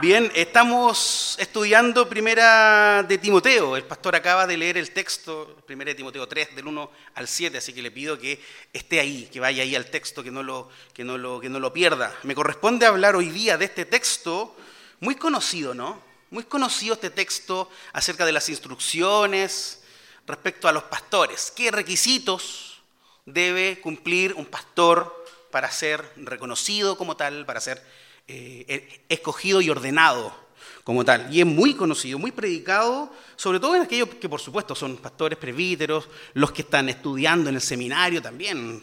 Bien, 0.00 0.30
estamos 0.34 1.36
estudiando 1.38 2.08
Primera 2.08 3.02
de 3.02 3.18
Timoteo. 3.18 3.76
El 3.76 3.84
pastor 3.84 4.16
acaba 4.16 4.46
de 4.46 4.56
leer 4.56 4.76
el 4.76 4.90
texto, 4.92 5.56
Primera 5.66 5.90
de 5.90 5.94
Timoteo 5.94 6.26
3, 6.26 6.56
del 6.56 6.66
1 6.66 6.90
al 7.14 7.28
7, 7.28 7.58
así 7.58 7.72
que 7.72 7.82
le 7.82 7.90
pido 7.90 8.18
que 8.18 8.40
esté 8.72 9.00
ahí, 9.00 9.28
que 9.32 9.40
vaya 9.40 9.62
ahí 9.62 9.74
al 9.74 9.86
texto, 9.86 10.22
que 10.22 10.30
no 10.30 10.42
lo, 10.42 10.68
que 10.92 11.04
no 11.04 11.18
lo, 11.18 11.40
que 11.40 11.48
no 11.48 11.58
lo 11.58 11.72
pierda. 11.72 12.14
Me 12.22 12.34
corresponde 12.34 12.86
hablar 12.86 13.16
hoy 13.16 13.30
día 13.30 13.56
de 13.56 13.64
este 13.66 13.84
texto 13.84 14.56
muy 15.00 15.16
conocido, 15.16 15.74
¿no? 15.74 16.02
Muy 16.30 16.44
conocido 16.44 16.94
este 16.94 17.10
texto 17.10 17.70
acerca 17.92 18.26
de 18.26 18.32
las 18.32 18.48
instrucciones 18.48 19.83
respecto 20.26 20.68
a 20.68 20.72
los 20.72 20.84
pastores. 20.84 21.52
¿Qué 21.54 21.70
requisitos 21.70 22.82
debe 23.26 23.80
cumplir 23.80 24.34
un 24.34 24.46
pastor 24.46 25.24
para 25.50 25.70
ser 25.70 26.04
reconocido 26.16 26.96
como 26.98 27.16
tal, 27.16 27.46
para 27.46 27.60
ser 27.60 27.82
eh, 28.26 29.04
escogido 29.08 29.60
y 29.60 29.70
ordenado 29.70 30.34
como 30.82 31.04
tal. 31.04 31.32
Y 31.34 31.40
es 31.40 31.46
muy 31.46 31.74
conocido, 31.74 32.18
muy 32.18 32.32
predicado, 32.32 33.10
sobre 33.36 33.60
todo 33.60 33.74
en 33.74 33.82
aquellos 33.82 34.08
que 34.10 34.28
por 34.28 34.40
supuesto 34.40 34.74
son 34.74 34.96
pastores 34.98 35.38
presbíteros, 35.38 36.08
los 36.34 36.52
que 36.52 36.62
están 36.62 36.88
estudiando 36.88 37.48
en 37.48 37.56
el 37.56 37.62
seminario 37.62 38.20
también, 38.20 38.82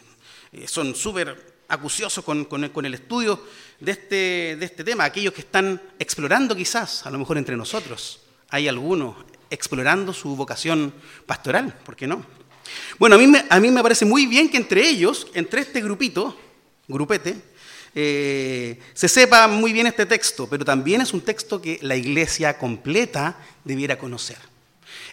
eh, 0.52 0.66
son 0.66 0.94
súper 0.94 1.62
acuciosos 1.68 2.24
con, 2.24 2.44
con, 2.44 2.68
con, 2.70 2.84
el, 2.84 2.94
estudio 2.94 3.40
de 3.80 3.92
este, 3.92 4.56
de 4.56 4.64
este 4.64 4.84
tema, 4.84 5.04
aquellos 5.04 5.32
que 5.32 5.40
están 5.42 5.80
explorando 5.98 6.54
quizás, 6.54 7.06
a 7.06 7.10
lo 7.10 7.18
mejor 7.18 7.38
entre 7.38 7.56
nosotros, 7.56 8.20
hay 8.50 8.68
algunos 8.68 9.16
explorando 9.52 10.12
su 10.12 10.34
vocación 10.34 10.94
pastoral, 11.26 11.78
¿por 11.84 11.94
qué 11.94 12.06
no? 12.06 12.24
Bueno, 12.98 13.16
a 13.16 13.18
mí, 13.18 13.26
me, 13.26 13.44
a 13.48 13.60
mí 13.60 13.70
me 13.70 13.82
parece 13.82 14.04
muy 14.04 14.26
bien 14.26 14.48
que 14.48 14.56
entre 14.56 14.88
ellos, 14.88 15.26
entre 15.34 15.60
este 15.60 15.80
grupito, 15.80 16.36
grupete, 16.88 17.36
eh, 17.94 18.78
se 18.94 19.08
sepa 19.08 19.46
muy 19.48 19.72
bien 19.72 19.86
este 19.86 20.06
texto, 20.06 20.48
pero 20.48 20.64
también 20.64 21.02
es 21.02 21.12
un 21.12 21.20
texto 21.20 21.60
que 21.60 21.78
la 21.82 21.96
iglesia 21.96 22.56
completa 22.56 23.36
debiera 23.64 23.98
conocer. 23.98 24.38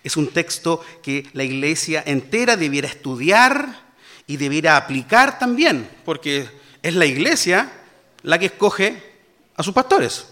Es 0.04 0.16
un 0.16 0.28
texto 0.28 0.84
que 1.04 1.28
la 1.34 1.44
iglesia 1.44 2.02
entera 2.06 2.56
debiera 2.56 2.88
estudiar 2.88 3.90
y 4.28 4.38
debiera 4.38 4.78
aplicar 4.78 5.38
también, 5.40 5.90
porque 6.06 6.48
es 6.82 6.96
la 6.96 7.06
iglesia 7.06 7.72
la 8.24 8.40
que 8.40 8.46
escoge 8.46 9.04
a 9.56 9.64
sus 9.64 9.74
pastores. 9.74 10.28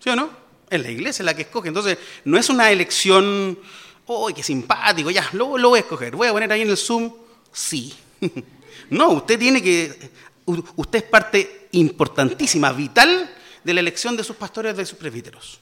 ¿Sí 0.00 0.10
o 0.10 0.16
no? 0.16 0.45
Es 0.68 0.80
la 0.80 0.90
iglesia 0.90 1.24
la 1.24 1.34
que 1.34 1.42
escoge. 1.42 1.68
Entonces, 1.68 1.98
no 2.24 2.38
es 2.38 2.48
una 2.48 2.70
elección, 2.70 3.58
¡oh, 4.06 4.28
qué 4.34 4.42
simpático! 4.42 5.10
Ya, 5.10 5.28
lo, 5.32 5.56
lo 5.58 5.70
voy 5.70 5.78
a 5.78 5.80
escoger. 5.80 6.16
Voy 6.16 6.28
a 6.28 6.32
poner 6.32 6.52
ahí 6.52 6.62
en 6.62 6.70
el 6.70 6.76
Zoom, 6.76 7.12
sí. 7.52 7.94
no, 8.90 9.10
usted 9.10 9.38
tiene 9.38 9.62
que 9.62 10.10
usted 10.46 10.98
es 10.98 11.04
parte 11.04 11.68
importantísima, 11.72 12.72
vital 12.72 13.30
de 13.62 13.74
la 13.74 13.80
elección 13.80 14.16
de 14.16 14.24
sus 14.24 14.36
pastores, 14.36 14.76
de 14.76 14.86
sus 14.86 14.98
presbíteros. 14.98 15.58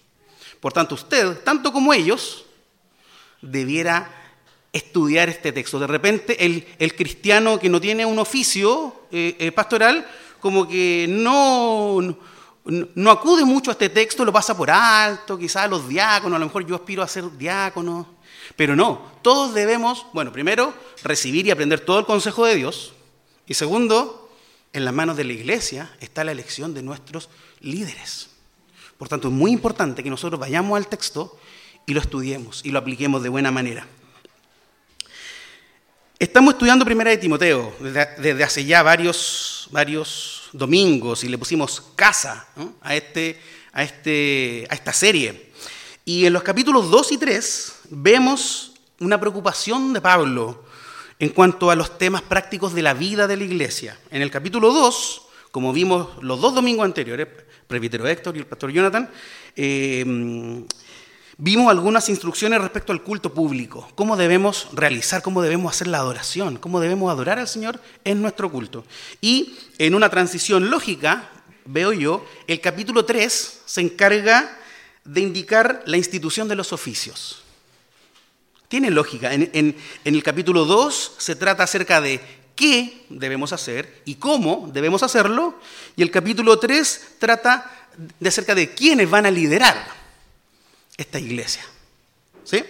Por 0.60 0.72
tanto, 0.72 0.94
usted, 0.94 1.38
tanto 1.42 1.72
como 1.72 1.92
ellos, 1.92 2.44
debiera 3.40 4.10
estudiar 4.72 5.28
este 5.28 5.52
texto. 5.52 5.78
De 5.78 5.86
repente, 5.86 6.44
el, 6.44 6.94
cristiano 6.94 7.58
que 7.58 7.68
no 7.68 7.80
tiene 7.80 8.04
un 8.04 8.18
oficio 8.18 9.06
eh, 9.10 9.36
eh, 9.38 9.52
pastoral, 9.52 10.06
como 10.40 10.68
que 10.68 11.06
no, 11.08 12.16
no, 12.64 13.10
acude 13.10 13.44
mucho 13.44 13.70
a 13.70 13.72
este 13.72 13.88
texto, 13.88 14.24
lo 14.24 14.32
pasa 14.32 14.56
por 14.56 14.70
alto, 14.70 15.36
quizás 15.36 15.64
a 15.64 15.68
los 15.68 15.88
diáconos, 15.88 16.36
a 16.36 16.40
lo 16.40 16.46
mejor 16.46 16.66
yo 16.66 16.74
aspiro 16.74 17.02
a 17.02 17.08
ser 17.08 17.30
diácono, 17.36 18.06
pero 18.56 18.74
no, 18.74 19.12
todos 19.22 19.54
debemos, 19.54 20.06
bueno, 20.12 20.32
primero, 20.32 20.72
recibir 21.02 21.46
y 21.46 21.50
aprender 21.50 21.80
todo 21.80 21.98
el 21.98 22.06
consejo 22.06 22.46
de 22.46 22.56
Dios, 22.56 22.94
y 23.46 23.54
segundo, 23.54 24.30
en 24.72 24.84
las 24.84 24.94
manos 24.94 25.16
de 25.16 25.24
la 25.24 25.32
iglesia 25.32 25.94
está 26.00 26.24
la 26.24 26.32
elección 26.32 26.74
de 26.74 26.82
nuestros 26.82 27.28
líderes. 27.60 28.30
Por 28.98 29.08
tanto, 29.08 29.28
es 29.28 29.34
muy 29.34 29.52
importante 29.52 30.02
que 30.02 30.10
nosotros 30.10 30.40
vayamos 30.40 30.76
al 30.76 30.88
texto 30.88 31.38
y 31.86 31.94
lo 31.94 32.00
estudiemos 32.00 32.64
y 32.64 32.70
lo 32.70 32.78
apliquemos 32.78 33.22
de 33.22 33.28
buena 33.28 33.50
manera. 33.50 33.86
Estamos 36.18 36.54
estudiando 36.54 36.84
Primera 36.84 37.10
de 37.10 37.18
Timoteo 37.18 37.74
desde, 37.80 38.44
hace 38.44 38.64
ya 38.64 38.82
varios, 38.82 39.68
varios 39.70 40.43
domingos 40.54 41.24
y 41.24 41.28
le 41.28 41.36
pusimos 41.36 41.82
casa 41.94 42.46
a, 42.80 42.94
este, 42.94 43.38
a, 43.72 43.82
este, 43.82 44.66
a 44.70 44.74
esta 44.74 44.92
serie. 44.92 45.50
Y 46.04 46.24
en 46.24 46.32
los 46.32 46.42
capítulos 46.42 46.90
2 46.90 47.12
y 47.12 47.18
3 47.18 47.74
vemos 47.90 48.72
una 49.00 49.18
preocupación 49.18 49.92
de 49.92 50.00
Pablo 50.00 50.64
en 51.18 51.30
cuanto 51.30 51.70
a 51.70 51.76
los 51.76 51.98
temas 51.98 52.22
prácticos 52.22 52.72
de 52.74 52.82
la 52.82 52.94
vida 52.94 53.26
de 53.26 53.36
la 53.36 53.44
iglesia. 53.44 53.98
En 54.10 54.22
el 54.22 54.30
capítulo 54.30 54.72
2, 54.72 55.22
como 55.50 55.72
vimos 55.72 56.22
los 56.22 56.40
dos 56.40 56.54
domingos 56.54 56.84
anteriores, 56.84 57.28
presbítero 57.66 58.06
Héctor 58.06 58.36
y 58.36 58.40
el 58.40 58.46
pastor 58.46 58.70
Jonathan, 58.70 59.10
eh, 59.56 60.64
vimos 61.36 61.70
algunas 61.70 62.08
instrucciones 62.08 62.60
respecto 62.60 62.92
al 62.92 63.02
culto 63.02 63.32
público, 63.32 63.88
cómo 63.94 64.16
debemos 64.16 64.68
realizar, 64.72 65.22
cómo 65.22 65.42
debemos 65.42 65.74
hacer 65.74 65.88
la 65.88 65.98
adoración, 65.98 66.56
cómo 66.56 66.80
debemos 66.80 67.10
adorar 67.10 67.38
al 67.38 67.48
Señor 67.48 67.80
en 68.04 68.22
nuestro 68.22 68.50
culto. 68.50 68.84
Y 69.20 69.56
en 69.78 69.94
una 69.94 70.08
transición 70.10 70.70
lógica, 70.70 71.30
veo 71.64 71.92
yo, 71.92 72.24
el 72.46 72.60
capítulo 72.60 73.04
3 73.04 73.60
se 73.64 73.80
encarga 73.80 74.58
de 75.04 75.20
indicar 75.20 75.82
la 75.86 75.96
institución 75.96 76.48
de 76.48 76.54
los 76.54 76.72
oficios. 76.72 77.42
Tiene 78.68 78.90
lógica. 78.90 79.32
En, 79.32 79.50
en, 79.52 79.76
el 80.04 80.22
capítulo 80.22 80.64
2 80.64 81.16
se 81.18 81.36
trata 81.36 81.62
acerca 81.64 82.00
de 82.00 82.20
qué 82.56 83.04
debemos 83.08 83.52
hacer 83.52 84.02
y 84.04 84.16
cómo 84.16 84.70
debemos 84.72 85.02
hacerlo. 85.02 85.58
Y 85.96 86.02
el 86.02 86.10
capítulo 86.10 86.58
3 86.58 87.16
trata 87.18 87.88
de 88.18 88.28
acerca 88.28 88.54
de 88.54 88.74
quiénes 88.74 89.08
van 89.10 89.26
a 89.26 89.30
liderar 89.30 90.03
esta 90.96 91.18
iglesia. 91.18 91.64
¿Sí? 92.44 92.62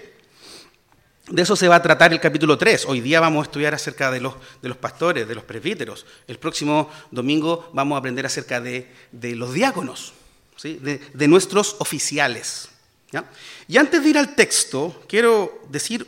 De 1.28 1.42
eso 1.42 1.56
se 1.56 1.68
va 1.68 1.76
a 1.76 1.82
tratar 1.82 2.12
el 2.12 2.20
capítulo 2.20 2.58
3. 2.58 2.84
Hoy 2.86 3.00
día 3.00 3.18
vamos 3.18 3.42
a 3.42 3.48
estudiar 3.48 3.74
acerca 3.74 4.10
de 4.10 4.20
los, 4.20 4.34
de 4.60 4.68
los 4.68 4.76
pastores, 4.76 5.26
de 5.26 5.34
los 5.34 5.44
presbíteros. 5.44 6.04
El 6.28 6.38
próximo 6.38 6.90
domingo 7.10 7.70
vamos 7.72 7.96
a 7.96 7.98
aprender 7.98 8.26
acerca 8.26 8.60
de, 8.60 8.92
de 9.10 9.34
los 9.34 9.54
diáconos, 9.54 10.12
¿sí? 10.56 10.74
de, 10.74 11.00
de 11.12 11.28
nuestros 11.28 11.76
oficiales. 11.78 12.68
¿Ya? 13.10 13.24
Y 13.68 13.78
antes 13.78 14.02
de 14.02 14.10
ir 14.10 14.18
al 14.18 14.34
texto, 14.34 15.02
quiero 15.08 15.62
decir 15.70 16.06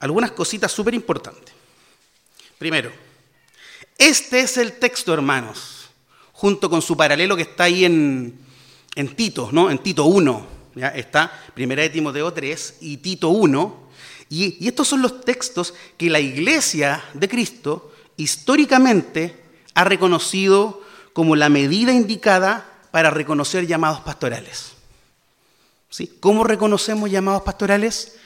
algunas 0.00 0.32
cositas 0.32 0.70
súper 0.70 0.92
importantes. 0.92 1.54
Primero, 2.58 2.92
este 3.96 4.40
es 4.40 4.56
el 4.58 4.72
texto, 4.72 5.14
hermanos, 5.14 5.88
junto 6.32 6.68
con 6.68 6.82
su 6.82 6.96
paralelo 6.96 7.36
que 7.36 7.42
está 7.42 7.64
ahí 7.64 7.84
en, 7.84 8.38
en 8.94 9.16
Tito, 9.16 9.48
¿no? 9.50 9.70
En 9.70 9.78
Tito 9.78 10.04
1. 10.04 10.57
Está 10.94 11.32
Primera 11.54 11.82
de 11.82 11.90
Timoteo 11.90 12.32
3 12.32 12.76
y 12.80 12.98
Tito 12.98 13.28
1. 13.28 13.88
Y, 14.30 14.64
y 14.64 14.68
estos 14.68 14.88
son 14.88 15.02
los 15.02 15.22
textos 15.22 15.74
que 15.96 16.10
la 16.10 16.20
iglesia 16.20 17.02
de 17.14 17.28
Cristo 17.28 17.92
históricamente 18.16 19.42
ha 19.74 19.84
reconocido 19.84 20.82
como 21.12 21.36
la 21.36 21.48
medida 21.48 21.92
indicada 21.92 22.70
para 22.90 23.10
reconocer 23.10 23.66
llamados 23.66 24.00
pastorales. 24.00 24.72
¿Sí? 25.90 26.18
¿Cómo 26.20 26.44
reconocemos 26.44 27.10
llamados 27.10 27.42
pastorales? 27.42 28.18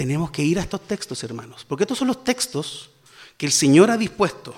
tenemos 0.00 0.30
que 0.30 0.42
ir 0.42 0.58
a 0.58 0.62
estos 0.62 0.86
textos, 0.86 1.22
hermanos, 1.24 1.66
porque 1.68 1.84
estos 1.84 1.98
son 1.98 2.08
los 2.08 2.24
textos 2.24 2.88
que 3.36 3.44
el 3.44 3.52
Señor 3.52 3.90
ha 3.90 3.98
dispuesto. 3.98 4.54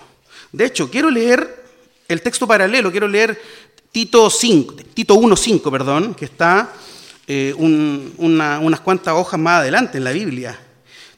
De 0.52 0.66
hecho, 0.66 0.88
quiero 0.88 1.10
leer 1.10 1.64
el 2.06 2.22
texto 2.22 2.46
paralelo, 2.46 2.92
quiero 2.92 3.08
leer 3.08 3.42
Tito, 3.90 4.30
5, 4.30 4.76
Tito 4.94 5.16
1.5, 5.16 5.68
perdón, 5.68 6.14
que 6.14 6.26
está 6.26 6.72
eh, 7.34 7.54
unas 7.56 8.80
cuantas 8.80 9.14
hojas 9.14 9.40
más 9.40 9.60
adelante 9.60 9.96
en 9.96 10.04
la 10.04 10.12
Biblia. 10.12 10.58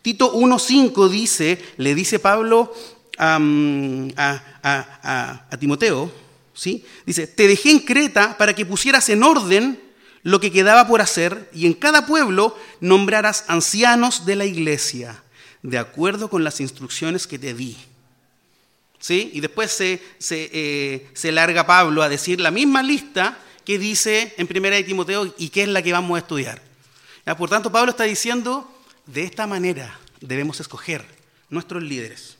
Tito 0.00 0.32
1.5 0.32 1.08
dice, 1.08 1.60
le 1.76 1.92
dice 1.92 2.20
Pablo 2.20 2.72
a, 3.18 3.40
a, 4.62 5.58
Timoteo, 5.58 6.12
¿sí? 6.54 6.84
dice, 7.04 7.26
te 7.26 7.48
dejé 7.48 7.72
en 7.72 7.80
Creta 7.80 8.38
para 8.38 8.54
que 8.54 8.64
pusieras 8.64 9.08
en 9.08 9.24
orden 9.24 9.80
lo 10.22 10.38
que 10.38 10.52
quedaba 10.52 10.86
por 10.86 11.00
hacer 11.00 11.50
y 11.52 11.66
en 11.66 11.74
cada 11.74 12.06
pueblo 12.06 12.56
nombraras 12.78 13.46
ancianos 13.48 14.24
de 14.24 14.36
la 14.36 14.44
iglesia, 14.44 15.20
de 15.62 15.78
acuerdo 15.78 16.30
con 16.30 16.44
las 16.44 16.60
instrucciones 16.60 17.26
que 17.26 17.40
te 17.40 17.54
di. 17.54 17.76
¿Sí? 19.00 19.32
Y 19.34 19.40
después 19.40 19.72
se, 19.72 20.00
se, 20.18 20.48
eh, 20.52 21.08
se 21.12 21.32
larga 21.32 21.66
Pablo 21.66 22.04
a 22.04 22.08
decir 22.08 22.40
la 22.40 22.52
misma 22.52 22.84
lista 22.84 23.36
que 23.64 23.78
dice 23.78 24.34
en 24.36 24.46
Primera 24.46 24.76
de 24.76 24.84
Timoteo 24.84 25.34
y 25.38 25.48
que 25.48 25.62
es 25.62 25.68
la 25.68 25.82
que 25.82 25.92
vamos 25.92 26.16
a 26.16 26.18
estudiar. 26.18 26.62
Por 27.38 27.48
tanto, 27.48 27.72
Pablo 27.72 27.90
está 27.90 28.04
diciendo, 28.04 28.70
de 29.06 29.22
esta 29.22 29.46
manera 29.46 29.98
debemos 30.20 30.60
escoger 30.60 31.04
nuestros 31.48 31.82
líderes. 31.82 32.36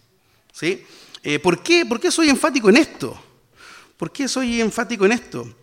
¿Sí? 0.52 0.84
Eh, 1.22 1.38
¿por, 1.38 1.62
qué? 1.62 1.86
¿Por 1.86 1.98
qué 1.98 2.10
soy 2.10 2.28
enfático 2.28 2.68
en 2.68 2.76
esto? 2.76 3.20
¿Por 3.96 4.12
qué 4.12 4.28
soy 4.28 4.60
enfático 4.60 5.06
en 5.06 5.12
esto? 5.12 5.56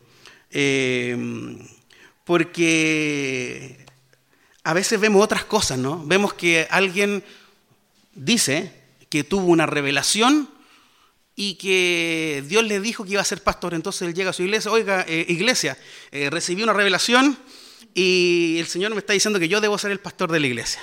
Eh, 0.49 1.57
porque 2.23 3.85
a 4.63 4.73
veces 4.73 4.99
vemos 4.99 5.23
otras 5.23 5.45
cosas, 5.45 5.77
¿no? 5.77 6.03
Vemos 6.05 6.33
que 6.33 6.67
alguien 6.69 7.23
dice 8.13 8.73
que 9.09 9.23
tuvo 9.23 9.45
una 9.45 9.65
revelación 9.65 10.49
y 11.35 11.55
que 11.55 12.43
Dios 12.47 12.63
le 12.63 12.79
dijo 12.79 13.03
que 13.03 13.11
iba 13.11 13.21
a 13.21 13.25
ser 13.25 13.41
pastor. 13.41 13.73
Entonces 13.73 14.07
él 14.07 14.13
llega 14.13 14.31
a 14.31 14.33
su 14.33 14.43
iglesia, 14.43 14.71
oiga, 14.71 15.05
eh, 15.07 15.25
iglesia, 15.29 15.77
eh, 16.11 16.29
recibí 16.29 16.63
una 16.63 16.73
revelación 16.73 17.37
y 17.93 18.57
el 18.59 18.67
Señor 18.67 18.91
me 18.91 18.99
está 18.99 19.13
diciendo 19.13 19.39
que 19.39 19.49
yo 19.49 19.61
debo 19.61 19.77
ser 19.77 19.91
el 19.91 19.99
pastor 19.99 20.31
de 20.31 20.39
la 20.39 20.47
iglesia. 20.47 20.81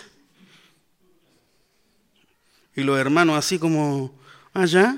Y 2.74 2.82
los 2.82 2.98
hermanos 2.98 3.36
así 3.36 3.58
como, 3.58 4.18
allá. 4.52 4.96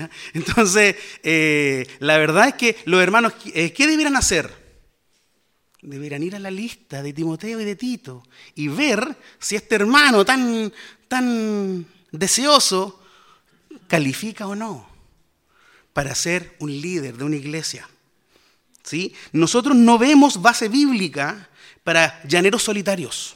¿Ah, 0.00 0.08
Entonces, 0.34 0.96
eh, 1.22 1.86
la 1.98 2.18
verdad 2.18 2.48
es 2.48 2.54
que 2.54 2.76
los 2.86 3.02
hermanos, 3.02 3.34
¿qué 3.34 3.86
debieran 3.86 4.16
hacer? 4.16 4.66
deberán 5.86 6.22
ir 6.22 6.34
a 6.34 6.40
la 6.40 6.50
lista 6.50 7.02
de 7.02 7.12
Timoteo 7.12 7.60
y 7.60 7.64
de 7.64 7.76
Tito 7.76 8.24
y 8.56 8.66
ver 8.66 9.16
si 9.38 9.54
este 9.54 9.76
hermano 9.76 10.24
tan, 10.24 10.72
tan 11.06 11.86
deseoso 12.10 13.05
califica 13.88 14.46
o 14.46 14.54
no 14.54 14.88
para 15.92 16.14
ser 16.14 16.56
un 16.58 16.70
líder 16.70 17.16
de 17.16 17.24
una 17.24 17.36
iglesia. 17.36 17.88
¿Sí? 18.82 19.14
Nosotros 19.32 19.74
no 19.74 19.98
vemos 19.98 20.40
base 20.40 20.68
bíblica 20.68 21.48
para 21.82 22.22
llaneros 22.24 22.62
solitarios. 22.62 23.34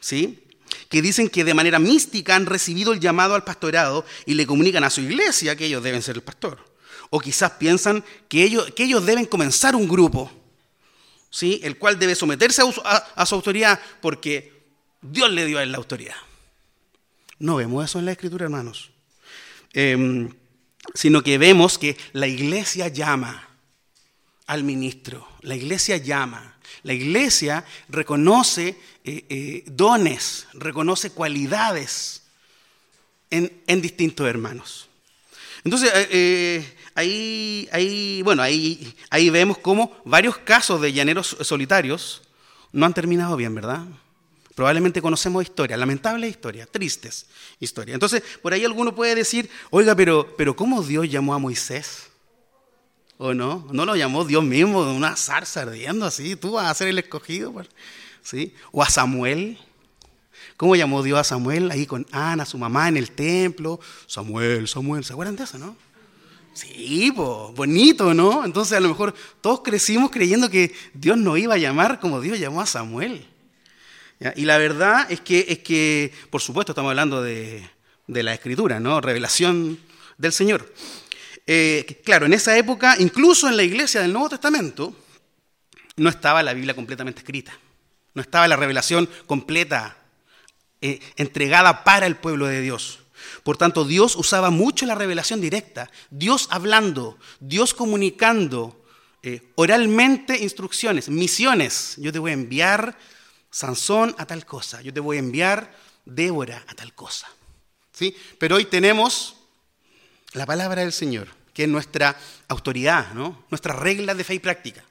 ¿Sí? 0.00 0.44
que 0.88 1.02
dicen 1.02 1.28
que 1.28 1.44
de 1.44 1.54
manera 1.54 1.78
mística 1.78 2.34
han 2.34 2.46
recibido 2.46 2.92
el 2.92 3.00
llamado 3.00 3.34
al 3.34 3.44
pastorado 3.44 4.04
y 4.26 4.34
le 4.34 4.46
comunican 4.46 4.84
a 4.84 4.90
su 4.90 5.00
iglesia 5.00 5.56
que 5.56 5.66
ellos 5.66 5.82
deben 5.82 6.02
ser 6.02 6.16
el 6.16 6.22
pastor. 6.22 6.64
O 7.10 7.20
quizás 7.20 7.52
piensan 7.52 8.04
que 8.28 8.42
ellos, 8.42 8.72
que 8.74 8.84
ellos 8.84 9.04
deben 9.04 9.26
comenzar 9.26 9.74
un 9.74 9.88
grupo 9.88 10.30
¿sí? 11.30 11.60
el 11.62 11.78
cual 11.78 11.98
debe 11.98 12.14
someterse 12.14 12.62
a, 12.84 13.26
su 13.26 13.34
autoridad 13.34 13.80
porque 14.00 14.52
Dios 15.00 15.30
le 15.30 15.46
dio 15.46 15.58
a 15.58 15.62
él 15.62 15.72
la 15.72 15.78
autoridad. 15.78 16.16
No 17.38 17.56
vemos 17.56 17.84
eso 17.84 17.98
en 17.98 18.04
la 18.04 18.12
escritura, 18.12 18.44
hermanos. 18.44 18.90
Em, 19.72 20.30
sino 20.94 21.22
que 21.22 21.38
vemos 21.38 21.78
que 21.78 21.96
la 22.12 22.26
iglesia 22.26 22.88
llama 22.88 23.48
al 24.46 24.64
ministro, 24.64 25.28
la 25.42 25.54
iglesia 25.54 25.98
llama, 25.98 26.56
la 26.82 26.94
iglesia 26.94 27.64
reconoce 27.88 28.78
eh, 29.04 29.24
eh, 29.28 29.64
dones, 29.66 30.46
reconoce 30.54 31.10
cualidades 31.10 32.22
en, 33.30 33.62
en 33.66 33.82
distintos 33.82 34.26
hermanos. 34.26 34.88
Entonces, 35.64 35.90
eh, 35.94 36.76
ahí, 36.94 37.68
ahí, 37.72 38.22
bueno, 38.22 38.42
ahí, 38.42 38.94
ahí 39.10 39.28
vemos 39.28 39.58
cómo 39.58 40.00
varios 40.04 40.38
casos 40.38 40.80
de 40.80 40.92
llaneros 40.92 41.36
solitarios 41.42 42.22
no 42.72 42.86
han 42.86 42.94
terminado 42.94 43.36
bien, 43.36 43.54
¿verdad? 43.54 43.84
Probablemente 44.58 45.00
conocemos 45.00 45.44
historias, 45.44 45.78
lamentables 45.78 46.28
historias, 46.28 46.68
tristes 46.68 47.26
historias. 47.60 47.94
Entonces, 47.94 48.24
por 48.42 48.52
ahí 48.52 48.64
alguno 48.64 48.92
puede 48.92 49.14
decir, 49.14 49.48
oiga, 49.70 49.94
pero, 49.94 50.34
pero 50.36 50.56
¿cómo 50.56 50.82
Dios 50.82 51.08
llamó 51.08 51.32
a 51.32 51.38
Moisés? 51.38 52.08
¿O 53.18 53.32
no? 53.34 53.68
¿No 53.70 53.86
lo 53.86 53.94
llamó 53.94 54.24
Dios 54.24 54.42
mismo 54.42 54.84
de 54.84 54.90
una 54.90 55.14
zarza 55.14 55.62
ardiendo 55.62 56.06
así? 56.06 56.34
¿Tú 56.34 56.50
vas 56.54 56.68
a 56.68 56.74
ser 56.74 56.88
el 56.88 56.98
escogido? 56.98 57.54
¿Sí? 58.20 58.52
¿O 58.72 58.82
a 58.82 58.90
Samuel? 58.90 59.58
¿Cómo 60.56 60.74
llamó 60.74 61.04
Dios 61.04 61.20
a 61.20 61.22
Samuel 61.22 61.70
ahí 61.70 61.86
con 61.86 62.04
Ana, 62.10 62.44
su 62.44 62.58
mamá, 62.58 62.88
en 62.88 62.96
el 62.96 63.12
templo? 63.12 63.78
Samuel, 64.08 64.66
Samuel, 64.66 65.04
¿se 65.04 65.12
acuerdan 65.12 65.36
de 65.36 65.44
eso, 65.44 65.56
no? 65.56 65.76
Sí, 66.52 67.12
bonito, 67.12 68.12
¿no? 68.12 68.44
Entonces 68.44 68.76
a 68.76 68.80
lo 68.80 68.88
mejor 68.88 69.14
todos 69.40 69.60
crecimos 69.60 70.10
creyendo 70.10 70.50
que 70.50 70.74
Dios 70.94 71.16
nos 71.16 71.38
iba 71.38 71.54
a 71.54 71.58
llamar 71.58 72.00
como 72.00 72.20
Dios 72.20 72.40
llamó 72.40 72.60
a 72.60 72.66
Samuel. 72.66 73.24
Y 74.34 74.44
la 74.44 74.58
verdad 74.58 75.10
es 75.10 75.20
que, 75.20 75.46
es 75.48 75.60
que, 75.60 76.12
por 76.30 76.40
supuesto, 76.40 76.72
estamos 76.72 76.90
hablando 76.90 77.22
de, 77.22 77.68
la 78.06 78.34
escritura, 78.34 78.80
¿no? 78.80 79.00
Revelación 79.00 79.78
del 80.16 80.32
Señor. 80.32 80.72
Eh, 81.46 82.00
claro, 82.04 82.26
en 82.26 82.32
esa 82.32 82.56
época, 82.58 82.96
incluso 82.98 83.48
en 83.48 83.56
la 83.56 83.62
iglesia 83.62 84.00
del 84.00 84.12
Nuevo 84.12 84.30
Testamento, 84.30 84.94
no 85.96 86.10
estaba 86.10 86.42
la 86.42 86.52
Biblia 86.52 86.74
completamente 86.74 87.20
escrita. 87.20 87.56
No 88.14 88.22
estaba 88.22 88.48
la 88.48 88.56
revelación 88.56 89.08
completa, 89.26 89.96
eh, 90.80 91.00
entregada 91.16 91.84
para 91.84 92.06
el 92.06 92.16
pueblo 92.16 92.46
de 92.46 92.60
Dios. 92.60 93.00
Por 93.42 93.56
tanto, 93.56 93.84
Dios 93.84 94.16
usaba 94.16 94.50
mucho 94.50 94.86
la 94.86 94.94
revelación 94.94 95.40
directa, 95.40 95.90
Dios 96.10 96.48
hablando, 96.50 97.18
Dios 97.40 97.74
comunicando 97.74 98.84
eh, 99.22 99.42
oralmente 99.54 100.38
instrucciones, 100.38 101.08
misiones. 101.08 101.94
Yo 101.98 102.12
te 102.12 102.18
voy 102.18 102.30
a 102.30 102.34
enviar 102.34 102.96
Sansón 103.50 104.14
a 104.18 104.26
tal 104.26 104.44
cosa, 104.44 104.82
yo 104.82 104.92
te 104.92 105.00
voy 105.00 105.16
a 105.16 105.20
enviar 105.20 105.74
Débora 106.04 106.64
a 106.66 106.74
tal 106.74 106.94
cosa. 106.94 107.28
¿Sí? 107.92 108.16
Pero 108.38 108.56
hoy 108.56 108.66
tenemos 108.66 109.36
la 110.32 110.46
palabra 110.46 110.82
del 110.82 110.92
Señor, 110.92 111.28
que 111.52 111.64
es 111.64 111.68
nuestra 111.68 112.16
autoridad, 112.48 113.12
¿no? 113.12 113.44
nuestra 113.50 113.74
regla 113.74 114.14
de 114.14 114.24
fe 114.24 114.34
y 114.34 114.38
práctica. 114.38 114.84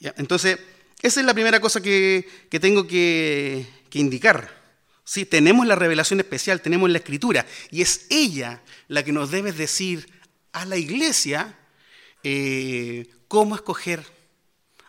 Entonces, 0.00 0.58
esa 1.02 1.20
es 1.20 1.26
la 1.26 1.34
primera 1.34 1.60
cosa 1.60 1.80
que, 1.80 2.28
tengo 2.60 2.86
que 2.86 3.66
indicar. 3.92 4.56
Sí, 5.08 5.24
tenemos 5.24 5.64
la 5.68 5.76
revelación 5.76 6.18
especial, 6.18 6.60
tenemos 6.60 6.90
la 6.90 6.98
escritura, 6.98 7.46
y 7.70 7.80
es 7.80 8.06
ella 8.10 8.60
la 8.88 9.04
que 9.04 9.12
nos 9.12 9.30
debe 9.30 9.52
decir 9.52 10.10
a 10.50 10.64
la 10.64 10.76
iglesia 10.76 11.56
eh, 12.24 13.06
cómo 13.28 13.54
escoger 13.54 14.04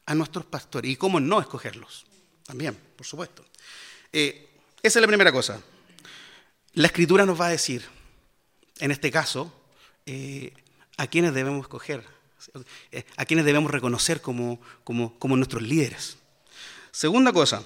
a 0.07 0.15
nuestros 0.15 0.45
pastores 0.45 0.89
y 0.89 0.95
cómo 0.95 1.19
no 1.19 1.39
escogerlos. 1.39 2.06
También, 2.47 2.75
por 2.95 3.05
supuesto. 3.05 3.45
Eh, 4.11 4.49
esa 4.81 4.97
es 4.97 5.01
la 5.01 5.07
primera 5.07 5.31
cosa. 5.31 5.61
La 6.73 6.87
escritura 6.87 7.25
nos 7.25 7.39
va 7.39 7.47
a 7.47 7.51
decir, 7.51 7.85
en 8.79 8.89
este 8.89 9.11
caso, 9.11 9.53
eh, 10.07 10.53
a 10.97 11.05
quiénes 11.05 11.33
debemos 11.35 11.61
escoger, 11.61 12.03
a 13.17 13.25
quiénes 13.25 13.45
debemos 13.45 13.69
reconocer 13.69 14.21
como, 14.21 14.59
como 14.83 15.37
nuestros 15.37 15.61
líderes. 15.61 16.17
Segunda 16.91 17.31
cosa, 17.31 17.63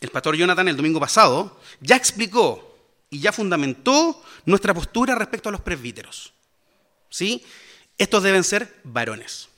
el 0.00 0.10
pastor 0.10 0.36
Jonathan 0.36 0.68
el 0.68 0.76
domingo 0.76 1.00
pasado 1.00 1.60
ya 1.80 1.96
explicó 1.96 2.76
y 3.10 3.20
ya 3.20 3.32
fundamentó 3.32 4.22
nuestra 4.44 4.74
postura 4.74 5.14
respecto 5.14 5.48
a 5.48 5.52
los 5.52 5.60
presbíteros. 5.60 6.32
¿Sí? 7.10 7.44
Estos 7.96 8.22
deben 8.22 8.44
ser 8.44 8.80
varones. 8.84 9.48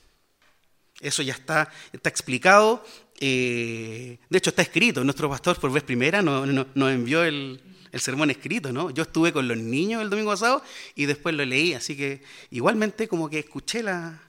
Eso 0.99 1.21
ya 1.21 1.33
está, 1.33 1.71
está 1.91 2.09
explicado. 2.09 2.83
Eh, 3.23 4.17
de 4.27 4.37
hecho, 4.37 4.49
está 4.49 4.63
escrito. 4.63 5.03
Nuestro 5.03 5.29
pastor, 5.29 5.57
por 5.59 5.71
vez 5.71 5.83
primera, 5.83 6.23
nos, 6.23 6.67
envió 6.75 7.23
el, 7.23 7.61
sermón 7.93 8.31
escrito. 8.31 8.73
¿no? 8.73 8.89
Yo 8.89 9.03
estuve 9.03 9.31
con 9.31 9.47
los 9.47 9.57
niños 9.57 10.01
el 10.01 10.09
domingo 10.09 10.31
pasado 10.31 10.63
y 10.95 11.05
después 11.05 11.35
lo 11.35 11.45
leí. 11.45 11.73
Así 11.73 11.95
que 11.95 12.23
igualmente 12.49 13.07
como 13.07 13.29
que 13.29 13.39
escuché 13.39 13.83
la, 13.83 14.19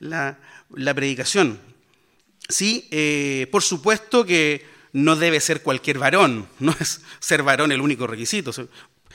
la, 0.00 0.94
predicación. 0.94 1.58
Sí, 2.48 2.88
eh, 2.90 3.46
por 3.52 3.62
supuesto 3.62 4.26
que 4.26 4.66
no 4.92 5.14
debe 5.14 5.40
ser 5.40 5.62
cualquier 5.62 5.98
varón, 5.98 6.48
no 6.58 6.74
es 6.80 7.00
ser 7.20 7.44
varón 7.44 7.70
el 7.70 7.80
único 7.80 8.08
requisito. 8.08 8.50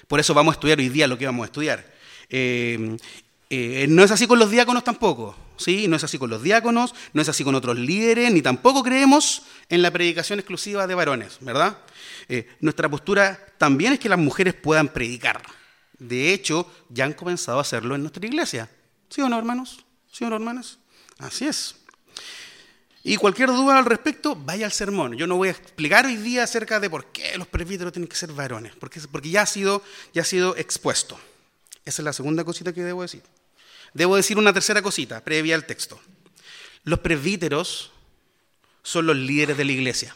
Por 0.08 0.22
eso 0.22 0.34
vamos 0.34 0.54
a 0.54 0.56
estudiar 0.56 0.80
hoy 0.80 0.88
día 0.88 1.06
lo 1.06 1.18
que 1.18 1.26
vamos 1.26 1.44
a 1.44 1.48
estudiar. 1.48 1.94
Eh, 2.30 2.98
no 3.90 4.04
es 4.04 4.12
así 4.12 4.26
con 4.26 4.40
los 4.40 4.50
diáconos 4.50 4.86
tampoco. 4.86 5.47
No 5.88 5.96
es 5.96 6.04
así 6.04 6.18
con 6.18 6.30
los 6.30 6.44
diáconos, 6.44 6.94
no 7.14 7.22
es 7.22 7.30
así 7.30 7.44
con 7.44 7.56
otros 7.56 7.78
líderes, 7.78 8.32
ni 8.32 8.42
tampoco 8.42 8.84
creemos 8.84 9.44
en 9.70 9.82
la 9.82 9.92
predicación 9.92 10.40
exclusiva 10.40 10.88
de 10.88 10.96
varones, 10.96 11.38
¿verdad? 11.42 11.78
Eh, 12.30 12.48
nuestra 12.60 12.90
postura 12.90 13.40
también 13.58 13.94
es 13.94 14.00
que 14.00 14.10
las 14.10 14.20
mujeres 14.20 14.54
puedan 14.54 14.90
predicar. 14.90 15.42
De 15.98 16.34
hecho, 16.34 16.72
ya 16.90 17.06
han 17.06 17.14
comenzado 17.14 17.58
a 17.58 17.62
hacerlo 17.62 17.96
en 17.96 18.02
nuestra 18.02 18.26
iglesia. 18.26 18.70
¿Sí 19.10 19.22
o 19.22 19.30
no, 19.30 19.38
hermanos? 19.38 19.84
¿Sí 20.12 20.24
o 20.24 20.30
no, 20.30 20.36
hermanas? 20.36 20.78
Así 21.18 21.46
es. 21.46 21.76
Y 23.04 23.16
cualquier 23.16 23.50
duda 23.50 23.78
al 23.78 23.86
respecto, 23.86 24.36
vaya 24.36 24.66
al 24.66 24.74
sermón. 24.74 25.16
Yo 25.16 25.28
no 25.28 25.38
voy 25.38 25.48
a 25.48 25.52
explicar 25.52 26.06
hoy 26.06 26.18
día 26.18 26.44
acerca 26.44 26.80
de 26.80 26.90
por 26.90 27.06
qué 27.12 27.38
los 27.38 27.48
presbíteros 27.48 27.94
tienen 27.94 28.10
que 28.10 28.18
ser 28.18 28.34
varones, 28.34 28.74
porque, 28.76 29.00
porque 29.10 29.30
ya, 29.30 29.44
ha 29.44 29.46
sido, 29.46 29.82
ya 30.14 30.24
ha 30.24 30.26
sido 30.26 30.58
expuesto. 30.58 31.18
Esa 31.86 32.02
es 32.02 32.04
la 32.04 32.12
segunda 32.12 32.44
cosita 32.44 32.74
que 32.74 32.84
debo 32.84 33.02
decir. 33.02 33.24
Debo 33.98 34.16
decir 34.16 34.38
una 34.38 34.54
tercera 34.54 34.84
cosita, 34.84 35.24
previa 35.24 35.56
al 35.56 35.66
texto. 35.66 36.00
Los 36.84 37.00
presbíteros 37.00 37.92
son 38.84 39.08
los 39.08 39.16
líderes 39.16 39.58
de 39.58 39.66
la 39.66 39.72
iglesia. 39.72 40.16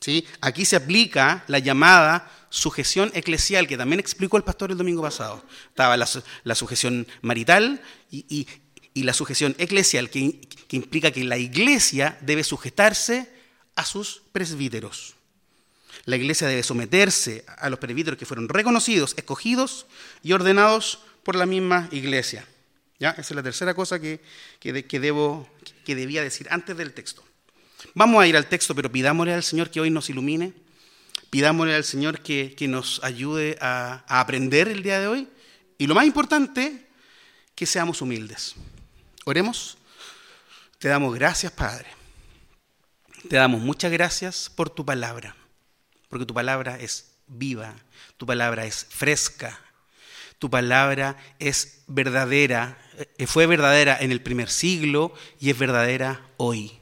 ¿Sí? 0.00 0.26
Aquí 0.40 0.64
se 0.64 0.76
aplica 0.76 1.44
la 1.46 1.58
llamada 1.58 2.30
sujeción 2.48 3.12
eclesial, 3.12 3.68
que 3.68 3.76
también 3.76 4.00
explicó 4.00 4.38
el 4.38 4.44
pastor 4.44 4.70
el 4.70 4.78
domingo 4.78 5.02
pasado. 5.02 5.44
Estaba 5.68 5.98
la, 5.98 6.54
sujeción 6.54 7.06
marital 7.20 7.82
y, 8.10 8.46
y 8.94 9.02
la 9.02 9.12
sujeción 9.12 9.54
eclesial, 9.58 10.08
que, 10.08 10.40
implica 10.70 11.10
que 11.10 11.24
la 11.24 11.36
iglesia 11.36 12.16
debe 12.22 12.44
sujetarse 12.44 13.30
a 13.76 13.84
sus 13.84 14.22
presbíteros. 14.32 15.16
La 16.06 16.16
iglesia 16.16 16.48
debe 16.48 16.62
someterse 16.62 17.44
a 17.58 17.68
los 17.68 17.78
presbíteros 17.78 18.18
que 18.18 18.24
fueron 18.24 18.48
reconocidos, 18.48 19.12
escogidos 19.18 19.84
y 20.22 20.32
ordenados 20.32 21.00
por 21.22 21.36
la 21.36 21.46
misma 21.46 21.88
iglesia. 21.92 22.46
¿Ya? 22.98 23.10
Esa 23.10 23.20
es 23.20 23.30
la 23.32 23.42
tercera 23.42 23.74
cosa 23.74 24.00
que, 24.00 24.20
que, 24.60 25.00
debo, 25.00 25.48
que 25.84 25.94
debía 25.94 26.22
decir 26.22 26.46
antes 26.50 26.76
del 26.76 26.92
texto. 26.92 27.24
Vamos 27.94 28.22
a 28.22 28.26
ir 28.26 28.36
al 28.36 28.46
texto, 28.46 28.74
pero 28.74 28.92
pidámosle 28.92 29.34
al 29.34 29.42
Señor 29.42 29.70
que 29.70 29.80
hoy 29.80 29.90
nos 29.90 30.08
ilumine, 30.08 30.52
pidámosle 31.30 31.74
al 31.74 31.84
Señor 31.84 32.20
que, 32.20 32.54
nos 32.68 33.02
ayude 33.02 33.58
a 33.60 34.04
aprender 34.06 34.68
el 34.68 34.82
día 34.82 35.00
de 35.00 35.08
hoy 35.08 35.28
y 35.78 35.86
lo 35.88 35.96
más 35.96 36.06
importante, 36.06 36.86
que 37.56 37.66
seamos 37.66 38.00
humildes. 38.00 38.54
Oremos. 39.24 39.76
Te 40.78 40.88
damos 40.88 41.14
gracias, 41.14 41.52
Padre. 41.52 41.86
Te 43.28 43.36
damos 43.36 43.60
muchas 43.60 43.92
gracias 43.92 44.50
por 44.50 44.70
tu 44.70 44.84
palabra, 44.84 45.36
porque 46.08 46.26
tu 46.26 46.34
palabra 46.34 46.78
es 46.78 47.12
viva, 47.26 47.74
tu 48.16 48.26
palabra 48.26 48.64
es 48.64 48.86
fresca, 48.90 49.60
tu 50.42 50.50
palabra 50.50 51.16
es 51.38 51.84
verdadera, 51.86 52.76
eh, 53.16 53.28
fue 53.28 53.46
verdadera 53.46 53.96
en 54.00 54.10
el 54.10 54.20
primer 54.20 54.50
siglo 54.50 55.14
y 55.38 55.50
es 55.50 55.56
verdadera 55.56 56.26
hoy. 56.36 56.72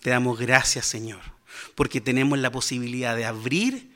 Te 0.00 0.10
damos 0.10 0.38
gracias, 0.38 0.86
Señor, 0.86 1.18
porque 1.74 2.00
tenemos 2.00 2.38
la 2.38 2.52
posibilidad 2.52 3.16
de 3.16 3.24
abrir 3.24 3.90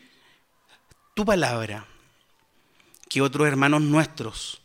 tu 1.14 1.24
palabra, 1.24 1.86
que 3.08 3.22
otros 3.22 3.46
hermanos 3.46 3.82
nuestros 3.82 4.62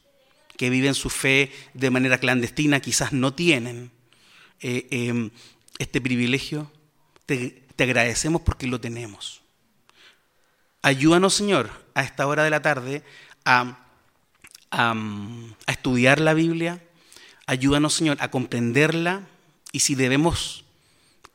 que 0.58 0.72
viven 0.72 0.96
su 0.96 1.12
fe 1.12 1.52
de 1.76 1.92
manera 1.92 2.18
clandestina 2.18 2.80
quizás 2.80 3.14
no 3.14 3.36
tienen 3.36 3.92
eh, 4.62 4.88
em, 4.90 5.30
este 5.78 6.02
privilegio, 6.02 6.72
te, 7.28 7.68
agradecemos 7.78 8.42
porque 8.42 8.66
lo 8.66 8.82
tenemos. 8.82 9.44
Ayúdanos, 10.82 11.34
Señor, 11.34 11.70
a 11.96 12.04
esta 12.04 12.26
hora 12.28 12.44
de 12.44 12.50
la 12.50 12.62
tarde 12.62 13.04
a, 13.48 13.78
a, 14.72 14.96
estudiar 15.68 16.20
la 16.20 16.34
Biblia. 16.34 16.84
Ayúdanos, 17.46 17.94
Señor, 17.94 18.18
a 18.20 18.30
comprenderla 18.30 19.22
y 19.72 19.80
si 19.80 19.96
debemos 19.96 20.66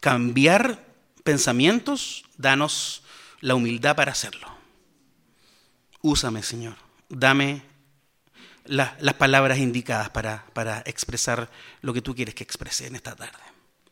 cambiar 0.01 0.85
pensamientos, 1.25 2.25
danos 2.37 3.03
la 3.41 3.55
humildad 3.55 3.97
para 3.97 4.13
hacerlo. 4.13 4.47
Úsame, 6.03 6.43
Señor. 6.43 6.77
Dame 7.09 7.63
las 8.65 9.15
palabras 9.15 9.59
indicadas 9.59 10.11
para, 10.11 10.45
para 10.53 10.83
expresar 10.85 11.51
lo 11.81 11.95
que 11.95 12.03
tú 12.03 12.15
quieres 12.15 12.35
que 12.35 12.45
exprese 12.45 12.87
en 12.87 12.95
esta 12.95 13.17
tarde. 13.17 13.39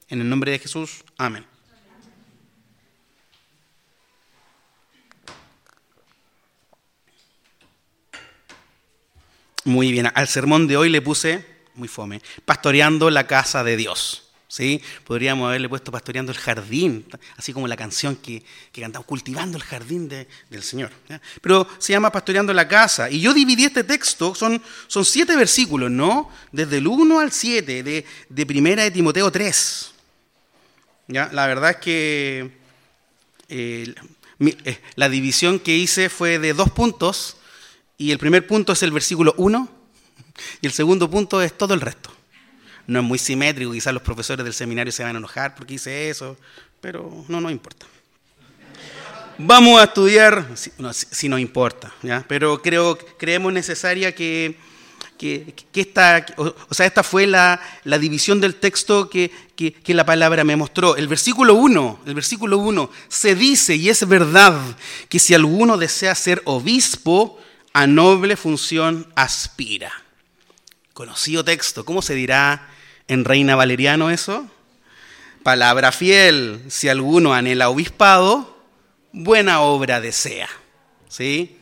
En 0.08 0.20
el 0.20 0.28
nombre 0.28 0.52
de 0.52 0.58
Jesús, 0.58 1.04
amén. 1.16 1.46
Muy 9.64 9.92
bien, 9.92 10.10
al 10.14 10.28
sermón 10.28 10.66
de 10.66 10.76
hoy 10.76 10.88
le 10.88 11.02
puse, 11.02 11.44
muy 11.74 11.88
fome, 11.88 12.22
pastoreando 12.44 13.10
la 13.10 13.26
casa 13.26 13.62
de 13.62 13.76
Dios. 13.76 14.30
¿sí? 14.50 14.82
Podríamos 15.04 15.48
haberle 15.48 15.68
puesto 15.68 15.92
pastoreando 15.92 16.32
el 16.32 16.38
jardín, 16.38 17.06
así 17.36 17.52
como 17.52 17.68
la 17.68 17.76
canción 17.76 18.16
que, 18.16 18.42
que 18.72 18.80
cantamos, 18.80 19.06
cultivando 19.06 19.56
el 19.56 19.62
jardín 19.62 20.08
del 20.08 20.62
Señor. 20.62 20.90
Pero 21.40 21.66
se 21.78 21.92
llama 21.92 22.10
pastoreando 22.10 22.52
la 22.52 22.66
casa. 22.66 23.08
Y 23.10 23.20
yo 23.20 23.32
dividí 23.32 23.64
este 23.64 23.84
texto, 23.84 24.34
son, 24.34 24.60
son 24.88 25.04
siete 25.04 25.36
versículos, 25.36 25.90
¿no? 25.90 26.30
Desde 26.52 26.78
el 26.78 26.86
1 26.86 27.20
al 27.20 27.30
7 27.30 27.82
de, 27.82 28.04
de 28.28 28.46
Primera 28.46 28.82
de 28.82 28.90
Timoteo 28.90 29.30
3. 29.30 29.92
¿Ya? 31.08 31.28
La 31.32 31.46
verdad 31.46 31.70
es 31.70 31.76
que 31.76 32.50
eh, 33.48 33.94
eh, 34.40 34.80
la 34.94 35.08
división 35.08 35.58
que 35.58 35.76
hice 35.76 36.08
fue 36.08 36.38
de 36.38 36.54
dos 36.54 36.70
puntos, 36.70 37.36
y 38.00 38.10
el 38.10 38.18
primer 38.18 38.46
punto 38.46 38.72
es 38.72 38.82
el 38.82 38.92
versículo 38.92 39.34
1, 39.36 39.68
y 40.62 40.66
el 40.66 40.72
segundo 40.72 41.08
punto 41.10 41.40
es 41.42 41.56
todo 41.56 41.74
el 41.74 41.80
resto 41.80 42.10
no 42.90 42.98
es 42.98 43.04
muy 43.04 43.18
simétrico, 43.18 43.70
quizás 43.70 43.94
los 43.94 44.02
profesores 44.02 44.44
del 44.44 44.52
seminario 44.52 44.92
se 44.92 45.04
van 45.04 45.14
a 45.14 45.18
enojar 45.20 45.54
porque 45.54 45.74
hice 45.74 46.10
eso, 46.10 46.36
pero 46.80 47.24
no 47.28 47.40
nos 47.40 47.52
importa. 47.52 47.86
Vamos 49.38 49.80
a 49.80 49.84
estudiar, 49.84 50.48
si, 50.54 50.72
no, 50.76 50.92
si, 50.92 51.28
nos 51.28 51.38
importa, 51.38 51.94
¿ya? 52.02 52.24
pero 52.26 52.60
creo, 52.60 52.98
creemos 53.16 53.52
necesaria 53.52 54.12
que, 54.12 54.56
que, 55.16 55.54
esta, 55.72 56.26
o, 56.36 56.74
sea, 56.74 56.84
esta 56.84 57.04
fue 57.04 57.28
la, 57.28 57.60
la 57.84 57.98
división 57.98 58.40
del 58.40 58.56
texto 58.56 59.08
que, 59.08 59.30
que, 59.54 59.94
la 59.94 60.04
palabra 60.04 60.42
me 60.42 60.56
mostró. 60.56 60.96
El 60.96 61.06
versículo 61.06 61.54
1, 61.54 62.00
el 62.06 62.14
versículo 62.14 62.58
1, 62.58 62.90
se 63.08 63.36
dice, 63.36 63.76
y 63.76 63.88
es 63.88 64.06
verdad, 64.08 64.60
que 65.08 65.20
si 65.20 65.32
alguno 65.32 65.78
desea 65.78 66.14
ser 66.16 66.42
obispo, 66.44 67.38
a 67.72 67.86
noble 67.86 68.36
función 68.36 69.06
aspira. 69.14 69.92
Conocido 70.92 71.44
texto, 71.44 71.84
¿cómo 71.84 72.02
se 72.02 72.14
dirá 72.14 72.68
en 73.10 73.24
Reina 73.24 73.56
Valeriano 73.56 74.08
eso. 74.08 74.48
Palabra 75.42 75.90
fiel, 75.90 76.62
si 76.68 76.88
alguno 76.88 77.34
anhela 77.34 77.68
obispado, 77.68 78.56
buena 79.12 79.62
obra 79.62 80.00
desea. 80.00 80.48
¿Sí? 81.08 81.56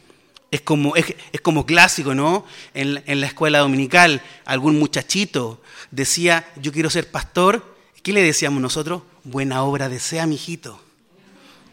Es 0.51 0.61
como, 0.61 0.95
es, 0.95 1.15
como 1.43 1.65
clásico, 1.65 2.15
¿no? 2.15 2.45
En, 2.75 3.03
en, 3.07 3.23
la 3.23 3.29
escuela 3.29 3.61
dominical, 3.61 4.23
algún 4.45 4.79
muchachito 4.79 5.63
decía, 5.91 6.47
yo 6.57 6.71
quiero 6.71 6.91
ser 6.91 7.11
pastor. 7.11 7.77
¿Qué 8.03 8.13
le 8.13 8.23
decíamos 8.23 8.61
nosotros? 8.61 9.03
Buena 9.25 9.63
obra 9.63 9.89
desea, 9.89 10.27
mijito. 10.27 10.79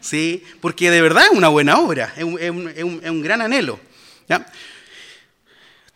¿Sí? 0.00 0.42
Porque 0.62 0.90
de 0.90 1.02
verdad 1.02 1.24
es 1.30 1.36
una 1.36 1.48
buena 1.48 1.78
obra, 1.80 2.14
es 2.16 2.24
un, 2.24 2.40
es 2.40 2.50
un, 2.50 2.68
es 3.04 3.10
un 3.10 3.20
gran 3.20 3.42
anhelo. 3.42 3.78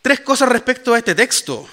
Tres 0.03 0.21
cosas 0.21 0.49
respecto 0.49 0.95
a 0.95 0.99
este 0.99 1.15
texto. 1.15 1.69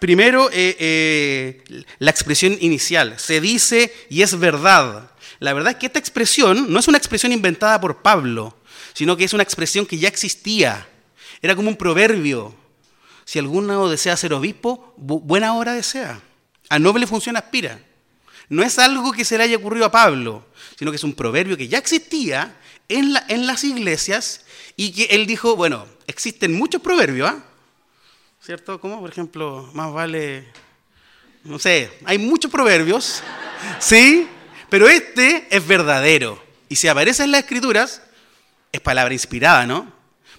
Primero, 0.00 0.50
eh, 0.52 0.76
eh, 0.78 1.84
la 1.98 2.10
expresión 2.10 2.56
inicial. 2.60 3.18
Se 3.18 3.40
dice 3.40 3.92
y 4.10 4.22
es 4.22 4.38
verdad. 4.38 5.10
La 5.38 5.52
verdad 5.52 5.72
es 5.72 5.78
que 5.78 5.86
esta 5.86 5.98
expresión 5.98 6.70
no 6.72 6.80
es 6.80 6.88
una 6.88 6.98
expresión 6.98 7.32
inventada 7.32 7.80
por 7.80 8.02
Pablo, 8.02 8.56
sino 8.92 9.16
que 9.16 9.24
es 9.24 9.32
una 9.32 9.42
expresión 9.42 9.86
que 9.86 9.98
ya 9.98 10.08
existía. 10.08 10.88
Era 11.40 11.54
como 11.54 11.68
un 11.68 11.76
proverbio. 11.76 12.54
Si 13.24 13.38
alguno 13.38 13.88
desea 13.88 14.16
ser 14.16 14.32
obispo, 14.32 14.94
buena 14.96 15.54
hora 15.54 15.74
desea. 15.74 16.20
A 16.68 16.78
noble 16.78 17.06
función 17.06 17.36
aspira. 17.36 17.80
No 18.48 18.62
es 18.62 18.78
algo 18.78 19.12
que 19.12 19.24
se 19.24 19.36
le 19.36 19.44
haya 19.44 19.56
ocurrido 19.56 19.84
a 19.84 19.90
Pablo, 19.90 20.46
sino 20.78 20.90
que 20.90 20.96
es 20.96 21.04
un 21.04 21.14
proverbio 21.14 21.56
que 21.56 21.68
ya 21.68 21.78
existía 21.78 22.56
en, 22.88 23.46
las 23.46 23.64
iglesias 23.64 24.44
y 24.76 25.06
él 25.10 25.26
dijo, 25.26 25.56
bueno, 25.56 25.86
existen 26.06 26.54
muchos 26.54 26.80
proverbios, 26.80 27.30
¿ah? 27.30 27.44
¿cierto? 28.40 28.80
Como, 28.80 29.00
por 29.00 29.10
ejemplo, 29.10 29.68
más 29.74 29.92
vale, 29.92 30.46
no 31.44 31.58
sé, 31.58 31.90
hay 32.04 32.18
muchos 32.18 32.50
proverbios, 32.50 33.22
¿sí? 33.78 34.26
Pero 34.70 34.88
este 34.88 35.46
es 35.50 35.66
verdadero. 35.66 36.42
Y 36.68 36.76
si 36.76 36.88
aparece 36.88 37.24
en 37.24 37.32
las 37.32 37.42
escrituras, 37.42 38.02
es 38.72 38.80
palabra 38.80 39.14
inspirada, 39.14 39.66
¿no? 39.66 39.92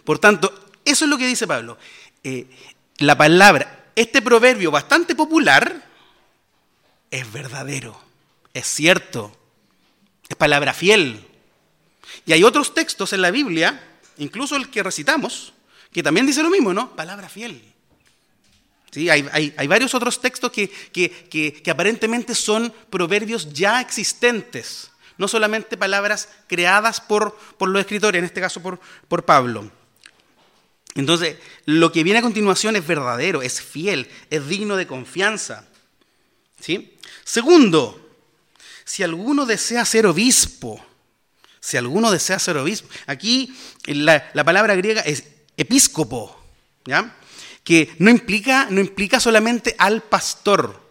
Por 0.04 0.20
tanto, 0.20 0.54
eso 0.86 1.06
es 1.06 1.10
lo 1.10 1.18
que 1.18 1.28
dice 1.28 1.48
Pablo. 1.48 1.78
Eh, 2.24 2.48
la 2.98 3.18
palabra, 3.18 3.92
este 3.96 4.22
proverbio 4.22 4.72
bastante 4.72 5.16
popular, 5.16 5.88
es 7.12 7.32
verdadero, 7.32 8.00
es 8.54 8.68
cierto, 8.68 9.36
es 10.28 10.36
palabra 10.36 10.74
fiel. 10.74 11.29
Y 12.30 12.34
hay 12.34 12.44
otros 12.44 12.76
textos 12.76 13.12
en 13.14 13.24
la 13.24 13.32
Biblia, 13.32 13.82
incluso 14.20 14.56
el 14.56 14.70
que 14.70 14.84
recitamos, 14.84 15.52
que 15.92 16.04
también 16.04 16.28
dice 16.28 16.44
lo 16.44 16.52
mismo, 16.52 16.76
¿no? 16.76 16.96
Palabra 16.96 17.28
fiel 17.28 17.60
¿Sí? 18.92 19.10
Hay, 19.10 19.52
hay, 19.58 19.66
varios 19.66 19.96
otros 19.96 20.22
textos 20.22 20.52
que, 20.52 20.70
que, 20.70 21.72
aparentemente 21.72 22.36
son 22.36 22.72
proverbios 22.92 23.52
ya 23.52 23.82
existentes, 23.82 24.92
no 25.18 25.28
solamente 25.28 25.76
palabras 25.76 26.30
creadas 26.46 27.02
por, 27.02 27.36
por 27.58 27.70
los 27.70 27.80
escritores, 27.80 28.20
en 28.20 28.26
este 28.26 28.42
caso 28.42 28.62
por, 28.62 28.80
por 29.08 29.26
Pablo. 29.26 29.72
Entonces, 30.94 31.38
lo 31.66 31.92
que 31.92 32.04
viene 32.04 32.20
a 32.20 32.22
continuación 32.22 32.76
es 32.76 32.86
verdadero, 32.86 33.42
es 33.42 33.60
fiel, 33.60 34.08
es 34.30 34.48
digno 34.48 34.76
de 34.76 34.86
confianza. 34.86 35.68
¿Sí? 36.60 36.96
Segundo, 37.24 38.08
si 38.86 39.02
alguno 39.02 39.48
desea 39.48 39.84
ser 39.84 40.06
obispo, 40.06 40.86
si 41.60 41.78
alguno 41.78 42.12
desea 42.12 42.40
ser 42.40 42.58
obispo, 42.58 42.90
aquí 43.08 43.56
la, 43.86 44.30
la 44.34 44.44
palabra 44.44 44.76
griega 44.76 45.02
es 45.02 45.24
episcopo, 45.58 46.40
¿ya? 46.86 47.16
que 47.70 47.94
no 48.00 48.10
implica, 48.10 48.68
no 48.72 48.80
implica 48.80 49.20
solamente 49.20 49.76
al 49.78 50.02
pastor. 50.02 50.82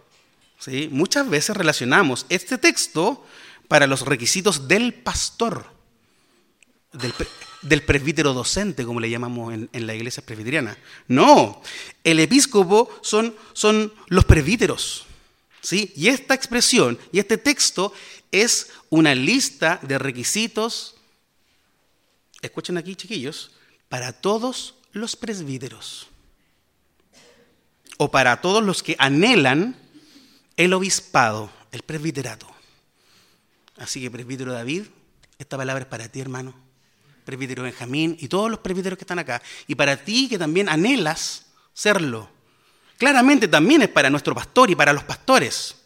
¿sí? 0.60 0.88
Muchas 0.92 1.28
veces 1.28 1.56
relacionamos 1.56 2.24
este 2.28 2.56
texto 2.56 3.26
para 3.66 3.88
los 3.88 4.02
requisitos 4.02 4.68
del 4.68 4.94
pastor, 4.94 5.66
del, 7.62 7.82
presbítero 7.82 8.32
docente, 8.32 8.84
como 8.84 9.00
le 9.00 9.10
llamamos 9.10 9.52
en, 9.52 9.86
la 9.88 9.94
iglesia 9.96 10.24
presbiteriana. 10.24 10.78
No, 11.08 11.62
el 12.04 12.20
episcopo 12.20 12.88
son, 13.02 13.34
son 13.54 13.92
los 14.06 14.24
presbíteros. 14.24 15.07
¿Sí? 15.60 15.92
Y 15.96 16.08
esta 16.08 16.34
expresión 16.34 16.98
y 17.12 17.18
este 17.18 17.38
texto 17.38 17.92
es 18.30 18.70
una 18.90 19.14
lista 19.14 19.78
de 19.82 19.98
requisitos, 19.98 20.96
escuchen 22.42 22.78
aquí 22.78 22.94
chiquillos, 22.94 23.52
para 23.88 24.12
todos 24.12 24.74
los 24.92 25.16
presbíteros 25.16 26.08
o 27.96 28.10
para 28.10 28.40
todos 28.40 28.62
los 28.62 28.82
que 28.82 28.96
anhelan 28.98 29.76
el 30.56 30.72
obispado, 30.72 31.50
el 31.72 31.82
presbiterato. 31.82 32.46
Así 33.76 34.00
que 34.00 34.10
presbítero 34.10 34.52
David, 34.52 34.84
esta 35.38 35.56
palabra 35.56 35.82
es 35.82 35.88
para 35.88 36.08
ti, 36.08 36.20
hermano. 36.20 36.54
Presbítero 37.24 37.62
Benjamín 37.62 38.16
y 38.18 38.28
todos 38.28 38.50
los 38.50 38.60
presbíteros 38.60 38.98
que 38.98 39.04
están 39.04 39.18
acá. 39.18 39.42
Y 39.66 39.74
para 39.74 40.02
ti 40.02 40.28
que 40.28 40.38
también 40.38 40.68
anhelas 40.68 41.46
serlo. 41.74 42.28
Claramente 42.98 43.46
también 43.46 43.82
es 43.82 43.88
para 43.88 44.10
nuestro 44.10 44.34
pastor 44.34 44.70
y 44.70 44.74
para 44.74 44.92
los 44.92 45.04
pastores. 45.04 45.76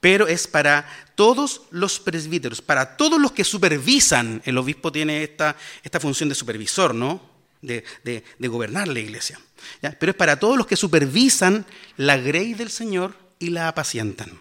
Pero 0.00 0.26
es 0.26 0.46
para 0.46 0.86
todos 1.14 1.62
los 1.70 2.00
presbíteros, 2.00 2.60
para 2.60 2.96
todos 2.96 3.20
los 3.20 3.32
que 3.32 3.44
supervisan. 3.44 4.42
El 4.44 4.58
obispo 4.58 4.90
tiene 4.90 5.22
esta, 5.22 5.56
función 6.00 6.28
de 6.28 6.34
supervisor, 6.34 6.94
¿no? 6.94 7.20
de, 7.60 8.24
gobernar 8.40 8.88
la 8.88 9.00
iglesia. 9.00 9.38
Pero 9.80 10.10
es 10.10 10.16
para 10.16 10.38
todos 10.38 10.56
los 10.56 10.66
que 10.66 10.76
supervisan 10.76 11.66
la 11.96 12.16
grey 12.16 12.54
del 12.54 12.70
Señor 12.70 13.14
y 13.38 13.50
la 13.50 13.68
apacientan. 13.68 14.40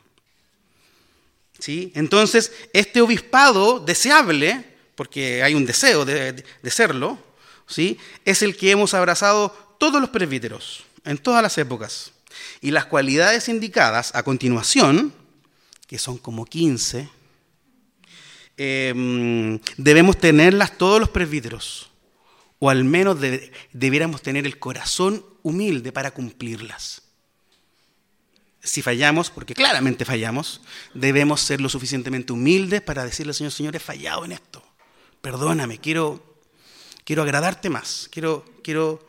¿Sí? 1.59 1.91
Entonces, 1.95 2.51
este 2.73 3.01
obispado 3.01 3.79
deseable, 3.79 4.65
porque 4.95 5.43
hay 5.43 5.53
un 5.53 5.65
deseo 5.65 6.03
de, 6.03 6.43
serlo, 6.65 7.17
¿sí? 7.67 7.97
es 8.25 8.41
el 8.41 8.57
que 8.57 8.71
hemos 8.71 8.93
abrazado 8.93 9.49
todos 9.79 10.01
los 10.01 10.09
presbíteros, 10.09 10.83
en 11.05 11.17
todas 11.17 11.41
las 11.41 11.57
épocas. 11.57 12.11
Y 12.61 12.71
las 12.71 12.85
cualidades 12.85 13.49
indicadas 13.49 14.13
a 14.15 14.23
continuación, 14.23 15.13
que 15.87 15.99
son 15.99 16.17
como 16.17 16.45
15, 16.45 17.09
em, 18.57 19.59
debemos 19.77 20.17
tenerlas 20.17 20.77
todos 20.77 20.99
los 20.99 21.09
presbíteros 21.09 21.89
o 22.63 22.69
al 22.69 22.85
menos 22.85 23.17
debiéramos 23.73 24.21
tener 24.21 24.45
el 24.45 24.57
corazón 24.57 25.25
humilde 25.41 25.91
para 25.91 26.11
cumplirlas. 26.11 27.01
Si 28.63 28.81
fallamos, 28.81 29.29
porque 29.29 29.53
claramente 29.53 30.05
fallamos, 30.05 30.61
debemos 30.93 31.41
ser 31.41 31.59
lo 31.59 31.67
suficientemente 31.67 32.31
humildes 32.31 32.81
para 32.81 33.03
decirle 33.03 33.31
al 33.31 33.35
Señor, 33.35 33.51
Señor, 33.51 33.75
he 33.75 33.79
fallado 33.79 34.23
en 34.23 34.31
esto. 34.31 34.63
Perdóname, 35.19 35.79
quiero, 35.79 36.39
quiero 37.03 37.23
agradarte 37.23 37.69
más, 37.69 38.07
quiero, 38.09 38.45
quiero, 38.63 39.05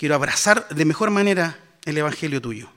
quiero 0.00 0.14
abrazar 0.14 0.66
de 0.70 0.86
mejor 0.86 1.10
manera 1.10 1.58
el 1.84 1.98
Evangelio 1.98 2.40
tuyo. 2.40 2.70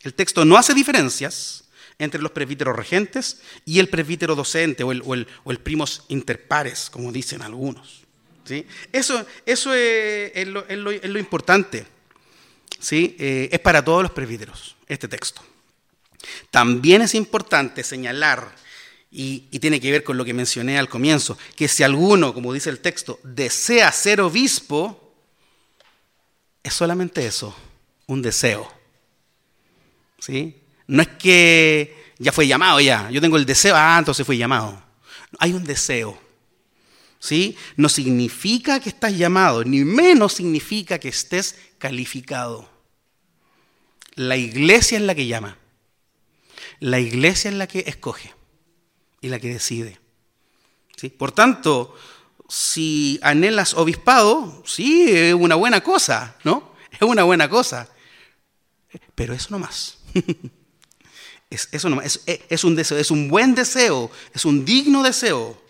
El 0.00 0.14
texto 0.14 0.46
no 0.46 0.56
hace 0.56 0.72
diferencias 0.72 1.64
entre 1.98 2.22
los 2.22 2.32
presbíteros 2.32 2.74
regentes 2.74 3.42
y 3.66 3.80
el 3.80 3.90
presbítero 3.90 4.34
docente 4.34 4.82
o 4.82 4.90
el, 4.90 5.02
o 5.02 5.50
el, 5.52 5.58
primos 5.58 6.04
interpares, 6.08 6.88
como 6.88 7.12
dicen 7.12 7.42
algunos. 7.42 8.00
Eso, 8.90 9.26
eso 9.44 9.74
es, 9.74 10.48
lo, 10.48 11.18
importante. 11.18 11.86
¿sí? 12.80 13.14
Eh, 13.18 13.50
es 13.52 13.60
para 13.60 13.84
todos 13.84 14.02
los 14.02 14.12
presbíteros 14.12 14.74
este 14.86 15.06
texto. 15.06 15.42
También 16.50 17.02
es 17.02 17.14
importante 17.14 17.84
señalar, 17.84 18.54
y, 19.10 19.40
tiene 19.58 19.82
que 19.82 19.90
ver 19.90 20.02
con 20.02 20.16
lo 20.16 20.24
que 20.24 20.32
mencioné 20.32 20.78
al 20.78 20.88
comienzo, 20.88 21.36
que 21.56 21.68
si 21.68 21.82
alguno, 21.82 22.32
como 22.32 22.54
dice 22.54 22.70
el 22.70 22.78
texto, 22.78 23.20
desea 23.22 23.92
ser 23.92 24.22
obispo, 24.22 25.07
es 26.68 26.74
solamente 26.74 27.26
eso, 27.26 27.54
un 28.06 28.22
deseo. 28.22 28.70
¿Sí? 30.18 30.56
No 30.86 31.02
es 31.02 31.08
que 31.08 32.12
ya 32.18 32.32
fue 32.32 32.46
llamado 32.46 32.80
ya, 32.80 33.10
yo 33.10 33.20
tengo 33.20 33.36
el 33.36 33.46
deseo, 33.46 33.74
ah, 33.76 33.96
entonces 33.98 34.24
fue 34.24 34.36
llamado. 34.36 34.82
Hay 35.38 35.52
un 35.52 35.64
deseo. 35.64 36.18
¿sí? 37.18 37.56
No 37.76 37.88
significa 37.88 38.80
que 38.80 38.88
estás 38.88 39.16
llamado, 39.16 39.64
ni 39.64 39.84
menos 39.84 40.34
significa 40.34 40.98
que 40.98 41.08
estés 41.08 41.56
calificado. 41.78 42.68
La 44.14 44.36
iglesia 44.36 44.98
es 44.98 45.04
la 45.04 45.14
que 45.14 45.26
llama. 45.26 45.58
La 46.80 47.00
iglesia 47.00 47.50
es 47.50 47.56
la 47.56 47.66
que 47.66 47.84
escoge 47.86 48.34
y 49.20 49.28
la 49.28 49.38
que 49.38 49.48
decide. 49.48 49.98
¿sí? 50.96 51.08
Por 51.08 51.32
tanto, 51.32 51.94
si 52.48 53.18
anhelas 53.22 53.74
obispado, 53.74 54.62
sí, 54.66 55.10
es 55.10 55.34
una 55.34 55.54
buena 55.54 55.82
cosa, 55.82 56.36
¿no? 56.44 56.74
Es 56.90 57.02
una 57.02 57.24
buena 57.24 57.48
cosa. 57.48 57.88
Pero 59.14 59.34
eso 59.34 59.48
no 59.50 59.58
más. 59.58 59.98
es, 61.50 61.68
eso 61.72 61.88
no 61.88 62.00
es 62.02 62.64
un 62.64 62.74
deseo, 62.74 62.98
es 62.98 63.10
un 63.10 63.28
buen 63.28 63.54
deseo, 63.54 64.10
es 64.34 64.44
un 64.44 64.64
digno 64.64 65.02
deseo 65.02 65.68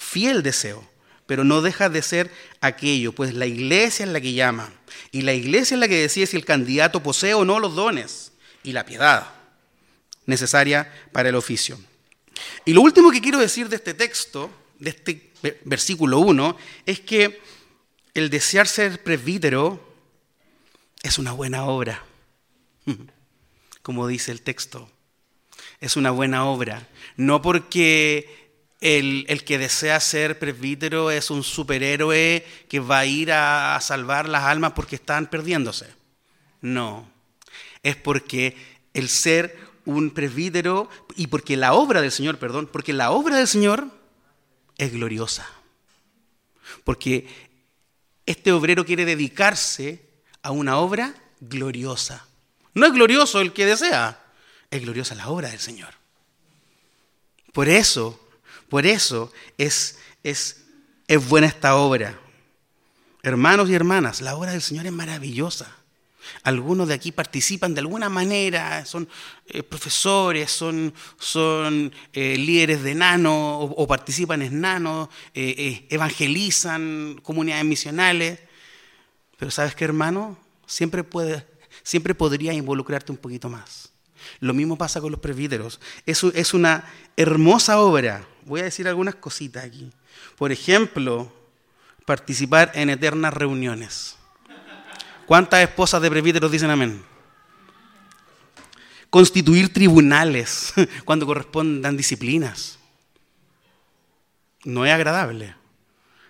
fiel 0.00 0.42
deseo, 0.42 0.82
pero 1.26 1.44
no 1.44 1.60
deja 1.60 1.88
de 1.88 2.02
ser 2.02 2.32
aquello, 2.60 3.12
pues 3.12 3.34
la 3.34 3.46
iglesia 3.46 4.06
es 4.06 4.10
la 4.10 4.20
que 4.20 4.32
llama, 4.32 4.72
y 5.12 5.20
la 5.20 5.34
iglesia 5.34 5.74
es 5.74 5.80
la 5.80 5.88
que 5.88 6.00
decide 6.00 6.26
si 6.26 6.36
el 6.36 6.44
candidato 6.44 7.02
posee 7.02 7.34
o 7.34 7.44
no 7.44 7.60
los 7.60 7.76
dones 7.76 8.32
y 8.64 8.72
la 8.72 8.86
piedad 8.86 9.30
necesaria 10.26 10.90
para 11.12 11.28
el 11.28 11.36
oficio. 11.36 11.78
Y 12.64 12.72
lo 12.72 12.80
último 12.80 13.10
que 13.10 13.20
quiero 13.20 13.38
decir 13.38 13.68
de 13.68 13.76
este 13.76 13.94
texto, 13.94 14.50
de 14.78 14.90
este 14.90 15.29
versículo 15.64 16.20
1, 16.20 16.56
es 16.86 17.00
que 17.00 17.40
el 18.14 18.30
desear 18.30 18.66
ser 18.66 19.02
presbítero 19.02 19.80
es 21.02 21.18
una 21.18 21.32
buena 21.32 21.64
obra, 21.64 22.04
como 23.82 24.06
dice 24.06 24.32
el 24.32 24.42
texto. 24.42 24.90
Es 25.80 25.96
una 25.96 26.10
buena 26.10 26.44
obra, 26.44 26.88
no 27.16 27.40
porque 27.40 28.40
el, 28.80 29.44
que 29.44 29.58
desea 29.58 30.00
ser 30.00 30.38
presbítero 30.38 31.10
es 31.10 31.30
un 31.30 31.42
superhéroe 31.42 32.46
que 32.68 32.80
va 32.80 33.00
a 33.00 33.06
ir 33.06 33.32
a, 33.32 33.78
salvar 33.80 34.28
las 34.28 34.44
almas 34.44 34.72
porque 34.72 34.96
están 34.96 35.28
perdiéndose. 35.28 35.86
No, 36.60 37.08
es 37.82 37.96
porque 37.96 38.56
el 38.92 39.08
ser 39.08 39.56
un 39.86 40.10
presbítero 40.10 40.88
y 41.16 41.28
porque 41.28 41.56
la 41.56 41.72
obra 41.72 42.00
del 42.00 42.12
Señor, 42.12 42.38
perdón, 42.38 42.68
porque 42.70 42.92
la 42.92 43.10
obra 43.10 43.36
del 43.36 43.48
Señor 43.48 43.88
es 44.80 44.92
gloriosa. 44.92 45.48
Porque 46.84 47.28
este 48.26 48.52
obrero 48.52 48.84
quiere 48.84 49.04
dedicarse 49.04 50.04
a 50.42 50.50
una 50.50 50.78
obra 50.78 51.14
gloriosa. 51.40 52.26
No 52.74 52.86
es 52.86 52.92
glorioso 52.92 53.40
el 53.40 53.52
que 53.52 53.66
desea, 53.66 54.22
es 54.70 54.82
gloriosa 54.82 55.14
la 55.14 55.28
obra 55.28 55.48
del 55.48 55.60
Señor. 55.60 55.94
Por 57.52 57.68
eso 57.68 58.20
por 58.70 58.86
eso 58.86 59.32
es, 59.58 59.98
es, 60.22 60.64
es 61.08 61.28
buena 61.28 61.48
esta 61.48 61.74
obra. 61.74 62.18
Hermanos 63.22 63.68
y 63.68 63.74
hermanas, 63.74 64.22
la 64.22 64.36
obra 64.36 64.52
del 64.52 64.62
Señor 64.62 64.86
es 64.86 64.92
maravillosa. 64.92 65.76
Algunos 66.42 66.88
de 66.88 66.94
aquí 66.94 67.12
participan 67.12 67.74
de 67.74 67.80
alguna 67.80 68.08
manera, 68.08 68.84
son 68.84 69.08
eh, 69.46 69.62
profesores, 69.62 70.50
son, 70.50 70.92
son 71.18 71.92
eh, 72.12 72.36
líderes 72.36 72.82
de 72.82 72.94
nano 72.94 73.60
o, 73.60 73.86
participan 73.86 74.42
en 74.42 74.60
nano, 74.60 75.10
eh, 75.34 75.86
evangelizan 75.90 77.20
comunidades 77.22 77.64
misionales. 77.64 78.38
Pero 79.36 79.50
sabes 79.50 79.74
qué, 79.74 79.84
hermano, 79.84 80.38
siempre, 80.66 81.04
puede, 81.04 81.46
siempre 81.82 82.14
podría 82.14 82.52
involucrarte 82.52 83.12
un 83.12 83.18
poquito 83.18 83.48
más. 83.48 83.90
Lo 84.40 84.54
mismo 84.54 84.76
pasa 84.76 85.00
con 85.00 85.10
los 85.10 85.20
presbíteros. 85.20 85.80
Es, 86.06 86.22
es 86.22 86.54
una 86.54 86.84
hermosa 87.16 87.80
obra, 87.80 88.26
voy 88.44 88.60
a 88.60 88.64
decir 88.64 88.86
algunas 88.86 89.14
cositas 89.14 89.64
aquí. 89.64 89.90
Por 90.36 90.52
ejemplo, 90.52 91.32
participar 92.04 92.72
en 92.74 92.90
eternas 92.90 93.32
reuniones. 93.34 94.19
¿Cuántas 95.30 95.62
esposas 95.62 96.02
de 96.02 96.10
presbíteros 96.10 96.50
dicen 96.50 96.70
amén? 96.70 97.04
constituir 99.10 99.72
tribunales 99.72 100.72
cuando 101.04 101.24
correspondan 101.24 101.96
disciplinas. 101.96 102.80
No 104.64 104.84
es 104.84 104.92
agradable, 104.92 105.54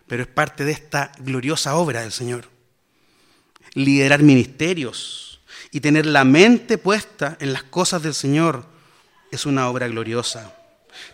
pero 0.07 0.23
es 0.23 0.29
parte 0.29 0.67
de 0.67 0.73
esta 0.73 1.13
gloriosa 1.19 1.77
obra 1.77 2.03
del 2.03 2.13
Señor. 2.13 2.51
Liderar 3.73 4.23
ministerios 4.23 5.41
y 5.71 5.81
tener 5.81 6.05
la 6.05 6.25
mente 6.25 6.77
puesta 6.77 7.39
en 7.41 7.55
las 7.55 7.63
cosas 7.63 8.03
del 8.03 8.13
Señor 8.13 8.67
es 9.33 9.47
una 9.47 9.71
obra 9.71 9.89
gloriosa. 9.89 10.55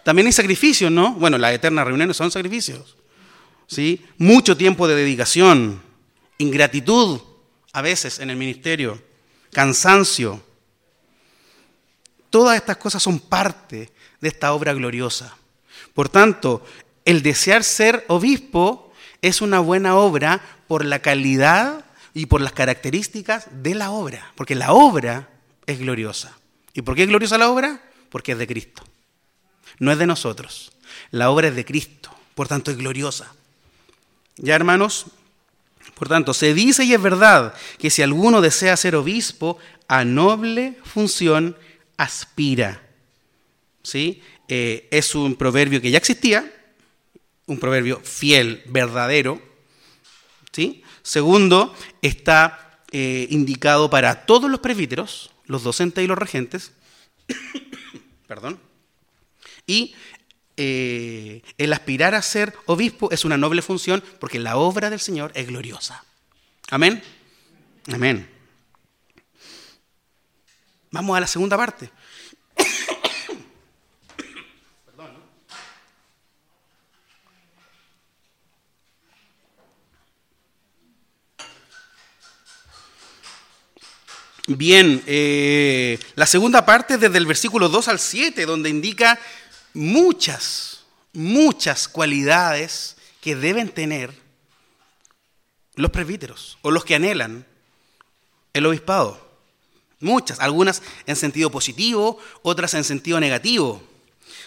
También 0.03 0.27
hay 0.27 0.33
sacrificios, 0.33 0.91
¿no? 0.91 1.13
Bueno, 1.13 1.39
las 1.39 1.53
eternas 1.53 1.87
reuniones 1.87 2.17
son 2.17 2.33
sacrificios. 2.33 2.97
¿sí? 3.69 4.05
Mucho 4.19 4.57
tiempo 4.57 4.89
de 4.89 4.97
dedicación, 4.97 5.81
ingratitud 6.39 7.21
a 7.77 7.83
veces 7.83 8.21
en 8.21 8.31
el 8.31 8.39
ministerio, 8.39 8.99
cansancio. 9.53 10.43
Todas 12.31 12.57
estas 12.57 12.79
cosas 12.79 13.03
son 13.03 13.21
parte 13.21 13.93
de 14.19 14.29
esta 14.29 14.55
obra 14.55 14.73
gloriosa. 14.73 15.37
Por 15.93 16.09
tanto, 16.09 16.65
el 17.05 17.21
desear 17.21 17.65
ser 17.65 18.07
obispo 18.09 18.95
es 19.21 19.43
una 19.43 19.61
buena 19.61 19.95
obra 19.95 20.41
por 20.67 20.87
la 20.87 21.01
calidad 21.01 21.85
y 22.15 22.25
por 22.25 22.41
las 22.41 22.53
características 22.53 23.49
de 23.51 23.75
la 23.75 23.91
obra, 23.91 24.33
porque 24.37 24.55
la 24.55 24.73
obra 24.73 25.29
es 25.67 25.79
gloriosa. 25.79 26.35
¿Y 26.73 26.81
por 26.81 26.97
qué 26.97 27.03
es 27.03 27.09
gloriosa 27.11 27.37
la 27.37 27.51
obra? 27.51 27.83
Porque 28.09 28.33
es 28.33 28.39
de 28.39 28.47
Cristo. 28.47 28.85
No 29.81 29.93
es 29.93 29.99
de 29.99 30.07
nosotros. 30.07 30.73
La 31.11 31.29
obra 31.29 31.49
es 31.49 31.55
de 31.55 31.67
Cristo, 31.67 32.11
por 32.35 32.49
tanto 32.49 32.71
es 32.71 32.79
gloriosa. 32.79 33.35
Ya 34.39 34.55
hermanos, 34.55 35.09
por 35.97 36.09
tanto, 36.09 36.35
se 36.35 36.53
dice 36.53 36.85
y 36.85 36.93
es 36.93 37.01
verdad 37.01 37.55
que 37.79 37.89
si 37.89 38.03
alguno 38.03 38.43
desea 38.43 38.77
ser 38.77 38.97
obispo, 38.97 39.57
a 39.89 40.05
noble 40.05 40.77
función 40.85 41.57
aspira. 41.97 42.83
¿Sí? 43.83 44.23
Eh, 44.47 44.89
es 44.91 45.15
un 45.15 45.37
proverbio 45.37 45.81
que 45.81 45.91
ya 45.91 45.97
existía, 45.97 46.53
un 47.47 47.59
proverbio 47.59 48.03
fiel, 48.05 48.63
verdadero. 48.67 49.41
¿Sí? 50.53 50.83
Segundo, 51.01 51.75
está 52.03 52.83
eh, 52.93 53.27
indicado 53.31 53.89
para 53.89 54.27
todos 54.27 54.51
los 54.51 54.61
presbíteros, 54.61 55.31
los 55.47 55.63
docentes 55.63 56.05
y 56.05 56.07
los 56.07 56.19
regentes. 56.19 56.73
Perdón. 58.27 58.61
Y 59.67 59.95
eh, 60.57 61.43
el 61.59 61.73
aspirar 61.73 62.15
a 62.15 62.23
ser 62.23 62.55
obispo 62.67 63.11
es 63.11 63.25
una 63.25 63.37
noble 63.37 63.63
función 63.63 64.03
porque 64.19 64.39
la 64.39 64.57
obra 64.57 64.91
del 64.91 65.01
Señor 65.01 65.33
es 65.35 65.47
gloriosa. 65.47 66.05
Amén. 66.71 67.03
Amén. 67.93 68.29
Vamos 70.91 71.17
a 71.17 71.21
la 71.21 71.27
segunda 71.27 71.57
parte. 71.57 71.91
Bien, 84.49 85.03
eh, 85.07 85.99
la 86.15 86.25
segunda 86.25 86.65
parte 86.65 86.99
desde 86.99 87.19
el 87.19 87.27
versículo 87.27 87.69
2 87.69 87.89
al 87.89 87.99
7, 87.99 88.47
donde 88.47 88.71
indica 88.71 89.19
muchas, 89.77 90.85
muchas 91.13 91.87
cualidades 91.87 92.97
que 93.21 93.37
deben 93.37 93.69
tener 93.69 94.13
los 95.75 95.91
presbíteros 95.91 96.59
o 96.63 96.71
los 96.71 96.85
que 96.85 96.95
anhelan 96.95 97.47
el 98.55 98.67
obispado. 98.67 99.25
Muchas, 100.01 100.41
algunas 100.41 100.83
en 101.07 101.17
sentido 101.17 101.51
positivo, 101.51 102.19
otras 102.43 102.75
en 102.75 102.85
sentido 102.85 103.21
negativo. 103.21 103.83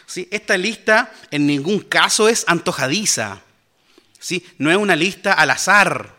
¿Sí? 0.06 0.28
Esta 0.32 0.58
lista 0.58 1.14
en 1.32 1.46
ningún 1.46 1.82
caso 1.82 2.28
es 2.28 2.44
antojadiza. 2.48 3.42
¿Sí? 4.20 4.46
No 4.58 4.72
es 4.72 4.78
una 4.78 4.96
lista 4.96 5.34
al 5.34 5.52
azar. 5.52 6.16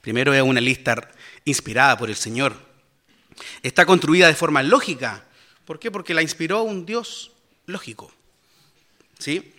Primero 0.00 0.32
es 0.32 0.42
una 0.42 0.60
lista 0.60 1.10
inspirada 1.44 1.98
por 1.98 2.08
el 2.08 2.16
Señor. 2.16 2.56
Está 3.62 3.84
construida 3.84 4.28
de 4.28 4.34
forma 4.34 4.62
lógica. 4.62 5.24
¿Por 5.64 5.80
qué? 5.80 5.90
Porque 5.90 6.14
la 6.14 6.22
inspiró 6.22 6.62
un 6.62 6.86
Dios 6.86 7.31
lógico. 7.66 8.12
¿Sí? 9.18 9.54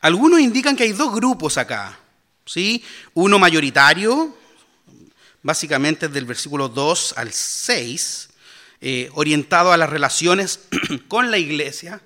Algunos 0.00 0.40
indican 0.40 0.76
que 0.76 0.84
hay 0.84 0.92
dos 0.92 1.14
grupos 1.14 1.58
acá. 1.58 1.98
¿sí? 2.44 2.82
Uno 3.14 3.38
mayoritario, 3.38 4.36
básicamente 5.42 6.08
del 6.08 6.24
versículo 6.24 6.68
2 6.68 7.14
al 7.16 7.32
6, 7.32 8.28
eh, 8.80 9.10
orientado 9.14 9.72
a 9.72 9.76
las 9.76 9.90
relaciones 9.90 10.60
con 11.08 11.30
la 11.30 11.38
iglesia, 11.38 12.00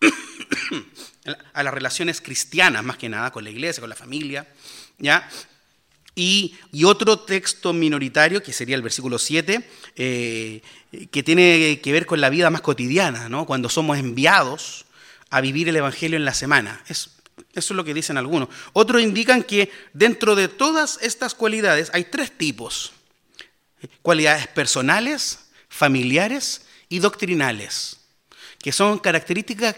a 1.52 1.62
las 1.62 1.74
relaciones 1.74 2.20
cristianas 2.20 2.84
más 2.84 2.96
que 2.96 3.08
nada, 3.08 3.30
con 3.30 3.44
la 3.44 3.50
iglesia, 3.50 3.80
con 3.80 3.90
la 3.90 3.96
familia, 3.96 4.46
¿ya? 4.98 5.28
Y, 6.14 6.54
otro 6.84 7.18
texto 7.20 7.72
minoritario, 7.72 8.42
que 8.42 8.52
sería 8.52 8.76
el 8.76 8.82
versículo 8.82 9.18
7, 9.18 9.66
eh, 9.96 10.60
que 11.10 11.22
tiene 11.22 11.80
que 11.82 11.92
ver 11.92 12.06
con 12.06 12.20
la 12.20 12.28
vida 12.28 12.50
más 12.50 12.60
cotidiana, 12.60 13.28
¿no? 13.28 13.46
cuando 13.46 13.68
somos 13.68 13.98
enviados 13.98 14.84
a 15.30 15.40
vivir 15.40 15.68
el 15.68 15.76
Evangelio 15.76 16.18
en 16.18 16.24
la 16.24 16.34
semana. 16.34 16.82
eso 16.88 17.10
es 17.54 17.70
lo 17.70 17.84
que 17.84 17.94
dicen 17.94 18.18
algunos. 18.18 18.48
Otros 18.74 19.02
indican 19.02 19.42
que 19.42 19.70
dentro 19.94 20.34
de 20.34 20.48
todas 20.48 20.98
estas 21.00 21.34
cualidades 21.34 21.90
hay 21.94 22.04
tres 22.04 22.36
tipos. 22.36 22.92
Cualidades 24.02 24.46
personales, 24.48 25.46
familiares 25.68 26.66
y 26.90 26.98
doctrinales, 26.98 27.96
que 28.58 28.70
son 28.70 28.98
características 28.98 29.76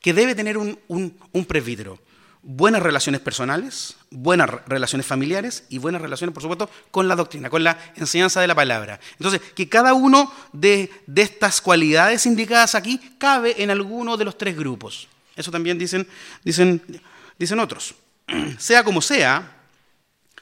que 0.00 0.14
debe 0.14 0.34
tener 0.34 0.56
un, 0.56 0.78
un 0.88 1.44
presbítero 1.44 1.98
buenas 2.46 2.82
relaciones 2.82 3.22
personales, 3.22 3.96
buenas 4.10 4.50
relaciones 4.66 5.06
familiares 5.06 5.64
y 5.70 5.78
buenas 5.78 6.02
relaciones, 6.02 6.34
por 6.34 6.42
supuesto, 6.42 6.70
con 6.90 7.08
la 7.08 7.16
doctrina, 7.16 7.48
con 7.48 7.64
la 7.64 7.78
enseñanza 7.96 8.40
de 8.40 8.46
la 8.46 8.54
palabra. 8.54 9.00
Entonces, 9.12 9.40
que 9.54 9.68
cada 9.68 9.94
uno 9.94 10.30
de, 10.52 10.90
estas 11.16 11.62
cualidades 11.62 12.26
indicadas 12.26 12.74
aquí 12.74 12.98
cabe 13.18 13.62
en 13.62 13.70
alguno 13.70 14.18
de 14.18 14.26
los 14.26 14.36
tres 14.36 14.56
grupos. 14.56 15.08
Eso 15.34 15.50
también 15.50 15.78
dicen, 15.78 16.06
dicen, 16.44 16.82
dicen 17.38 17.58
otros. 17.60 17.94
Sea 18.58 18.84
como 18.84 19.00
sea, 19.02 19.50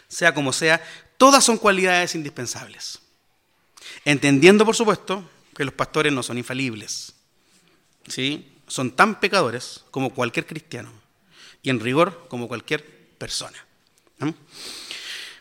sea 0.09 0.35
como 0.35 0.53
sea, 0.53 0.83
todas 1.17 1.45
son 1.45 1.57
cualidades 1.57 2.15
indispensables. 2.15 2.99
Entendiendo, 4.05 4.67
por 4.67 4.77
supuesto, 4.77 5.29
que 5.57 5.65
los 5.65 5.73
pastores 5.73 6.13
no 6.13 6.23
son 6.23 6.37
infalibles. 6.37 7.15
¿sí? 8.09 8.53
Son 8.67 8.91
tan 8.91 9.21
pecadores 9.21 9.85
como 9.91 10.11
cualquier 10.11 10.47
cristiano 10.47 11.02
y 11.63 11.71
en 11.71 11.81
rigor 11.81 12.27
como 12.29 12.49
cualquier 12.49 12.85
persona. 13.19 13.57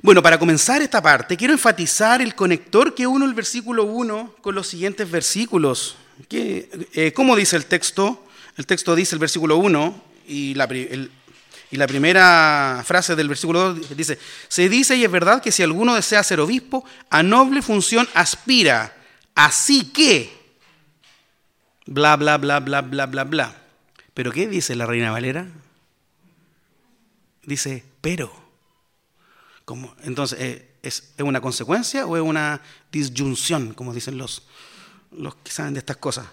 Bueno, 0.01 0.23
para 0.23 0.39
comenzar 0.39 0.81
esta 0.81 1.01
parte, 1.01 1.38
quiero 1.38 1.53
enfatizar 1.53 2.21
el 2.21 2.34
conector 2.34 2.95
que 2.95 3.05
uno 3.05 3.25
el 3.25 3.34
versículo 3.34 3.84
1 3.84 4.38
con 4.41 4.55
los 4.55 4.67
siguientes 4.67 5.10
versículos. 5.10 5.95
Eh, 6.31 7.12
¿Cómo 7.15 7.36
dice 7.36 7.55
el 7.55 7.65
texto? 7.65 8.25
El 8.57 8.65
texto 8.65 8.95
dice 8.95 9.15
el 9.15 9.19
versículo 9.19 9.57
1 9.57 10.03
y 10.27 10.53
la, 10.55 10.67
y 11.71 11.77
la 11.77 11.88
primera 11.88 12.84
frase 12.86 13.15
del 13.15 13.29
versículo 13.29 13.73
2 13.73 13.95
dice, 13.95 14.19
se 14.47 14.69
dice 14.69 14.95
y 14.95 15.03
es 15.03 15.12
verdad 15.12 15.41
que 15.41 15.51
si 15.51 15.63
alguno 15.63 15.95
desea 15.95 16.23
ser 16.23 16.39
obispo, 16.39 16.84
a 17.10 17.23
noble 17.23 17.62
función 17.62 18.07
aspira, 18.13 18.93
así 19.36 19.86
que, 19.91 20.31
bla, 21.86 22.15
bla, 22.17 22.38
bla, 22.38 22.60
bla, 22.60 22.81
bla, 22.81 23.05
bla, 23.05 23.23
bla. 23.23 23.55
¿Pero 24.13 24.31
qué 24.31 24.47
dice 24.47 24.75
la 24.75 24.86
reina 24.86 25.12
Valera? 25.12 25.47
Dice, 27.43 27.84
pero. 28.01 28.32
Como, 29.65 29.95
entonces, 30.04 30.39
eh, 30.39 30.69
¿es, 30.82 31.13
¿es, 31.17 31.23
una 31.23 31.39
consecuencia 31.39 32.06
o 32.06 32.17
es 32.17 32.23
una 32.23 32.62
disyunción, 32.91 33.73
como 33.73 33.93
dicen 33.93 34.17
los, 34.17 34.43
los 35.12 35.36
que 35.36 35.51
saben 35.51 35.73
de 35.73 35.80
estas 35.80 35.97
cosas? 35.97 36.25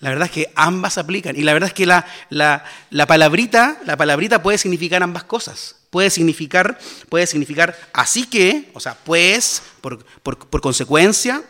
La 0.00 0.10
verdad 0.10 0.26
es 0.26 0.32
que 0.32 0.52
ambas 0.54 0.96
aplican. 0.98 1.34
Y 1.36 1.42
la 1.42 1.52
verdad 1.52 1.68
es 1.68 1.74
que 1.74 1.86
la, 1.86 2.06
la, 2.30 2.64
la 2.90 3.06
palabrita, 3.06 3.80
la 3.84 3.96
palabrita 3.96 4.42
puede 4.42 4.58
significar 4.58 5.02
ambas 5.02 5.24
cosas. 5.24 5.76
Puede 5.90 6.10
significar, 6.10 6.78
puede 7.08 7.26
significar 7.26 7.76
así 7.92 8.26
que, 8.26 8.70
o 8.74 8.80
sea, 8.80 8.94
pues, 8.94 9.62
por, 9.80 10.04
por, 10.22 10.38
por 10.38 10.60
consecuencia, 10.60 11.42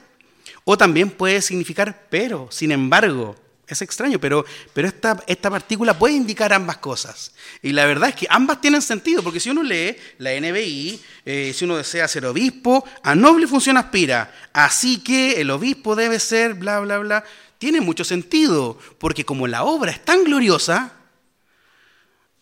o 0.64 0.78
también 0.78 1.10
puede 1.10 1.42
significar 1.42 2.06
pero, 2.08 2.48
sin 2.50 2.72
embargo. 2.72 3.36
Es 3.68 3.82
extraño, 3.82 4.18
pero, 4.18 4.46
pero 4.72 4.88
esta, 4.88 5.22
esta, 5.26 5.50
partícula 5.50 5.98
puede 5.98 6.14
indicar 6.14 6.54
ambas 6.54 6.78
cosas. 6.78 7.32
Y 7.62 7.72
la 7.72 7.84
verdad 7.84 8.08
es 8.08 8.14
que 8.14 8.26
ambas 8.30 8.62
tienen 8.62 8.80
sentido, 8.80 9.22
porque 9.22 9.40
si 9.40 9.50
uno 9.50 9.62
lee 9.62 9.94
la 10.16 10.30
NBI, 10.40 10.98
eh, 11.26 11.52
si 11.54 11.66
uno 11.66 11.76
desea 11.76 12.08
ser 12.08 12.24
obispo, 12.24 12.82
a 13.02 13.14
noble 13.14 13.46
función 13.46 13.76
aspira. 13.76 14.34
Así 14.54 15.00
que 15.00 15.40
el 15.40 15.50
obispo 15.50 15.94
debe 15.96 16.18
ser, 16.18 16.54
bla, 16.54 16.80
bla, 16.80 16.98
bla. 16.98 17.24
Tiene 17.58 17.82
mucho 17.82 18.04
sentido, 18.04 18.78
porque 18.98 19.26
como 19.26 19.46
la 19.46 19.64
obra 19.64 19.90
es 19.92 20.02
tan 20.02 20.24
gloriosa, 20.24 20.94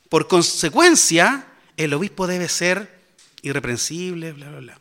por 0.09 0.29
consecuencia, 0.29 1.45
el 1.77 1.93
obispo 1.93 2.29
debe 2.29 2.49
ser 2.49 3.01
irreprensible, 3.43 4.33
bla, 4.33 4.49
bla, 4.49 4.61
bla. 4.61 4.81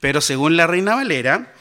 Pero 0.00 0.22
según 0.22 0.56
la 0.56 0.66
Reina 0.66 0.94
Valera, 0.94 1.52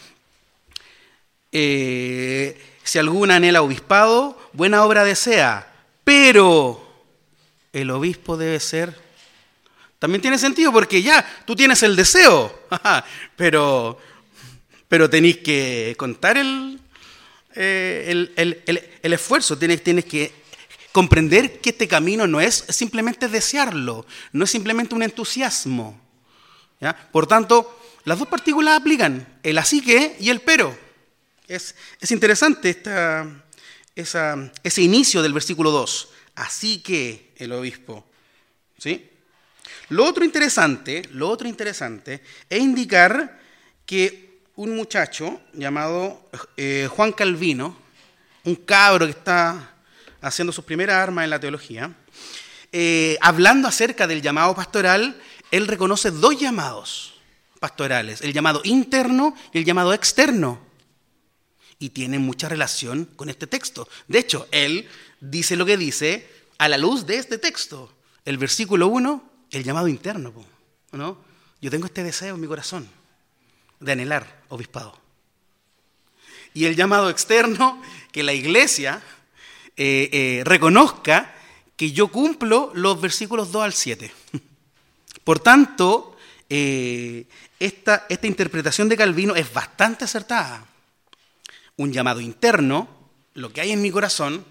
eh, 1.51 2.72
si 2.83 2.99
alguna 2.99 3.37
anhela 3.37 3.61
obispado, 3.61 4.39
buena 4.53 4.83
obra 4.83 5.03
desea, 5.03 5.71
pero 6.03 6.81
el 7.71 7.89
obispo 7.91 8.37
debe 8.37 8.59
ser... 8.59 9.01
También 9.99 10.21
tiene 10.21 10.37
sentido 10.37 10.73
porque 10.73 11.01
ya, 11.01 11.25
tú 11.45 11.55
tienes 11.55 11.81
el 11.81 11.95
deseo, 11.95 12.63
pero, 13.37 13.97
pero 14.89 15.09
tenéis 15.09 15.37
que 15.37 15.95
contar 15.97 16.37
el, 16.37 16.77
eh, 17.55 18.29
el, 18.35 19.13
esfuerzo, 19.13 19.57
tienes, 19.57 19.81
tienes 19.81 20.03
que 20.03 20.33
comprender 20.91 21.59
que 21.59 21.69
este 21.69 21.87
camino 21.87 22.27
no 22.27 22.41
es 22.41 22.65
simplemente 22.69 23.29
desearlo, 23.29 24.05
no 24.33 24.43
es 24.43 24.51
simplemente 24.51 24.93
un 24.93 25.03
entusiasmo. 25.03 25.99
Por 27.13 27.27
tanto, 27.27 27.79
las 28.03 28.19
dos 28.19 28.27
partículas 28.27 28.77
aplican, 28.77 29.39
el 29.43 29.57
así 29.57 29.81
que 29.81 30.17
y 30.19 30.29
el 30.29 30.41
pero. 30.41 30.82
Es, 31.47 31.75
interesante 32.09 32.69
esta, 32.69 33.27
ese 33.95 34.81
inicio 34.81 35.21
del 35.21 35.33
versículo 35.33 35.71
2. 35.71 36.09
Así 36.35 36.81
que 36.81 37.33
el 37.37 37.51
obispo. 37.51 38.05
¿Sí? 38.77 39.09
Lo 39.89 40.05
otro 40.05 40.25
interesante, 40.25 41.03
lo 41.11 41.29
otro 41.29 41.47
interesante 41.47 42.21
es 42.49 42.59
indicar 42.59 43.39
que 43.85 44.39
un 44.55 44.75
muchacho 44.75 45.41
llamado 45.53 46.29
eh, 46.57 46.87
Juan 46.89 47.11
Calvino, 47.11 47.77
un 48.43 48.55
cabro 48.55 49.05
que 49.05 49.11
está 49.11 49.73
haciendo 50.21 50.51
sus 50.53 50.65
primeras 50.65 50.97
armas 50.97 51.23
en 51.23 51.29
la 51.29 51.39
teología, 51.39 51.93
eh, 52.71 53.17
hablando 53.21 53.67
acerca 53.67 54.07
del 54.07 54.21
llamado 54.21 54.55
pastoral, 54.55 55.19
él 55.51 55.67
reconoce 55.67 56.11
dos 56.11 56.39
llamados 56.39 57.13
pastorales, 57.59 58.21
el 58.21 58.33
llamado 58.33 58.61
interno 58.63 59.35
y 59.53 59.59
el 59.59 59.65
llamado 59.65 59.93
externo. 59.93 60.59
Y 61.83 61.89
tiene 61.89 62.17
mucha 62.17 62.47
relación 62.47 63.03
con 63.03 63.27
este 63.27 63.45
texto. 63.45 63.89
De 64.07 64.17
hecho, 64.17 64.47
él 64.51 64.87
dice 65.19 65.57
lo 65.57 65.65
que 65.65 65.75
dice 65.75 66.29
a 66.57 66.69
la 66.69 66.77
luz 66.77 67.05
de 67.05 67.17
este 67.17 67.37
texto. 67.37 67.91
El 68.23 68.37
versículo 68.37 68.87
1, 68.87 69.31
el 69.51 69.65
llamado 69.65 69.89
interno. 69.89 70.33
¿no? 70.93 71.17
Yo 71.59 71.69
tengo 71.69 71.85
este 71.85 72.01
deseo 72.01 72.35
en 72.35 72.39
mi 72.39 72.47
corazón 72.47 72.87
de 73.81 73.91
anhelar 73.91 74.43
obispado. 74.47 74.97
Y 76.53 76.63
el 76.63 76.77
llamado 76.77 77.09
externo, 77.09 77.81
que 78.13 78.23
la 78.23 78.31
iglesia 78.31 79.01
eh, 79.75 80.09
eh, 80.13 80.41
reconozca 80.45 81.35
que 81.75 81.91
yo 81.91 82.07
cumplo 82.07 82.71
los 82.73 83.01
versículos 83.01 83.51
2 83.51 83.61
al 83.61 83.73
7. 83.73 84.09
Por 85.25 85.41
tanto, 85.41 86.15
eh, 86.49 87.25
esta, 87.59 88.05
esta 88.07 88.27
interpretación 88.27 88.87
de 88.87 88.95
Calvino 88.95 89.35
es 89.35 89.51
bastante 89.51 90.05
acertada. 90.05 90.65
Un 91.77 91.91
llamado 91.91 92.21
interno, 92.21 92.87
lo 93.33 93.51
que 93.51 93.61
hay 93.61 93.71
en 93.71 93.81
mi 93.81 93.91
corazón, 93.91 94.45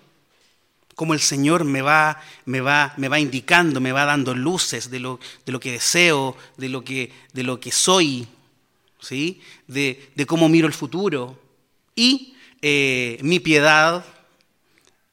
como 0.95 1.15
el 1.15 1.21
Señor 1.21 1.65
me 1.65 1.83
va, 1.83 2.21
me 2.45 2.61
va, 2.61 2.95
me 2.97 3.09
va 3.09 3.19
indicando, 3.19 3.81
me 3.81 3.93
va 3.93 4.05
dando 4.05 4.35
luces 4.35 4.91
de 4.91 5.01
lo, 5.01 5.21
de 5.47 5.53
lo 5.53 5.61
que 5.61 5.73
deseo, 5.73 6.37
de 6.57 6.69
lo 6.69 6.85
que, 6.85 7.13
de 7.33 7.43
lo 7.43 7.61
que 7.61 7.73
soy, 7.73 8.27
¿sí? 9.01 9.41
de, 9.67 10.11
de 10.15 10.27
cómo 10.27 10.49
miro 10.49 10.67
el 10.67 10.75
futuro. 10.75 11.41
Y 11.95 12.35
eh, 12.61 13.19
mi 13.23 13.41
piedad 13.41 14.05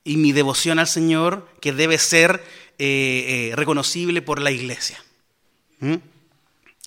y 0.04 0.18
mi 0.18 0.32
devoción 0.32 0.80
al 0.80 0.88
Señor, 0.88 1.48
que 1.62 1.74
debe 1.74 1.98
ser 1.98 2.44
eh, 2.78 3.52
reconocible 3.56 4.22
por 4.22 4.42
la 4.42 4.52
iglesia. 4.52 5.04
¿Mm? 5.80 5.96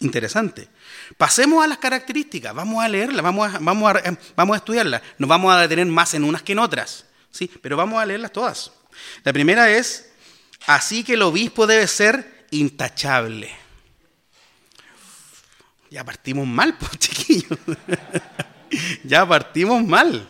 Interesante. 0.00 0.68
Pasemos 1.16 1.64
a 1.64 1.66
las 1.66 1.78
características, 1.78 2.54
vamos 2.54 2.82
a 2.82 2.88
leerlas, 2.88 3.22
vamos 3.22 3.54
a, 3.54 3.58
vamos, 3.58 3.94
a, 3.94 4.18
vamos 4.36 4.54
a 4.54 4.58
estudiarlas. 4.58 5.02
Nos 5.18 5.28
vamos 5.28 5.54
a 5.54 5.60
detener 5.60 5.86
más 5.86 6.14
en 6.14 6.24
unas 6.24 6.42
que 6.42 6.52
en 6.52 6.58
otras, 6.58 7.06
¿sí? 7.30 7.50
pero 7.60 7.76
vamos 7.76 8.00
a 8.00 8.06
leerlas 8.06 8.32
todas. 8.32 8.72
La 9.24 9.32
primera 9.32 9.70
es, 9.70 10.10
así 10.66 11.04
que 11.04 11.14
el 11.14 11.22
obispo 11.22 11.66
debe 11.66 11.86
ser 11.86 12.46
intachable. 12.50 13.50
Ya 15.90 16.04
partimos 16.04 16.46
mal, 16.46 16.76
chiquillos. 16.98 17.58
ya 19.04 19.26
partimos 19.26 19.84
mal. 19.84 20.28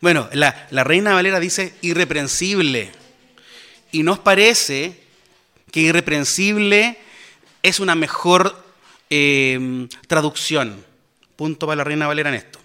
Bueno, 0.00 0.28
la, 0.32 0.66
la 0.70 0.84
Reina 0.84 1.14
Valera 1.14 1.40
dice 1.40 1.74
irreprensible. 1.82 2.92
Y 3.90 4.02
nos 4.02 4.18
parece 4.18 5.02
que 5.70 5.80
irreprensible 5.80 6.98
es 7.62 7.78
una 7.78 7.94
mejor 7.94 8.61
em, 9.14 9.88
traducción. 10.06 10.82
Punto 11.36 11.66
para 11.66 11.76
la 11.76 11.84
Reina 11.84 12.06
Valera 12.06 12.30
en 12.30 12.36
esto. 12.36 12.58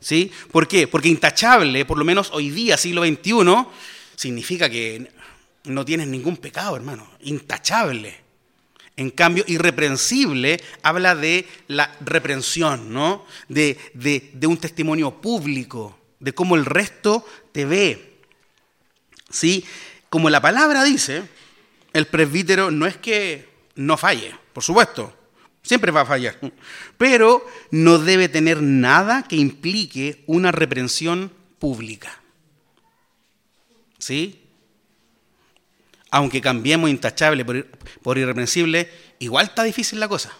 ¿Sí? 0.00 0.32
¿Por 0.50 0.66
qué? 0.66 0.88
Porque 0.88 1.08
intachable, 1.08 1.84
por 1.84 1.98
lo 1.98 2.04
menos 2.04 2.30
hoy 2.32 2.50
día, 2.50 2.78
siglo 2.78 3.04
XXI, 3.04 3.66
significa 4.16 4.70
que 4.70 5.12
no 5.64 5.84
tienes 5.84 6.08
ningún 6.08 6.38
pecado, 6.38 6.76
hermano. 6.76 7.06
Intachable. 7.20 8.22
En 8.96 9.10
cambio, 9.10 9.44
irreprensible 9.46 10.62
habla 10.82 11.14
de 11.14 11.46
la 11.68 11.94
reprensión, 12.00 12.92
¿no? 12.92 13.26
De, 13.48 13.78
de, 13.94 14.46
un 14.46 14.56
testimonio 14.56 15.20
público, 15.20 15.98
de 16.20 16.32
cómo 16.32 16.56
el 16.56 16.64
resto 16.64 17.26
te 17.52 17.66
ve. 17.66 18.18
¿Sí? 19.30 19.64
Como 20.08 20.30
la 20.30 20.40
palabra 20.40 20.84
dice, 20.84 21.22
el 21.92 22.06
presbítero 22.06 22.70
no 22.70 22.86
es 22.86 22.96
que 22.96 23.48
no 23.76 23.96
falle, 23.96 24.34
por 24.52 24.62
supuesto, 24.62 25.21
siempre 25.62 25.92
va 25.92 26.02
a 26.02 26.06
fallar, 26.06 26.38
pero 26.98 27.46
no 27.70 27.98
debe 27.98 28.28
tener 28.28 28.62
nada 28.62 29.22
que 29.22 29.36
implique 29.36 30.22
una 30.26 30.52
reprensión 30.52 31.32
pública. 31.58 32.20
¿Sí? 33.98 34.42
Aunque 36.10 36.40
cambiemos 36.40 36.90
intachable 36.90 37.44
por, 38.02 38.18
irreprensible, 38.18 38.90
igual 39.20 39.46
está 39.46 39.62
difícil 39.62 40.00
la 40.00 40.08
cosa. 40.08 40.36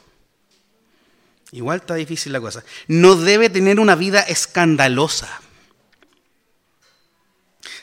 Igual 1.52 1.78
está 1.78 1.94
difícil 1.94 2.32
la 2.32 2.40
cosa. 2.40 2.64
No 2.88 3.14
debe 3.14 3.48
tener 3.48 3.78
una 3.78 3.94
vida 3.94 4.20
escandalosa. 4.20 5.40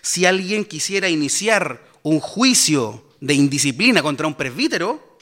Si 0.02 0.26
alguien 0.26 0.66
quisiera 0.66 1.08
iniciar 1.10 1.84
un 2.04 2.20
juicio 2.20 3.04
de 3.22 3.34
indisciplina 3.34 4.02
contra 4.02 4.28
un 4.28 4.36
presbítero, 4.36 5.18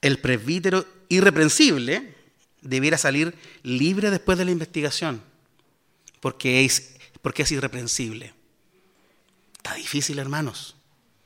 el 0.00 0.18
presbítero 0.18 0.86
irreprensible 1.08 2.14
debiera 2.60 2.98
salir 2.98 3.34
libre 3.62 4.10
después 4.10 4.38
de 4.38 4.44
la 4.44 4.50
investigación, 4.50 5.22
porque 6.20 6.64
es, 6.64 6.96
porque 7.22 7.42
es 7.42 7.52
irreprensible. 7.52 8.34
Está 9.56 9.74
difícil, 9.74 10.18
hermanos. 10.18 10.76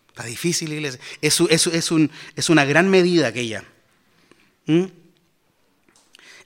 Está 0.09 0.25
difícil, 0.25 0.73
iglesia. 0.73 1.01
Es, 1.21 1.41
es, 1.41 2.51
una 2.51 2.65
gran 2.65 2.89
medida 2.89 3.29
aquella. 3.29 3.65
¿Mm? 4.67 4.87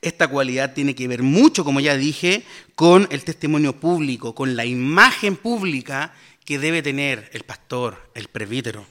Esta 0.02 0.28
cualidad 0.28 0.74
tiene 0.74 0.94
que 0.94 1.08
ver 1.08 1.22
mucho, 1.22 1.64
como 1.64 1.80
ya 1.80 1.96
dije, 1.96 2.44
con 2.74 3.08
el 3.10 3.24
testimonio 3.24 3.80
público, 3.80 4.34
con 4.34 4.54
la 4.54 4.66
imagen 4.66 5.36
pública 5.36 6.14
que 6.44 6.58
debe 6.58 6.82
tener 6.82 7.30
el 7.32 7.42
pastor, 7.44 8.10
el 8.14 8.28
presbítero. 8.28 8.86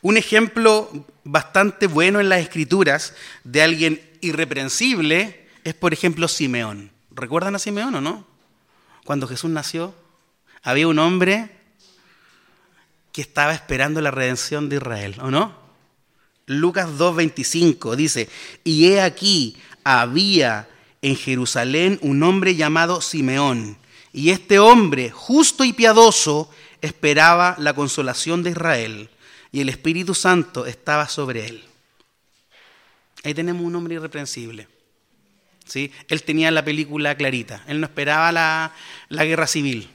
Un 0.00 0.16
ejemplo 0.16 1.06
bastante 1.24 1.86
bueno 1.86 2.20
en 2.20 2.28
las 2.28 2.40
escrituras 2.40 3.14
de 3.44 3.62
alguien 3.62 4.00
irreprensible 4.20 5.48
es, 5.64 5.74
por 5.74 5.92
ejemplo, 5.92 6.28
Simeón. 6.28 6.90
¿Recuerdan 7.10 7.54
a 7.54 7.58
Simeón 7.58 7.94
o 7.94 8.00
no? 8.00 8.26
Cuando 9.04 9.26
Jesús 9.26 9.50
nació, 9.50 9.94
había 10.62 10.88
un 10.88 10.98
hombre 10.98 11.50
que 13.12 13.20
estaba 13.20 13.54
esperando 13.54 14.00
la 14.00 14.10
redención 14.10 14.68
de 14.68 14.76
Israel, 14.76 15.16
¿o 15.20 15.30
no? 15.30 15.56
Lucas 16.46 16.88
2.25 16.90 17.94
dice, 17.94 18.28
y 18.64 18.88
he 18.88 19.00
aquí, 19.00 19.56
había 19.84 20.68
en 21.02 21.16
Jerusalén 21.16 21.98
un 22.02 22.22
hombre 22.22 22.54
llamado 22.54 23.00
Simeón, 23.00 23.76
y 24.12 24.30
este 24.30 24.58
hombre, 24.58 25.10
justo 25.10 25.64
y 25.64 25.72
piadoso, 25.72 26.50
esperaba 26.80 27.54
la 27.58 27.74
consolación 27.74 28.42
de 28.42 28.50
Israel 28.50 29.10
y 29.52 29.60
el 29.60 29.68
Espíritu 29.68 30.14
Santo 30.14 30.66
estaba 30.66 31.08
sobre 31.08 31.46
él. 31.46 31.64
Ahí 33.24 33.34
tenemos 33.34 33.62
un 33.62 33.74
hombre 33.74 33.96
irreprensible. 33.96 34.68
¿sí? 35.66 35.92
Él 36.08 36.22
tenía 36.22 36.50
la 36.50 36.64
película 36.64 37.16
clarita. 37.16 37.64
Él 37.66 37.80
no 37.80 37.86
esperaba 37.86 38.32
la, 38.32 38.72
guerra 39.24 39.46
civil. 39.46 39.88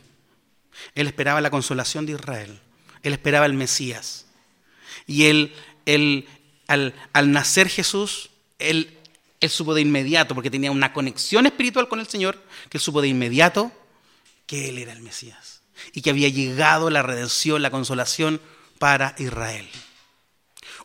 Él 0.95 1.07
esperaba 1.07 1.41
la 1.41 1.49
consolación 1.49 2.05
de 2.05 2.13
Israel. 2.13 2.59
Él 3.01 3.13
esperaba 3.13 3.45
el 3.45 3.53
Mesías. 3.53 4.25
Y 5.07 5.25
él, 5.25 5.53
él 5.85 6.27
al, 6.67 6.93
al, 7.13 7.31
nacer 7.31 7.69
Jesús, 7.69 8.29
él, 8.59 8.97
él 9.39 9.49
supo 9.49 9.73
de 9.73 9.81
inmediato, 9.81 10.35
porque 10.35 10.49
tenía 10.49 10.71
una 10.71 10.93
conexión 10.93 11.45
espiritual 11.45 11.87
con 11.87 11.99
el 11.99 12.07
Señor, 12.07 12.41
que 12.69 12.77
él 12.77 12.81
supo 12.81 13.01
de 13.01 13.07
inmediato 13.07 13.71
que 14.45 14.69
Él 14.69 14.77
era 14.77 14.93
el 14.93 15.01
Mesías. 15.01 15.61
Y 15.93 16.01
que 16.01 16.09
había 16.09 16.29
llegado 16.29 16.89
la 16.89 17.01
redención, 17.01 17.61
la 17.61 17.71
consolación 17.71 18.41
para 18.83 19.15
Israel. 19.17 19.65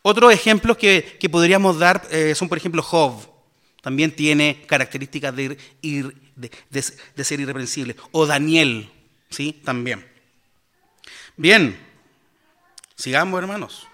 Otros 0.03 0.33
ejemplos 0.33 0.77
que, 0.77 1.19
podríamos 1.29 1.81
dar 1.81 2.07
eh, 2.13 2.33
son, 2.37 2.49
por 2.49 2.57
ejemplo, 2.57 2.81
Job. 2.81 3.29
También 3.83 4.15
tiene 4.15 4.63
características 4.69 5.35
de, 5.35 5.59
de, 5.83 7.25
ser 7.25 7.41
irreprensible. 7.41 7.97
O 8.13 8.25
Daniel, 8.25 8.89
¿sí? 9.31 9.53
También. 9.65 10.07
Bien, 11.37 11.77
sigamos 12.95 13.37
hermanos. 13.43 13.89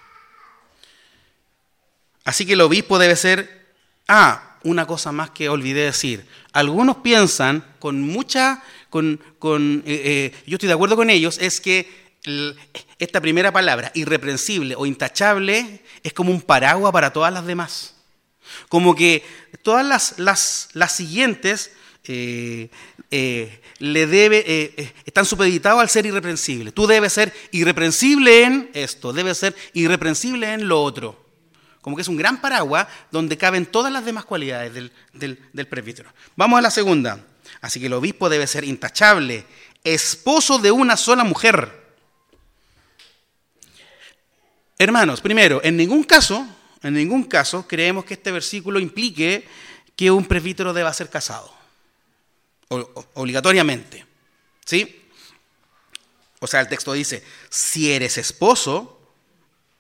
Así 2.24 2.44
que 2.44 2.52
el 2.52 2.60
obispo 2.60 2.98
debe 2.98 3.16
ser, 3.16 3.72
ah, 4.06 4.58
una 4.64 4.86
cosa 4.86 5.12
más 5.12 5.30
que 5.30 5.48
olvidé 5.48 5.84
decir. 5.84 6.26
Algunos 6.52 6.98
piensan 6.98 7.64
con 7.78 8.02
mucha, 8.02 8.62
con, 8.90 9.18
con 9.38 9.82
eh, 9.86 10.02
eh, 10.36 10.42
yo 10.46 10.56
estoy 10.56 10.66
de 10.66 10.74
acuerdo 10.74 10.94
con 10.94 11.08
ellos, 11.08 11.38
es 11.38 11.58
que 11.62 12.04
esta 13.04 13.20
primera 13.20 13.52
palabra, 13.52 13.90
irreprensible 13.94 14.74
o 14.76 14.86
intachable, 14.86 15.82
es 16.02 16.12
como 16.12 16.30
un 16.30 16.42
paraguas 16.42 16.92
para 16.92 17.12
todas 17.12 17.32
las 17.32 17.46
demás. 17.46 17.94
Como 18.68 18.94
que 18.94 19.24
todas 19.62 19.84
las, 19.86 20.18
las, 20.18 20.68
las 20.72 20.92
siguientes 20.92 21.72
eh, 22.06 22.68
eh, 23.10 23.60
le 23.78 24.06
debe, 24.06 24.44
eh, 24.46 24.92
están 25.04 25.24
supeditados 25.24 25.80
al 25.80 25.88
ser 25.88 26.06
irreprensible. 26.06 26.72
Tú 26.72 26.86
debes 26.86 27.12
ser 27.12 27.32
irreprensible 27.52 28.44
en 28.44 28.70
esto, 28.74 29.12
debes 29.12 29.38
ser 29.38 29.54
irreprensible 29.72 30.52
en 30.52 30.68
lo 30.68 30.82
otro. 30.82 31.24
Como 31.80 31.96
que 31.96 32.02
es 32.02 32.08
un 32.08 32.16
gran 32.16 32.40
paraguas 32.40 32.86
donde 33.10 33.36
caben 33.36 33.66
todas 33.66 33.92
las 33.92 34.04
demás 34.04 34.24
cualidades 34.24 34.72
del, 34.72 34.92
del, 35.12 35.38
del 35.52 35.68
presbítero. 35.68 36.10
Vamos 36.36 36.58
a 36.58 36.62
la 36.62 36.70
segunda. 36.70 37.24
Así 37.60 37.78
que 37.78 37.86
el 37.86 37.92
obispo 37.92 38.28
debe 38.28 38.46
ser 38.46 38.64
intachable, 38.64 39.44
esposo 39.84 40.58
de 40.58 40.70
una 40.70 40.96
sola 40.96 41.24
mujer 41.24 41.83
Hermanos, 44.78 45.20
primero, 45.20 45.60
en 45.62 45.76
ningún 45.76 46.02
caso, 46.02 46.46
en 46.82 46.94
ningún 46.94 47.24
caso 47.24 47.66
creemos 47.66 48.04
que 48.04 48.14
este 48.14 48.32
versículo 48.32 48.80
implique 48.80 49.46
que 49.96 50.10
un 50.10 50.24
presbítero 50.24 50.72
deba 50.72 50.92
ser 50.92 51.08
casado, 51.10 51.52
obligatoriamente. 53.14 54.04
¿Sí? 54.64 55.02
O 56.40 56.46
sea, 56.46 56.60
el 56.60 56.68
texto 56.68 56.92
dice, 56.92 57.22
si 57.48 57.92
eres 57.92 58.18
esposo, 58.18 59.00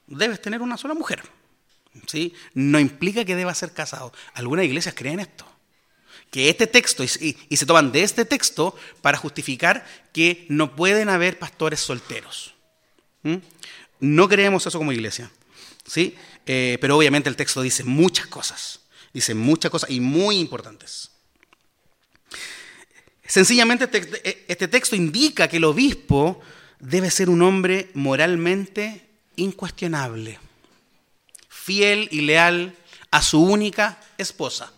debes 0.06 0.40
tener 0.40 0.62
una 0.62 0.76
sola 0.76 0.94
mujer. 0.94 1.22
¿Sí? 2.06 2.34
No 2.54 2.78
implica 2.78 3.24
que 3.24 3.36
deba 3.36 3.54
ser 3.54 3.72
casado. 3.72 4.12
Algunas 4.34 4.64
iglesias 4.64 4.94
creen 4.96 5.20
esto. 5.20 5.46
Que 6.30 6.48
este 6.48 6.66
texto, 6.66 7.04
y, 7.04 7.08
se 7.08 7.66
toman 7.66 7.92
de 7.92 8.02
este 8.02 8.24
texto 8.24 8.76
para 9.02 9.18
justificar 9.18 9.86
que 10.12 10.46
no 10.48 10.74
pueden 10.74 11.08
haber 11.08 11.38
pastores 11.38 11.80
solteros. 11.80 12.54
No 14.04 14.28
creemos 14.28 14.66
eso 14.66 14.78
como 14.78 14.92
iglesia. 14.92 15.30
¿sí? 15.86 16.16
Eh, 16.46 16.78
pero 16.80 16.96
obviamente 16.96 17.28
el 17.28 17.36
texto 17.36 17.62
dice 17.62 17.84
muchas 17.84 18.26
cosas. 18.26 18.80
Dice 19.12 19.34
muchas 19.34 19.70
cosas 19.70 19.90
y 19.90 20.00
muy 20.00 20.38
importantes. 20.38 21.10
Sencillamente 23.26 23.84
este, 23.84 24.44
este 24.48 24.68
texto 24.68 24.96
indica 24.96 25.48
que 25.48 25.56
el 25.56 25.64
obispo 25.64 26.40
debe 26.80 27.10
ser 27.10 27.30
un 27.30 27.42
hombre 27.42 27.90
moralmente 27.94 29.08
incuestionable, 29.36 30.38
fiel 31.48 32.08
y 32.10 32.20
leal 32.22 32.76
a 33.10 33.22
su 33.22 33.42
única 33.42 34.00
esposa. 34.18 34.72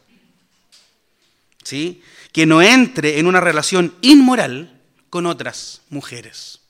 ¿Sí? 1.65 2.03
Que 2.31 2.47
no 2.47 2.63
entre 2.63 3.19
en 3.19 3.27
una 3.27 3.41
relación 3.41 3.95
inmoral 4.03 4.81
con 5.11 5.27
otras 5.27 5.83
mujeres. 5.89 6.61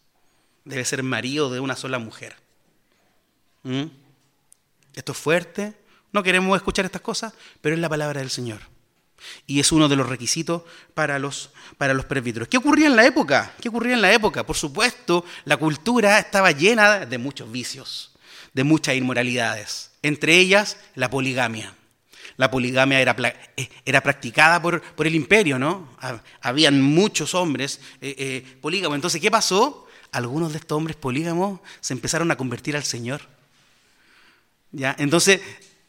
Debe 0.65 0.85
ser 0.85 1.03
marido 1.03 1.51
de 1.51 1.61
una 1.61 1.77
sola 1.77 1.99
mujer. 1.99 2.46
¿Mm? 3.67 3.87
Esto 4.95 5.11
es 5.13 5.19
fuerte, 5.19 5.75
no 6.13 6.23
queremos 6.23 6.57
escuchar 6.57 6.85
estas 6.85 7.03
cosas, 7.03 7.33
pero 7.61 7.75
es 7.75 7.81
la 7.81 7.89
palabra 7.89 8.21
del 8.21 8.31
Señor. 8.31 8.61
Y 9.45 9.59
es 9.59 9.73
uno 9.73 9.89
de 9.89 9.97
los 9.97 10.09
requisitos 10.09 10.63
para 10.95 11.19
los, 11.19 11.51
para 11.77 11.93
los 11.93 12.05
presbíteros. 12.05 12.47
¿Qué 12.49 12.59
ocurría 12.59 12.87
en 12.87 12.95
la 12.95 13.05
época? 13.05 13.55
¿Qué 13.61 13.69
ocurría 13.69 13.95
en 13.95 14.03
la 14.03 14.13
época? 14.13 14.47
Por 14.47 14.57
supuesto, 14.57 15.25
la 15.45 15.57
cultura 15.57 16.19
estaba 16.21 16.53
llena 16.53 17.07
de 17.07 17.19
muchos 17.19 17.51
vicios, 17.51 18.13
de 18.55 18.63
muchas 18.63 18.95
inmoralidades, 18.95 19.91
entre 20.03 20.37
ellas 20.37 20.77
la 20.95 21.11
poligamia. 21.11 21.75
La 22.37 22.51
poligamia 22.51 23.01
era, 23.01 23.17
eh, 23.57 23.69
era 23.85 24.01
practicada 24.01 24.63
por, 24.63 24.81
por, 24.81 25.07
el 25.07 25.15
imperio, 25.15 25.59
¿no? 25.59 25.89
Habían 26.41 26.81
muchos 26.83 27.35
hombres 27.35 27.81
eh, 28.01 28.15
eh, 28.19 28.59
polígamos. 28.61 28.95
Entonces, 28.95 29.21
¿qué 29.21 29.31
pasó? 29.31 29.89
Algunos 30.13 30.53
de 30.53 30.59
estos 30.59 30.77
hombres 30.77 30.97
polígamos 30.97 31.61
se 31.81 31.95
empezaron 31.95 32.31
a 32.31 32.37
convertir 32.37 32.77
al 32.77 32.85
Señor 32.85 33.36
entonces, 34.99 35.41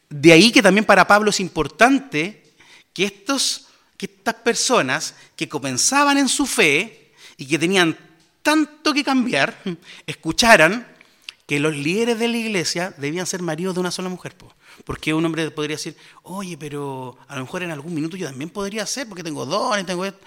de 0.08 0.32
ahí 0.32 0.50
que 0.50 0.62
también 0.62 0.84
para 0.84 1.06
Pablo 1.06 1.30
es 1.30 1.40
importante 1.40 2.54
que, 2.92 3.04
estos, 3.04 3.68
que 3.96 4.06
estas 4.06 4.34
personas 4.36 5.14
que 5.36 5.48
comenzaban 5.48 6.18
en 6.18 6.28
su 6.28 6.46
fe 6.46 7.12
y 7.36 7.46
que 7.46 7.58
tenían 7.58 7.96
tanto 8.42 8.94
que 8.94 9.04
cambiar, 9.04 9.60
escucharan 10.06 10.86
que 11.46 11.60
los 11.60 11.74
líderes 11.74 12.18
de 12.18 12.28
la 12.28 12.36
iglesia 12.36 12.94
debían 12.98 13.26
ser 13.26 13.42
maridos 13.42 13.74
de 13.74 13.80
una 13.80 13.90
sola 13.90 14.08
mujer. 14.08 14.34
Porque 14.84 15.14
un 15.14 15.24
hombre 15.24 15.50
podría 15.50 15.76
decir, 15.76 15.96
oye, 16.22 16.56
pero 16.58 17.18
a 17.26 17.36
lo 17.36 17.42
mejor 17.42 17.62
en 17.62 17.70
algún 17.70 17.94
minuto 17.94 18.16
yo 18.16 18.26
también 18.26 18.50
podría 18.50 18.86
ser, 18.86 19.08
porque 19.08 19.22
tengo 19.22 19.46
dones, 19.46 19.86
tengo 19.86 20.04
esto. 20.04 20.20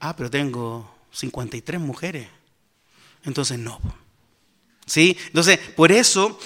Ah, 0.00 0.14
pero 0.16 0.30
tengo 0.30 0.92
53 1.12 1.80
mujeres. 1.80 2.28
Entonces 3.24 3.58
no. 3.58 3.80
¿Sí? 4.84 5.16
Entonces, 5.26 5.58
por 5.58 5.92
eso 5.92 6.38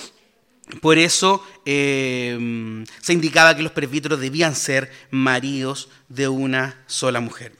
por 0.81 0.99
eso 0.99 1.45
eh, 1.65 2.85
se 3.01 3.13
indicaba 3.13 3.57
que 3.57 3.63
los 3.63 3.73
presbíteros 3.73 4.21
debían 4.21 4.55
ser 4.55 4.91
maridos 5.11 5.89
de 6.09 6.29
una 6.29 6.83
sola 6.87 7.21
mujer. 7.21 7.53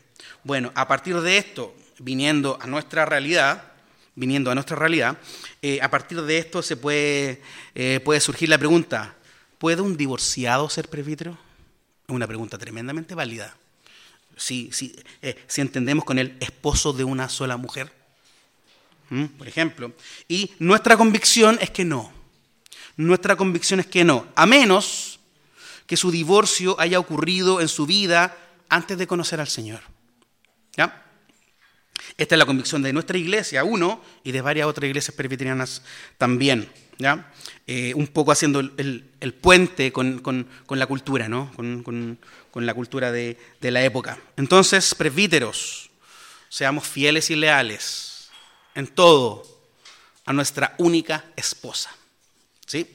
Bueno, 0.45 0.73
a 0.75 0.87
partir 0.89 1.21
de 1.21 1.39
esto, 1.39 1.75
viniendo 1.99 2.59
a 2.61 2.67
nuestra 2.67 3.07
realidad, 3.07 3.65
viniendo 4.15 4.51
a 4.51 4.55
nuestra 4.55 4.77
realidad, 4.77 5.19
eh, 5.63 5.81
a 5.83 5.91
partir 5.91 6.23
de 6.23 6.39
esto 6.39 6.63
se 6.63 6.77
puede, 6.77 7.43
eh, 7.75 8.01
puede 8.05 8.21
surgir 8.21 8.49
la 8.49 8.59
pregunta, 8.59 9.17
¿puede 9.59 9.83
un 9.83 9.97
divorciado 9.97 10.69
ser 10.69 10.89
presbítero? 10.89 11.33
Es 12.07 12.15
una 12.15 12.27
pregunta 12.27 12.59
tremendamente 12.59 13.15
válida. 13.15 13.57
Si, 14.37 14.71
si, 14.73 14.95
si 15.49 15.61
entendemos 15.61 16.05
con 16.05 16.19
el 16.19 16.37
esposo 16.39 16.93
de 16.93 17.03
una 17.03 17.29
sola 17.29 17.57
mujer, 17.57 17.91
por 19.37 19.49
ejemplo. 19.49 19.93
Y 20.29 20.53
nuestra 20.59 20.97
convicción 20.97 21.59
es 21.61 21.71
que 21.71 21.85
no. 21.85 22.18
Nuestra 22.99 23.37
convicción 23.37 23.79
es 23.79 23.87
que 23.87 24.03
no, 24.03 24.27
a 24.35 24.45
menos 24.45 25.21
que 25.87 25.97
su 25.97 26.11
divorcio 26.11 26.79
haya 26.81 26.99
ocurrido 26.99 27.61
en 27.61 27.69
su 27.69 27.87
vida 27.87 28.37
antes 28.69 28.99
de 28.99 29.07
conocer 29.07 29.41
al 29.41 29.47
Señor. 29.47 29.81
¿Ya? 30.77 31.07
Esta 32.17 32.35
es 32.35 32.39
la 32.41 32.45
convicción 32.45 32.83
de 32.83 32.93
nuestra 32.93 33.17
iglesia, 33.17 33.63
uno, 33.63 34.03
y 34.25 34.33
de 34.33 34.41
varias 34.41 34.67
otras 34.67 34.89
iglesias 34.89 35.15
presbiterianas 35.15 35.83
también. 36.19 36.69
¿ya? 36.99 37.33
Eh, 37.69 37.95
un 37.95 38.09
poco 38.09 38.33
haciendo 38.33 38.59
el, 38.59 39.39
puente 39.41 39.93
con, 39.93 40.49
la 40.69 40.87
cultura, 40.87 41.29
¿no? 41.29 41.53
con, 41.55 42.19
la 42.55 42.75
cultura 42.75 43.13
de, 43.13 43.39
de 43.61 43.71
la 43.71 43.85
época. 43.85 44.19
Entonces, 44.37 44.93
presbíteros, 44.97 45.89
seamos 46.49 46.85
fieles 46.89 47.31
y 47.31 47.37
leales 47.37 48.29
en 48.75 48.89
todo 48.89 49.45
a 50.27 50.33
nuestra 50.33 50.75
única 50.79 51.27
esposa. 51.37 51.91
¿Sí? 52.69 52.87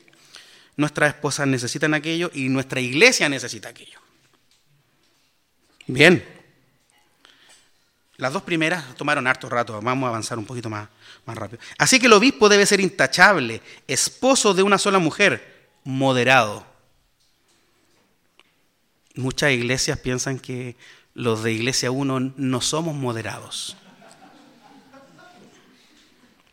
Nuestras 0.78 1.16
esposas 1.16 1.48
necesitan 1.48 1.94
aquello 1.94 2.32
y 2.34 2.48
nuestra 2.48 2.80
iglesia 2.80 3.28
necesita 3.28 3.70
aquello. 3.70 4.00
Bien. 5.88 6.24
Las 8.18 8.32
dos 8.32 8.44
primeras 8.44 8.96
tomaron 8.96 9.26
harto 9.28 9.50
rato, 9.50 9.82
vamos 9.82 10.06
a 10.06 10.10
avanzar 10.10 10.38
un 10.38 10.46
poquito 10.46 10.70
más, 10.70 10.88
más 11.26 11.36
rápido. 11.36 11.60
Así 11.80 12.00
que 12.00 12.06
el 12.06 12.14
obispo 12.14 12.48
debe 12.48 12.66
ser 12.68 12.80
intachable, 12.80 13.62
esposo 13.88 14.54
de 14.54 14.62
una 14.62 14.78
sola 14.78 15.00
mujer, 15.00 15.70
moderado. 15.84 16.66
Muchas 19.16 19.52
iglesias 19.52 19.98
piensan 19.98 20.40
que 20.40 20.76
los 21.16 21.44
de 21.44 21.52
iglesia 21.52 21.90
1 21.90 22.34
no 22.38 22.62
somos 22.62 22.96
moderados. 22.96 23.76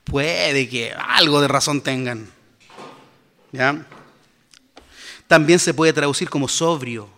Puede 0.05 0.68
que 0.68 0.93
algo 0.93 1.43
de 1.43 1.49
razón 1.49 1.83
tengan. 1.83 2.39
También 5.26 5.59
se 5.59 5.74
puede 5.74 5.92
traducir 5.92 6.28
como 6.28 6.48
sobrio, 6.48 7.09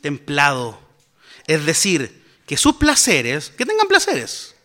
templado. 0.00 0.80
Es 1.46 1.64
decir, 1.64 2.24
que 2.46 2.56
sus 2.56 2.76
placeres, 2.76 3.50
que 3.50 3.66
tengan 3.66 3.88
placeres, 3.88 4.56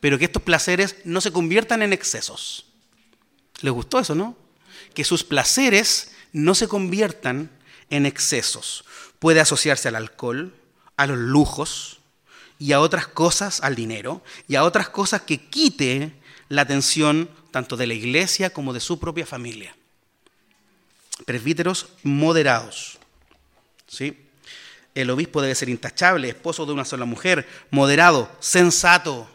pero 0.00 0.18
que 0.18 0.24
estos 0.24 0.42
placeres 0.42 0.96
no 1.04 1.20
se 1.20 1.32
conviertan 1.32 1.82
en 1.82 1.92
excesos. 1.92 2.66
¿Les 3.60 3.72
gustó 3.72 3.98
eso, 3.98 4.14
no? 4.14 4.36
Que 4.94 5.04
sus 5.04 5.22
placeres 5.22 6.12
no 6.32 6.54
se 6.54 6.68
conviertan 6.68 7.50
en 7.90 8.06
excesos. 8.06 8.84
Puede 9.18 9.40
asociarse 9.40 9.88
al 9.88 9.96
alcohol, 9.96 10.54
a 10.96 11.06
los 11.06 11.18
lujos 11.18 11.98
y 12.58 12.72
a 12.72 12.80
otras 12.80 13.06
cosas, 13.06 13.60
al 13.62 13.74
dinero, 13.74 14.22
y 14.48 14.56
a 14.56 14.64
otras 14.64 14.88
cosas 14.88 15.22
que 15.22 15.48
quite 15.48 16.14
la 16.48 16.62
atención 16.62 17.30
tanto 17.50 17.76
de 17.76 17.86
la 17.86 17.94
iglesia 17.94 18.50
como 18.50 18.72
de 18.72 18.80
su 18.80 18.98
propia 18.98 19.26
familia 19.26 19.76
presbíteros 21.24 21.88
moderados. 22.02 22.98
¿sí? 23.86 24.16
el 24.94 25.10
obispo 25.10 25.40
debe 25.40 25.54
ser 25.54 25.68
intachable, 25.68 26.28
esposo 26.28 26.66
de 26.66 26.72
una 26.72 26.84
sola 26.84 27.04
mujer, 27.04 27.46
moderado, 27.70 28.30
sensato 28.40 29.28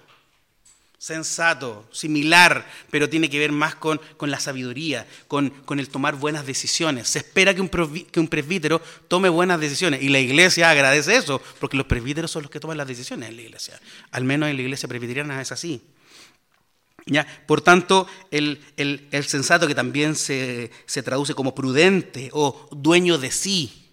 sensato, 1.05 1.87
similar, 1.91 2.67
pero 2.89 3.07
tiene 3.07 3.29
que 3.29 3.37
ver 3.37 3.51
más 3.51 3.75
con, 3.75 3.99
la 4.21 4.39
sabiduría, 4.39 5.05
con, 5.27 5.53
el 5.77 5.89
tomar 5.89 6.15
buenas 6.15 6.47
decisiones. 6.47 7.07
Se 7.07 7.19
espera 7.19 7.53
que 7.53 7.61
un, 7.61 7.69
que 7.69 8.19
un, 8.19 8.27
presbítero 8.27 8.81
tome 9.07 9.29
buenas 9.29 9.59
decisiones 9.59 10.01
y 10.01 10.09
la 10.09 10.19
iglesia 10.19 10.71
agradece 10.71 11.15
eso, 11.15 11.39
porque 11.59 11.77
los 11.77 11.85
presbíteros 11.85 12.31
son 12.31 12.41
los 12.41 12.49
que 12.49 12.59
toman 12.59 12.77
las 12.77 12.87
decisiones 12.87 13.29
en 13.29 13.35
la 13.35 13.43
iglesia. 13.43 13.79
Al 14.09 14.23
menos 14.23 14.49
en 14.49 14.55
la 14.55 14.63
iglesia 14.63 14.89
presbiteriana 14.89 15.39
es 15.39 15.51
así. 15.51 15.79
¿Ya? 17.05 17.25
Por 17.45 17.61
tanto, 17.61 18.07
el, 18.31 18.59
sensato 19.27 19.67
que 19.67 19.75
también 19.75 20.15
se, 20.15 20.71
traduce 21.03 21.35
como 21.35 21.53
prudente 21.53 22.29
o 22.33 22.67
dueño 22.71 23.17
de 23.17 23.31
sí. 23.31 23.91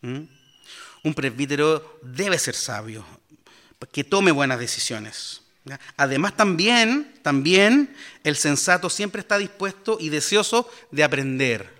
Un 0.00 1.14
presbítero 1.14 1.98
debe 2.02 2.38
ser 2.38 2.54
sabio, 2.54 3.04
que 3.92 4.04
tome 4.04 4.32
buenas 4.32 4.58
decisiones. 4.58 5.42
Además 5.96 6.36
también, 6.36 7.14
también 7.22 7.94
el 8.22 8.36
sensato 8.36 8.90
siempre 8.90 9.20
está 9.20 9.38
dispuesto 9.38 9.96
y 10.00 10.08
deseoso 10.10 10.70
de 10.90 11.04
aprender. 11.04 11.74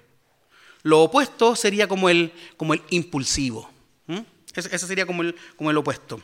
Lo 0.82 1.02
opuesto 1.02 1.56
sería 1.56 1.88
como 1.88 2.08
el, 2.08 2.32
como 2.56 2.74
el 2.74 2.82
impulsivo. 2.90 3.70
Ese, 4.54 4.78
sería 4.78 5.06
como 5.06 5.22
el, 5.22 5.34
como 5.56 5.70
el 5.70 5.76
opuesto. 5.76 6.22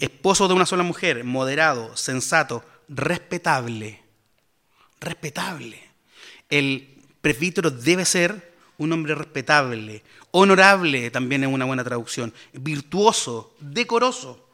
Esposo 0.00 0.48
de 0.48 0.54
una 0.54 0.66
sola 0.66 0.82
mujer, 0.82 1.24
moderado, 1.24 1.96
sensato, 1.96 2.64
respetable. 2.88 4.02
Respetable. 5.00 5.80
El 6.48 6.96
presbítero 7.20 7.70
debe 7.70 8.04
ser 8.04 8.54
un 8.78 8.92
hombre 8.92 9.14
respetable, 9.14 10.02
honorable 10.30 11.10
también 11.10 11.42
es 11.42 11.50
una 11.50 11.64
buena 11.64 11.82
traducción, 11.82 12.32
virtuoso, 12.52 13.56
decoroso 13.60 14.48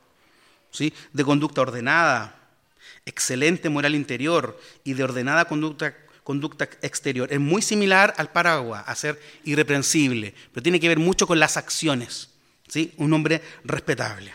de 1.13 1.25
conducta 1.25 1.61
ordenada, 1.61 2.37
excelente 3.07 3.69
moral 3.69 3.95
interior 3.95 4.59
y 4.83 4.95
de 4.95 5.05
ordenada 5.05 5.45
conducta, 5.45 5.95
conducta 6.25 6.69
exterior. 6.83 7.33
Es 7.33 7.39
muy 7.39 7.63
similar 7.63 8.15
al 8.17 8.33
paraguas, 8.33 8.83
a 8.87 8.95
ser 8.95 9.21
irreprensible, 9.45 10.35
pero 10.53 10.63
tiene 10.63 10.81
que 10.81 10.89
ver 10.89 10.99
mucho 10.99 11.27
con 11.27 11.39
las 11.39 11.57
acciones. 11.57 12.31
¿sí? 12.67 12.93
Un 12.97 13.13
hombre 13.13 13.41
respetable. 13.65 14.35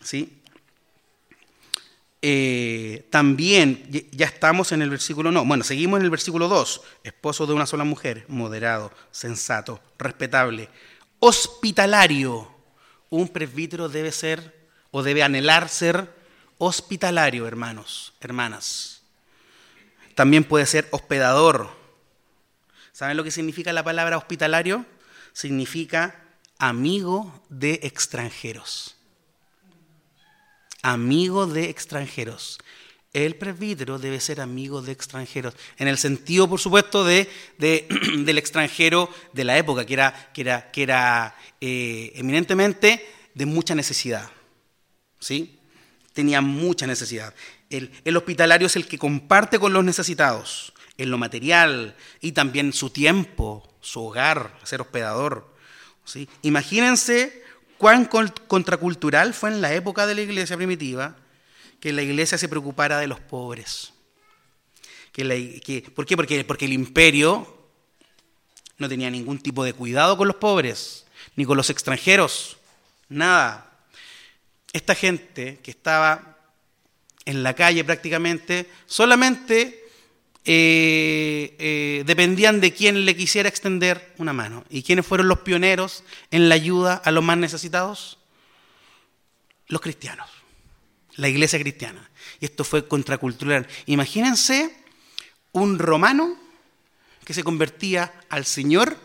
¿Sí? 0.00 0.42
Eh, 2.22 3.06
también, 3.10 3.88
ya 4.12 4.26
estamos 4.26 4.72
en 4.72 4.82
el 4.82 4.90
versículo, 4.90 5.32
no, 5.32 5.44
bueno, 5.44 5.64
seguimos 5.64 5.98
en 5.98 6.04
el 6.04 6.10
versículo 6.10 6.48
2, 6.48 6.82
esposo 7.04 7.46
de 7.46 7.54
una 7.54 7.66
sola 7.66 7.84
mujer, 7.84 8.24
moderado, 8.28 8.92
sensato, 9.10 9.80
respetable, 9.98 10.68
hospitalario 11.18 12.60
un 13.10 13.28
presbítero 13.28 13.88
debe 13.88 14.12
ser 14.12 14.68
o 14.92 15.02
debe 15.02 15.22
anhelar 15.22 15.68
ser 15.68 16.08
hospitalario, 16.58 17.46
hermanos, 17.46 18.14
hermanas. 18.20 19.02
También 20.14 20.44
puede 20.44 20.66
ser 20.66 20.88
hospedador. 20.90 21.70
¿Saben 22.92 23.16
lo 23.16 23.24
que 23.24 23.30
significa 23.30 23.72
la 23.72 23.84
palabra 23.84 24.16
hospitalario? 24.16 24.86
Significa 25.32 26.22
amigo 26.58 27.44
de 27.48 27.80
extranjeros. 27.82 28.96
Amigo 30.82 31.46
de 31.46 31.70
extranjeros. 31.70 32.58
El 33.12 33.34
presbítero 33.34 33.98
debe 33.98 34.20
ser 34.20 34.40
amigo 34.40 34.82
de 34.82 34.92
extranjeros, 34.92 35.54
en 35.78 35.88
el 35.88 35.98
sentido, 35.98 36.48
por 36.48 36.60
supuesto, 36.60 37.04
de, 37.04 37.28
del 37.58 38.38
extranjero 38.38 39.10
de 39.32 39.44
la 39.44 39.58
época, 39.58 39.84
que 39.84 39.94
era, 39.94 40.30
que 40.32 40.40
era, 40.42 40.70
que 40.70 40.82
era 40.84 41.36
eh, 41.60 42.12
eminentemente 42.14 43.04
de 43.34 43.46
mucha 43.46 43.74
necesidad. 43.74 44.30
¿sí? 45.18 45.58
Tenía 46.12 46.40
mucha 46.40 46.86
necesidad. 46.86 47.34
El, 47.68 47.90
el, 48.04 48.16
hospitalario 48.16 48.68
es 48.68 48.76
el 48.76 48.86
que 48.86 48.98
comparte 48.98 49.58
con 49.58 49.72
los 49.72 49.84
necesitados, 49.84 50.72
en 50.96 51.10
lo 51.10 51.18
material 51.18 51.96
y 52.20 52.32
también 52.32 52.72
su 52.72 52.90
tiempo, 52.90 53.68
su 53.80 54.04
hogar, 54.04 54.56
ser 54.62 54.82
hospedador. 54.82 55.52
¿sí? 56.04 56.28
Imagínense 56.42 57.42
cuán 57.80 58.04
contracultural 58.04 59.32
fue 59.32 59.48
en 59.48 59.62
la 59.62 59.72
época 59.72 60.06
de 60.06 60.14
la 60.14 60.20
iglesia 60.20 60.54
primitiva 60.54 61.16
que 61.80 61.94
la 61.94 62.02
iglesia 62.02 62.36
se 62.36 62.46
preocupara 62.46 62.98
de 62.98 63.06
los 63.06 63.20
pobres. 63.20 63.94
Que 65.12 65.82
¿Por 65.94 66.04
qué? 66.04 66.14
Porque, 66.14 66.44
porque 66.44 66.66
el 66.66 66.74
imperio 66.74 67.56
no 68.76 68.86
tenía 68.86 69.08
ningún 69.08 69.38
tipo 69.38 69.64
de 69.64 69.72
cuidado 69.72 70.18
con 70.18 70.28
los 70.28 70.36
pobres, 70.36 71.06
ni 71.36 71.46
con 71.46 71.56
los 71.56 71.70
extranjeros, 71.70 72.58
nada. 73.08 73.72
Esta 74.74 74.94
gente 74.94 75.58
que 75.62 75.70
estaba 75.70 76.36
en 77.24 77.42
la 77.42 77.54
calle 77.54 77.82
prácticamente, 77.82 78.70
solamente 78.84 79.79
eh, 80.44 81.56
eh, 81.58 82.02
dependían 82.06 82.60
de 82.60 82.72
quién 82.72 83.04
le 83.04 83.16
quisiera 83.16 83.48
extender 83.48 84.14
una 84.18 84.32
mano. 84.32 84.64
¿Y 84.70 84.82
quiénes 84.82 85.06
fueron 85.06 85.28
los 85.28 85.40
pioneros 85.40 86.04
en 86.30 86.48
la 86.48 86.54
ayuda 86.54 86.94
a 86.94 87.10
los 87.10 87.24
más 87.24 87.38
necesitados? 87.38 88.18
Los 89.68 89.80
cristianos 89.80 90.28
la 91.20 91.28
iglesia 91.28 91.58
cristiana. 91.58 92.10
Y 92.40 92.46
esto 92.46 92.64
fue 92.64 92.88
contracultural. 92.88 93.66
Imagínense 93.86 94.74
un 95.52 95.78
romano 95.78 96.36
que 97.24 97.34
se 97.34 97.44
convertía 97.44 98.12
al 98.28 98.46
Señor 98.46 98.96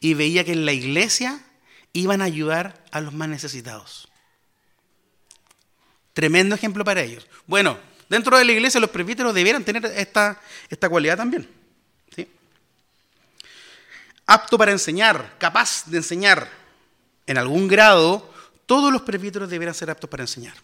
y 0.00 0.14
veía 0.14 0.44
que 0.44 0.52
en 0.52 0.66
la 0.66 0.72
iglesia 0.72 1.40
iban 1.92 2.20
a 2.20 2.24
ayudar 2.24 2.84
a 2.90 3.00
los 3.00 3.14
más 3.14 3.28
necesitados. 3.28 4.08
Tremendo 6.12 6.54
ejemplo 6.54 6.84
para 6.84 7.02
ellos. 7.02 7.26
Bueno, 7.46 7.78
dentro 8.08 8.38
de 8.38 8.44
la 8.44 8.52
iglesia 8.52 8.80
los 8.80 8.90
presbíteros 8.90 9.34
debieran 9.34 9.64
tener 9.64 9.84
esta, 9.84 10.40
esta 10.68 10.88
cualidad 10.88 11.16
también. 11.16 11.48
Apto 14.26 14.58
para 14.58 14.72
enseñar, 14.72 15.36
capaz 15.38 15.84
de 15.86 15.98
enseñar. 15.98 16.50
En 17.28 17.38
algún 17.38 17.68
grado, 17.68 18.32
todos 18.66 18.92
los 18.92 19.02
presbíteros 19.02 19.48
debieran 19.48 19.74
ser 19.74 19.90
aptos 19.90 20.10
para 20.10 20.24
enseñar. 20.24 20.54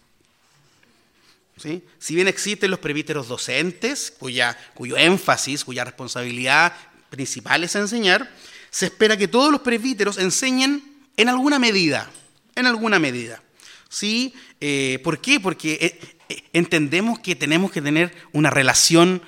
Si 1.99 2.14
bien 2.14 2.26
existen 2.26 2.70
los 2.70 2.80
presbíteros 2.80 3.28
docentes, 3.28 4.12
cuya, 4.18 4.59
cuyo 4.74 4.97
énfasis, 4.97 5.64
cuya 5.64 5.84
responsabilidad 5.84 6.72
principal 7.09 7.62
es 7.62 7.76
enseñar, 7.76 8.28
se 8.70 8.86
espera 8.86 9.16
que 9.16 9.28
todos 9.28 9.53
los 9.53 9.61
presbíteros 9.61 10.18
enseñen 10.18 10.82
en 11.16 11.28
alguna 11.28 11.61
medida, 11.61 12.11
en 12.57 12.66
alguna 12.66 12.99
medida. 12.99 13.43
¿Sí? 13.88 14.34
Eh, 14.61 14.99
¿Por 15.05 15.20
qué? 15.20 15.38
Porque 15.38 15.74
eh, 15.74 16.16
entendemos 16.53 17.18
que 17.18 17.37
tenemos 17.37 17.70
que 17.70 17.83
tener 17.83 18.14
una 18.33 18.51
relación 18.51 19.22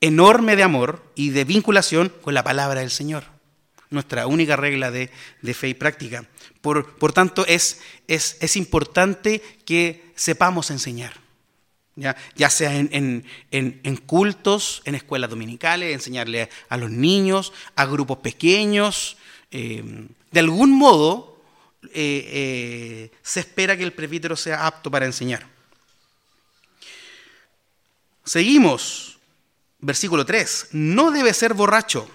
enorme 0.00 0.56
de 0.56 0.62
amor 0.62 1.10
y 1.14 1.30
de 1.30 1.44
vinculación 1.44 2.12
con 2.22 2.34
la 2.34 2.44
palabra 2.44 2.80
del 2.80 2.90
Señor, 2.90 3.24
nuestra 3.90 4.26
única 4.26 4.56
regla 4.56 4.90
de, 4.90 5.10
fe 5.54 5.68
y 5.68 5.74
práctica. 5.74 6.24
Por, 6.60 6.96
por 6.96 7.12
tanto, 7.12 7.46
es, 7.46 7.80
es, 8.06 8.36
es 8.40 8.56
importante 8.56 9.42
que 9.64 10.12
sepamos 10.14 10.70
enseñar 10.70 11.28
ya, 12.34 12.50
sea 12.50 12.74
en, 12.76 13.24
cultos, 14.06 14.82
en 14.84 14.94
escuelas 14.94 15.30
dominicales, 15.30 15.92
enseñarle 15.92 16.48
a 16.68 16.76
los 16.76 16.90
niños, 16.90 17.52
a 17.74 17.86
grupos 17.86 18.18
pequeños. 18.18 19.16
Eh, 19.50 20.06
de 20.30 20.40
algún 20.40 20.70
modo 20.70 21.42
eh, 21.94 22.28
eh, 22.32 23.10
se 23.22 23.40
espera 23.40 23.76
que 23.76 23.82
el 23.82 23.92
presbítero 23.92 24.36
sea 24.36 24.66
apto 24.66 24.90
para 24.90 25.06
enseñar. 25.06 25.46
Seguimos, 28.28 29.18
versículo 29.80 30.24
3, 30.24 30.68
no 30.72 31.10
debe 31.10 31.34
ser 31.34 31.54
borracho. 31.54 32.08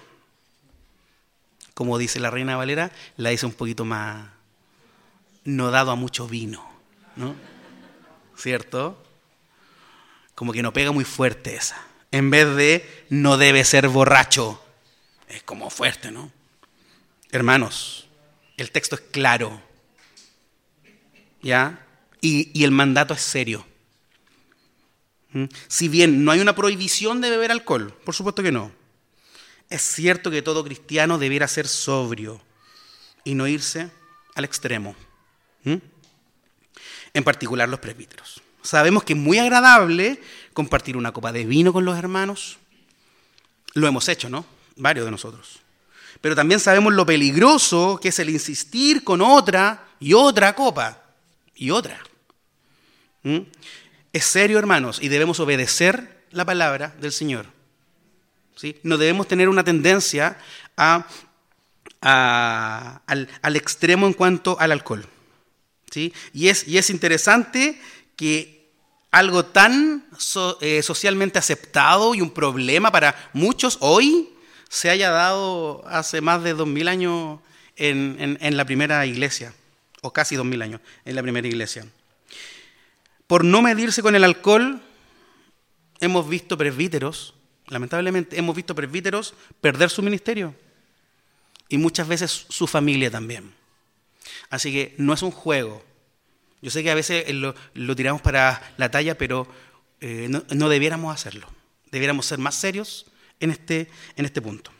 Como 1.74 1.98
dice 1.98 2.20
la 2.20 2.30
reina 2.30 2.56
Valera, 2.56 2.92
la 3.16 3.30
dice 3.30 3.46
un 3.46 3.52
poquito 3.52 3.84
más, 3.84 4.28
no 5.44 5.70
dado 5.70 5.90
a 5.90 5.96
mucho 5.96 6.28
vino, 6.28 6.64
¿no? 7.16 7.34
¿Cierto? 8.36 9.04
como 10.34 10.52
que 10.52 10.62
no 10.62 10.72
pega 10.72 10.92
muy 10.92 11.04
fuerte 11.04 11.54
esa. 11.54 11.80
En 12.10 12.30
vez 12.30 12.54
de 12.56 13.06
no 13.08 13.36
debe 13.36 13.64
ser 13.64 13.88
borracho. 13.88 14.62
Es 15.28 15.42
como 15.42 15.70
fuerte, 15.70 16.10
¿no? 16.10 16.30
Hermanos, 17.30 18.08
el 18.56 18.70
texto 18.70 18.96
es 18.96 19.00
claro. 19.00 19.60
¿Ya? 21.42 21.86
Y, 22.20 22.64
el 22.64 22.70
mandato 22.70 23.14
es 23.14 23.20
serio. 23.20 23.66
¿Mm? 25.34 25.44
Si 25.68 25.88
bien 25.88 26.24
no 26.24 26.30
hay 26.30 26.40
una 26.40 26.54
prohibición 26.54 27.20
de 27.20 27.28
beber 27.28 27.50
alcohol, 27.50 27.92
por 28.04 28.14
supuesto 28.14 28.42
que 28.42 28.52
no. 28.52 28.72
Es 29.68 29.82
cierto 29.82 30.30
que 30.30 30.42
todo 30.42 30.64
cristiano 30.64 31.18
debiera 31.18 31.48
ser 31.48 31.68
sobrio 31.68 32.40
y 33.24 33.34
no 33.34 33.46
irse 33.46 33.90
al 34.34 34.44
extremo. 34.44 34.94
¿Mm? 35.64 35.76
En 37.12 37.24
particular 37.24 37.68
los 37.68 37.80
presbíteros. 37.80 38.42
Sabemos 38.62 39.04
que 39.04 39.12
es 39.12 39.18
muy 39.18 39.38
agradable 39.38 40.20
compartir 40.52 40.96
una 40.96 41.12
copa 41.12 41.32
de 41.32 41.44
vino 41.44 41.72
con 41.72 41.84
los 41.84 41.98
hermanos. 41.98 42.58
Lo 43.74 43.86
hemos 43.86 44.08
hecho, 44.08 44.30
¿no? 44.30 44.46
Varios 44.76 45.04
de 45.04 45.10
nosotros. 45.10 45.60
pero 46.20 46.34
también 46.34 46.58
sabemos 46.58 46.94
lo 46.94 47.04
peligroso 47.04 47.98
que 48.00 48.08
es 48.08 48.18
el 48.18 48.30
insistir 48.30 49.04
con 49.04 49.20
otra 49.20 49.88
y 50.00 50.14
otra 50.14 50.54
copa 50.54 51.02
y 51.54 51.70
otra. 51.70 52.00
¿Mm? 53.24 53.40
Es 54.14 54.24
serio, 54.26 54.60
hermanos, 54.60 55.00
y 55.02 55.08
debemos 55.08 55.40
obedecer 55.40 56.22
la 56.30 56.44
palabra 56.44 56.94
del 57.00 57.10
Señor. 57.10 57.46
¿Sí? 58.54 58.78
No 58.84 58.96
debemos 58.96 59.26
tener 59.26 59.48
una 59.48 59.64
tendencia 59.64 60.38
al, 60.76 61.04
extremo 63.56 64.06
en 64.06 64.12
cuanto 64.12 64.56
al 64.60 64.70
alcohol. 64.70 65.04
¿Sí? 65.90 66.14
Y, 66.32 66.46
es, 66.46 66.90
interesante 66.90 67.80
que 68.14 68.70
algo 69.10 69.46
tan 69.46 70.06
eh, 70.60 70.84
socialmente 70.84 71.40
aceptado 71.40 72.14
y 72.14 72.20
un 72.20 72.30
problema 72.30 72.92
para 72.92 73.30
muchos 73.32 73.78
hoy 73.80 74.28
se 74.68 74.90
haya 74.90 75.10
dado 75.10 75.82
hace 75.88 76.20
más 76.20 76.44
de 76.44 76.54
dos 76.54 76.68
mil 76.68 76.86
años 76.86 77.40
en, 77.74 78.38
en 78.40 78.56
la 78.56 78.64
primera 78.64 79.04
iglesia, 79.06 79.52
o 80.02 80.12
casi 80.12 80.36
dos 80.36 80.46
mil 80.46 80.62
años 80.62 80.80
en 81.04 81.16
la 81.16 81.22
primera 81.22 81.48
iglesia. 81.48 81.84
Por 83.26 83.44
no 83.44 83.62
medirse 83.62 84.02
con 84.02 84.14
el 84.14 84.24
alcohol, 84.24 84.82
hemos 86.00 86.28
visto 86.28 86.58
presbíteros, 86.58 87.34
lamentablemente 87.68 88.38
hemos 88.38 88.54
visto 88.54 88.74
presbíteros 88.74 89.34
perder 89.60 89.90
su 89.90 90.02
ministerio 90.02 90.54
y 91.68 91.78
muchas 91.78 92.06
veces 92.06 92.46
su 92.48 92.66
familia 92.66 93.10
también. 93.10 93.54
Así 94.50 94.72
que 94.72 94.94
no 94.98 95.14
es 95.14 95.22
un 95.22 95.30
juego. 95.30 95.84
Yo 96.60 96.70
sé 96.70 96.82
que 96.82 96.90
a 96.90 96.94
veces 96.94 97.24
lo, 97.34 97.96
tiramos 97.96 98.22
para 98.22 98.74
la 98.76 98.90
talla, 98.90 99.16
pero 99.16 99.46
eh, 100.00 100.28
no, 100.28 100.68
debiéramos 100.68 101.14
hacerlo. 101.14 101.48
Debiéramos 101.90 102.26
ser 102.26 102.38
más 102.38 102.54
serios 102.54 103.06
en 103.40 103.50
este, 103.50 103.90
en 104.16 104.24
este 104.24 104.40
punto. 104.40 104.70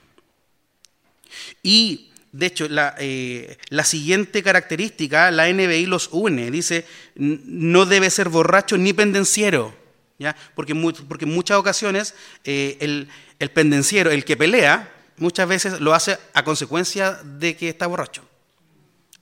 Y 1.62 2.10
de 2.34 2.46
hecho, 2.46 2.68
la, 2.68 2.96
eh, 2.98 3.58
la, 3.68 3.84
siguiente 3.84 4.42
característica, 4.42 5.30
la 5.30 5.48
NBI 5.52 5.86
los 5.86 6.08
une, 6.10 6.50
dice, 6.50 6.84
no 7.14 7.86
debe 7.86 8.10
ser 8.10 8.28
borracho 8.28 8.76
ni 8.76 8.92
pendenciero, 8.92 9.72
¿ya? 10.18 10.34
Porque, 10.56 10.74
porque 11.06 11.26
en 11.26 11.32
muchas 11.32 11.58
ocasiones 11.58 12.16
eh, 12.42 12.76
el, 12.80 13.08
el, 13.38 13.50
pendenciero, 13.52 14.10
el 14.10 14.24
que 14.24 14.36
pelea, 14.36 14.92
muchas 15.16 15.46
veces 15.46 15.80
lo 15.80 15.94
hace 15.94 16.18
a 16.32 16.42
consecuencia 16.42 17.12
de 17.22 17.56
que 17.56 17.68
está 17.68 17.86
borracho. 17.86 18.28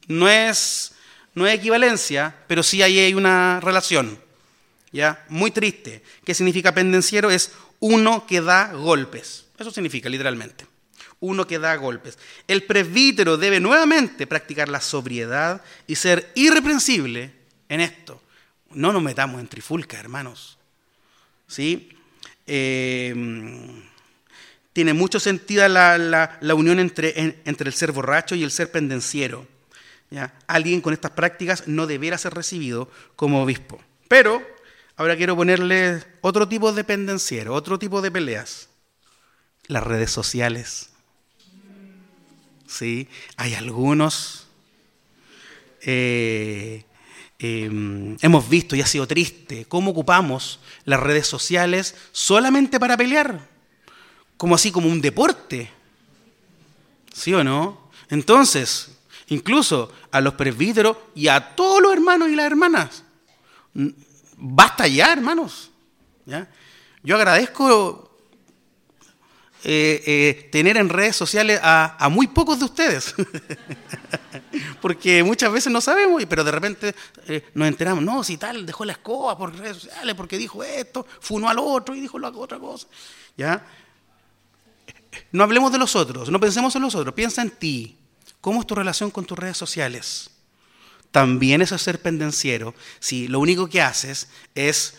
No 0.09 0.27
es, 0.27 0.93
no 1.35 1.47
es 1.47 1.55
equivalencia, 1.55 2.35
pero 2.47 2.63
sí 2.63 2.81
ahí 2.81 2.99
hay 2.99 3.13
una 3.13 3.61
relación, 3.61 4.19
¿ya? 4.91 5.23
Muy 5.29 5.51
triste. 5.51 6.03
¿Qué 6.25 6.33
significa 6.33 6.73
pendenciero? 6.73 7.31
Es 7.31 7.53
uno 7.79 8.27
que 8.27 8.41
da 8.41 8.73
golpes. 8.73 9.45
Eso 9.59 9.71
significa 9.71 10.09
literalmente 10.09 10.72
uno 11.23 11.47
que 11.47 11.59
da 11.59 11.77
golpes. 11.77 12.19
El 12.47 12.65
presbítero 12.65 13.39
debe 13.39 13.61
nuevamente 13.61 14.27
practicar 14.27 14.69
la 14.69 14.81
sobriedad 14.81 15.63
y 15.87 15.95
ser 15.95 16.31
irreprensible 16.35 17.33
en 17.69 17.81
esto. 17.81 18.21
No 18.73 18.93
nos 18.93 19.03
metamos 19.03 19.41
en 19.41 19.49
trifulca, 19.49 19.99
hermanos. 19.99 20.59
¿Sí? 21.47 21.97
Eh, 22.47 23.15
tiene 24.73 24.95
mucho 24.95 25.21
sentido 25.21 25.67
la, 25.69 26.39
unión 26.55 26.81
entre, 26.81 27.41
entre, 27.45 27.69
el 27.69 27.75
ser 27.75 27.93
borracho 27.93 28.35
y 28.35 28.43
el 28.43 28.51
ser 28.51 28.71
pendenciero. 28.71 29.47
¿ya? 30.11 30.35
Alguien 30.49 30.81
con 30.81 30.93
estas 30.93 31.13
prácticas 31.13 31.69
no 31.69 31.87
debiera 31.87 32.19
ser 32.19 32.35
recibido 32.35 32.91
como 33.15 33.43
obispo. 33.43 33.81
Pero 34.09 34.43
ahora 34.97 35.17
quiero 35.17 35.37
ponerle 35.37 36.03
otro 36.21 36.49
tipo 36.49 36.73
de 36.73 36.83
pendenciero, 36.85 37.55
otro 37.55 37.79
tipo 37.79 38.03
de 38.03 38.11
peleas. 38.11 38.69
Las 39.69 39.85
redes 39.85 40.11
sociales. 40.11 40.92
¿Sí? 42.73 43.09
Hay 43.37 43.55
algunos. 43.55 44.47
Eh, 45.83 46.85
em, 47.39 48.17
hemos 48.21 48.49
visto 48.49 48.77
y 48.77 48.81
ha 48.81 48.87
sido 48.87 49.07
triste 49.07 49.65
cómo 49.67 49.91
ocupamos 49.91 50.61
las 50.85 51.01
redes 51.01 51.27
sociales 51.27 51.97
solamente 52.13 52.79
para 52.79 52.97
pelear, 52.97 53.49
como 54.37 54.55
así 54.55 54.71
como 54.71 54.89
un 54.89 55.01
deporte. 55.01 55.71
¿Sí 57.13 57.35
o 57.35 57.45
no? 57.45 57.91
Entonces, 58.09 58.93
incluso 59.29 59.93
a 60.11 60.21
los 60.21 60.35
presbíteros 60.35 60.97
y 61.15 61.29
a 61.29 61.55
todos 61.55 61.83
los 61.83 61.93
hermanos 61.93 62.31
y 62.31 62.37
las 62.37 62.47
hermanas, 62.47 63.05
basta 64.37 64.87
ya, 64.87 65.13
hermanos. 65.13 65.71
¿ya? 66.25 66.49
Yo 67.03 67.17
agradezco 67.17 68.12
eh, 69.65 70.03
eh, 70.07 70.49
tener 70.51 70.77
en 70.77 70.89
redes 70.89 71.15
sociales 71.15 71.61
a, 71.63 72.09
muy 72.11 72.27
pocos 72.27 72.59
de 72.59 72.65
ustedes. 72.65 73.15
porque 74.81 75.23
muchas 75.23 75.53
veces 75.53 75.73
no 75.73 75.81
sabemos, 75.81 76.21
pero 76.29 76.43
de 76.43 76.51
repente 76.51 76.95
eh, 77.29 77.45
nos 77.55 77.69
enteramos, 77.69 78.03
no, 78.03 78.25
si 78.25 78.37
tal 78.37 78.67
dejó 78.67 78.85
la 78.85 78.93
escoba 78.93 79.39
por 79.39 79.57
redes 79.57 79.77
sociales 79.77 80.17
porque 80.17 80.37
dijo 80.37 80.65
esto, 80.65 81.07
funó 81.21 81.49
al 81.49 81.61
otro 81.61 81.95
y 81.95 82.01
dijo 82.01 82.19
la 82.19 82.31
otra 82.31 82.59
cosa. 82.59 82.89
¿Ya? 83.37 83.65
No 85.31 85.45
hablemos 85.45 85.71
de 85.71 85.79
los 85.79 85.95
otros, 85.95 86.29
no 86.29 86.41
pensemos 86.41 86.75
en 86.75 86.83
los 86.83 86.97
otros, 86.97 87.15
piensa 87.15 87.43
en 87.43 87.51
ti. 87.51 87.97
¿Cómo 88.41 88.61
es 88.61 88.67
tu 88.67 88.75
relación 88.75 89.13
con 89.13 89.25
tus 89.25 89.39
redes 89.39 89.57
sociales? 89.57 90.31
También 91.13 91.63
es 91.63 91.69
ser 91.69 92.03
pendenciero 92.03 92.75
si 92.99 93.29
lo 93.29 93.39
único 93.39 93.69
que 93.69 93.81
haces 93.81 94.29
es 94.57 94.95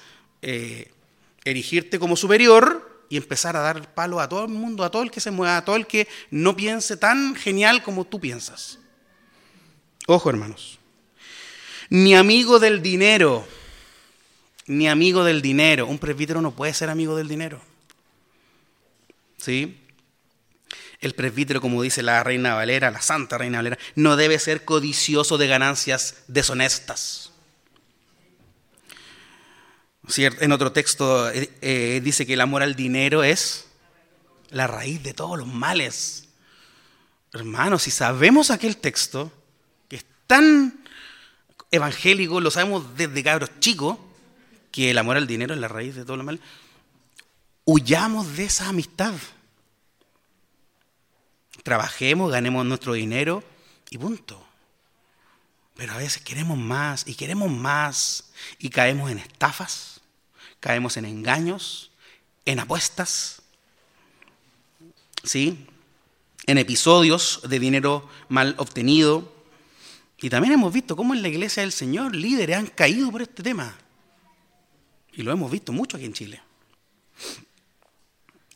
erigirte 1.43 1.99
como 1.99 2.15
superior 2.15 2.92
y 3.09 3.17
empezar 3.17 3.55
a 3.57 3.61
dar 3.61 3.93
palo 3.93 4.19
a 4.19 4.29
todo 4.29 4.43
el 4.45 4.49
mundo, 4.49 4.83
a 4.83 4.91
todo 4.91 5.03
el 5.03 5.11
que 5.11 5.19
se 5.19 5.31
mueva, 5.31 5.57
a 5.57 5.65
todo 5.65 5.75
el 5.75 5.87
que 5.87 6.07
no 6.31 6.55
piense 6.55 6.97
tan 6.97 7.35
genial 7.35 7.83
como 7.83 8.05
tú 8.05 8.19
piensas. 8.19 8.79
Ojo, 10.07 10.29
hermanos. 10.29 10.79
Ni 11.89 12.15
amigo 12.15 12.59
del 12.59 12.81
dinero, 12.81 13.45
ni 14.65 14.87
amigo 14.87 15.23
del 15.23 15.41
dinero. 15.41 15.87
Un 15.87 15.99
presbítero 15.99 16.41
no 16.41 16.51
puede 16.51 16.73
ser 16.73 16.89
amigo 16.89 17.15
del 17.15 17.27
dinero. 17.27 17.61
¿Sí? 19.37 19.79
El 21.01 21.15
presbítero, 21.15 21.59
como 21.59 21.81
dice 21.81 22.01
la 22.01 22.23
reina 22.23 22.55
Valera, 22.55 22.89
la 22.89 23.01
santa 23.01 23.37
reina 23.37 23.57
Valera, 23.57 23.77
no 23.95 24.15
debe 24.15 24.39
ser 24.39 24.63
codicioso 24.63 25.37
de 25.37 25.47
ganancias 25.47 26.23
deshonestas. 26.27 27.32
En 30.17 30.51
otro 30.51 30.71
texto 30.73 31.29
eh, 31.29 31.49
eh, 31.61 32.01
dice 32.03 32.25
que 32.25 32.33
el 32.33 32.41
amor 32.41 32.61
al 32.61 32.75
dinero 32.75 33.23
es 33.23 33.67
la 34.49 34.67
raíz 34.67 35.01
de 35.01 35.13
todos 35.13 35.37
los 35.37 35.47
males. 35.47 36.27
Hermanos, 37.31 37.83
si 37.83 37.91
sabemos 37.91 38.51
aquel 38.51 38.77
texto, 38.77 39.31
que 39.87 39.95
es 39.95 40.05
tan 40.27 40.83
evangélico, 41.71 42.41
lo 42.41 42.51
sabemos 42.51 42.97
desde 42.97 43.23
cabros 43.23 43.49
chicos, 43.59 43.97
que 44.71 44.91
el 44.91 44.97
amor 44.97 45.17
al 45.17 45.25
dinero 45.25 45.53
es 45.53 45.59
la 45.59 45.69
raíz 45.69 45.95
de 45.95 46.03
todos 46.03 46.17
los 46.17 46.25
males, 46.25 46.41
huyamos 47.63 48.35
de 48.35 48.43
esa 48.43 48.67
amistad. 48.69 49.13
Trabajemos, 51.63 52.29
ganemos 52.29 52.65
nuestro 52.65 52.93
dinero 52.93 53.41
y 53.89 53.97
punto. 53.97 54.45
Pero 55.75 55.93
a 55.93 55.97
veces 55.97 56.21
queremos 56.21 56.57
más 56.57 57.07
y 57.07 57.15
queremos 57.15 57.49
más 57.49 58.31
y 58.59 58.69
caemos 58.69 59.09
en 59.09 59.19
estafas 59.19 59.92
caemos 60.63 60.95
en 60.95 61.03
engaños, 61.03 61.91
en 62.45 62.57
apuestas, 62.57 63.41
¿sí? 65.21 65.67
en 66.45 66.57
episodios 66.57 67.41
de 67.45 67.59
dinero 67.59 68.07
mal 68.29 68.55
obtenido. 68.57 69.29
Y 70.21 70.29
también 70.29 70.53
hemos 70.53 70.71
visto 70.71 70.95
cómo 70.95 71.13
en 71.13 71.21
la 71.21 71.27
iglesia 71.27 71.63
del 71.63 71.73
Señor 71.73 72.15
líderes 72.15 72.55
han 72.55 72.67
caído 72.67 73.11
por 73.11 73.21
este 73.21 73.43
tema. 73.43 73.77
Y 75.11 75.23
lo 75.23 75.33
hemos 75.33 75.51
visto 75.51 75.73
mucho 75.73 75.97
aquí 75.97 76.05
en 76.05 76.13
Chile. 76.13 76.41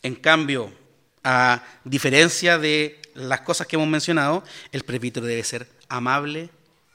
En 0.02 0.16
cambio, 0.16 0.72
a 1.26 1.62
diferencia 1.84 2.58
de 2.58 3.02
las 3.16 3.42
cosas 3.42 3.68
que 3.68 3.76
hemos 3.76 3.90
mencionado, 3.90 4.46
el 4.72 4.86
presbítero 4.86 5.26
debe 5.26 5.44
ser 5.44 5.70
amable 5.90 6.50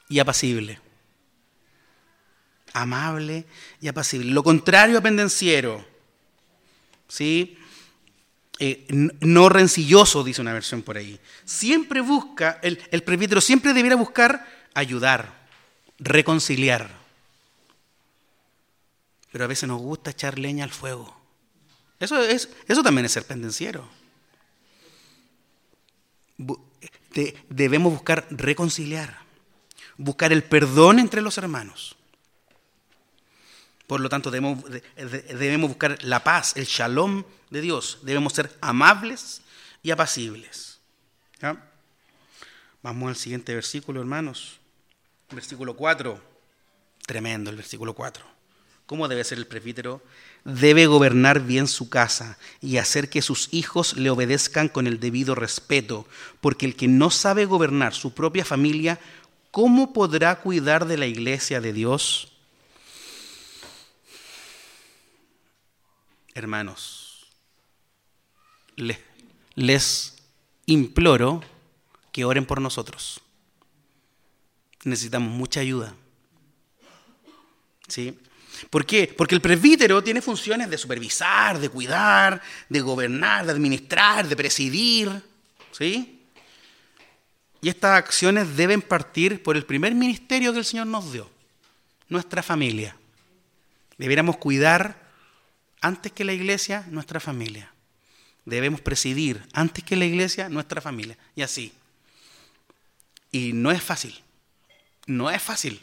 y 0.09 0.17
apacible 0.17 0.82
amable 2.73 3.45
y 3.79 3.87
apacible. 3.87 4.31
Lo 4.31 4.43
contrario 4.43 4.97
a 4.97 5.01
pendenciero. 5.01 5.85
¿Sí? 7.07 7.57
Eh, 8.59 8.85
no 8.89 9.49
rencilloso, 9.49 10.23
dice 10.23 10.41
una 10.41 10.53
versión 10.53 10.81
por 10.81 10.97
ahí. 10.97 11.19
Siempre 11.45 12.01
busca, 12.01 12.59
el, 12.61 12.81
el 12.91 13.03
presbítero 13.03 13.41
siempre 13.41 13.73
debiera 13.73 13.95
buscar 13.95 14.47
ayudar, 14.73 15.47
reconciliar. 15.99 16.89
Pero 19.31 19.45
a 19.45 19.47
veces 19.47 19.67
nos 19.67 19.81
gusta 19.81 20.11
echar 20.11 20.37
leña 20.37 20.63
al 20.63 20.71
fuego. 20.71 21.23
Eso, 21.99 22.21
es, 22.21 22.49
eso 22.67 22.83
también 22.83 23.05
es 23.05 23.13
ser 23.13 23.25
pendenciero. 23.25 23.87
debemos 27.49 27.93
buscar 27.93 28.27
reconciliar, 28.29 29.19
buscar 29.97 30.33
el 30.33 30.43
perdón 30.43 30.99
entre 30.99 31.21
los 31.21 31.37
hermanos. 31.37 31.95
Por 33.87 33.99
lo 33.99 34.09
tanto, 34.09 34.31
debemos, 34.31 34.63
debemos 34.95 35.69
buscar 35.69 35.97
la 36.03 36.23
paz, 36.23 36.53
el 36.55 36.65
shalom 36.65 37.23
de 37.49 37.61
Dios. 37.61 37.99
Debemos 38.03 38.33
ser 38.33 38.55
amables 38.61 39.41
y 39.81 39.91
apacibles. 39.91 40.79
Vamos 42.81 43.09
al 43.09 43.15
siguiente 43.15 43.53
versículo, 43.53 43.99
hermanos. 43.99 44.59
Versículo 45.31 45.75
4. 45.75 46.19
Tremendo 47.05 47.49
el 47.49 47.57
versículo 47.57 47.93
4. 47.93 48.33
¿Cómo 48.85 49.07
debe 49.07 49.23
ser 49.23 49.37
el 49.37 49.47
presbítero? 49.47 50.01
Debe 50.43 50.87
gobernar 50.87 51.39
bien 51.39 51.67
su 51.67 51.89
casa 51.89 52.37
y 52.59 52.77
hacer 52.77 53.09
que 53.09 53.21
sus 53.21 53.47
hijos 53.53 53.95
le 53.95 54.09
obedezcan 54.09 54.67
con 54.67 54.87
el 54.87 54.99
debido 54.99 55.35
respeto, 55.35 56.05
porque 56.41 56.65
el 56.65 56.75
que 56.75 56.89
no 56.89 57.09
sabe 57.09 57.45
gobernar 57.45 57.93
su 57.93 58.13
propia 58.13 58.43
familia, 58.43 58.99
¿cómo 59.51 59.93
podrá 59.93 60.41
cuidar 60.41 60.85
de 60.85 60.97
la 60.97 61.05
iglesia 61.05 61.61
de 61.61 61.71
Dios? 61.71 62.32
Hermanos, 66.35 67.27
les, 69.55 70.15
imploro 70.65 71.43
que 72.11 72.25
oren 72.25 72.45
por 72.45 72.59
nosotros. 72.59 73.21
Necesitamos 74.83 75.31
mucha 75.31 75.59
ayuda. 75.59 75.93
¿Sí? 77.87 78.17
¿Por 78.69 78.85
qué? 78.85 79.13
Porque 79.15 79.35
el 79.35 79.41
presbítero 79.41 80.03
tiene 80.03 80.21
funciones 80.21 80.69
de 80.69 80.77
supervisar, 80.77 81.59
de 81.59 81.69
cuidar, 81.69 82.41
de 82.69 82.81
gobernar, 82.81 83.45
de 83.45 83.51
administrar, 83.51 84.27
de 84.27 84.35
presidir. 84.35 85.23
¿Sí? 85.71 86.23
Y 87.61 87.69
estas 87.69 87.97
acciones 87.97 88.55
deben 88.57 88.81
partir 88.81 89.41
por 89.43 89.55
el 89.55 89.65
primer 89.65 89.93
ministerio 89.93 90.51
que 90.51 90.59
el 90.59 90.65
Señor 90.65 90.87
nos 90.87 91.13
dio, 91.13 91.29
nuestra 92.09 92.43
familia. 92.43 92.95
Deberíamos 93.97 94.37
cuidar 94.37 95.02
antes 95.83 96.11
que 96.11 96.23
la 96.23 96.33
iglesia 96.33 96.85
nuestra 96.89 97.19
familia. 97.19 97.71
Debemos 98.45 98.81
presidir 98.81 99.45
antes 99.53 99.83
que 99.83 99.95
la 99.95 100.05
iglesia 100.05 100.49
nuestra 100.49 100.81
familia. 100.81 101.17
Y 101.35 101.43
así. 101.43 101.71
Y 103.31 103.53
no 103.53 103.71
es 103.71 103.83
fácil. 103.83 104.19
No 105.05 105.29
es 105.29 105.41
fácil 105.41 105.79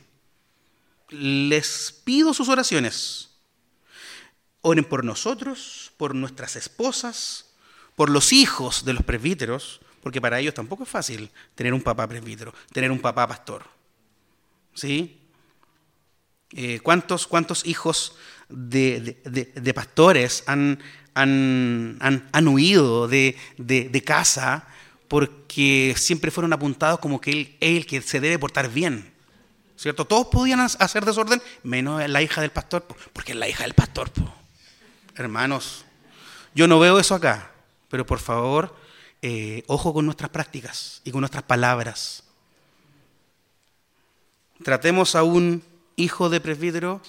les 1.11 1.93
pido 2.05 2.33
sus 2.33 2.49
oraciones. 2.49 3.31
Oren 4.63 4.85
por 4.85 5.05
nosotros, 5.05 5.93
por 5.97 6.15
nuestras 6.15 6.57
esposas, 6.57 7.47
por 7.97 8.11
los 8.11 8.33
hijos 8.33 8.85
de 8.85 8.93
los 8.93 9.03
presbíteros, 9.03 9.81
porque 10.03 10.21
para 10.21 10.39
ellos 10.39 10.55
tampoco 10.55 10.85
es 10.85 10.89
fácil 10.89 11.31
tener 11.55 11.75
un 11.75 11.83
papá 11.83 12.07
presbítero, 12.07 12.55
tener 12.73 12.91
un 12.91 13.01
papá 13.01 13.27
pastor. 13.27 13.65
¿Sí? 14.75 15.19
Eh, 16.53 16.81
¿cuántos, 16.81 17.27
¿Cuántos 17.27 17.67
hijos 17.67 18.17
de, 18.51 19.73
pastores 19.75 20.45
han, 20.47 20.79
han, 21.15 22.49
huido 22.49 23.09
de, 23.09 24.03
casa 24.05 24.67
porque 25.09 25.95
siempre 25.97 26.31
fueron 26.31 26.53
apuntados 26.53 27.01
como 27.01 27.21
que 27.21 27.33
él 27.33 27.57
es 27.61 27.77
el 27.77 27.87
que 27.87 28.03
se 28.03 28.21
debe 28.21 28.39
portar 28.39 28.71
bien? 28.71 29.13
¿Cierto? 29.77 30.05
Todos 30.05 30.27
podían 30.27 30.61
hacer 30.61 31.05
desorden, 31.07 31.41
menos 31.63 32.07
la 32.09 32.21
hija 32.21 32.43
del 32.43 32.51
pastor, 32.51 32.87
porque 33.15 33.33
es 33.33 33.39
la 33.39 33.49
hija 33.49 33.63
del 33.63 33.73
pastor. 33.73 34.11
Hermanos, 35.17 35.87
yo 36.55 36.69
no 36.69 36.79
veo 36.79 36.99
eso 36.99 37.15
acá, 37.15 37.51
pero 37.89 38.05
por 38.05 38.19
favor, 38.19 38.77
eh, 39.23 39.65
ojo 39.67 39.95
con 39.95 40.05
nuestras 40.05 40.31
prácticas 40.31 41.01
y 41.05 41.11
con 41.11 41.21
nuestras 41.21 41.45
palabras. 41.45 42.25
Tratemos 44.63 45.15
a 45.15 45.23
un 45.23 45.63
hijo 45.97 46.29
de 46.29 46.41
presbítero, 46.41 47.01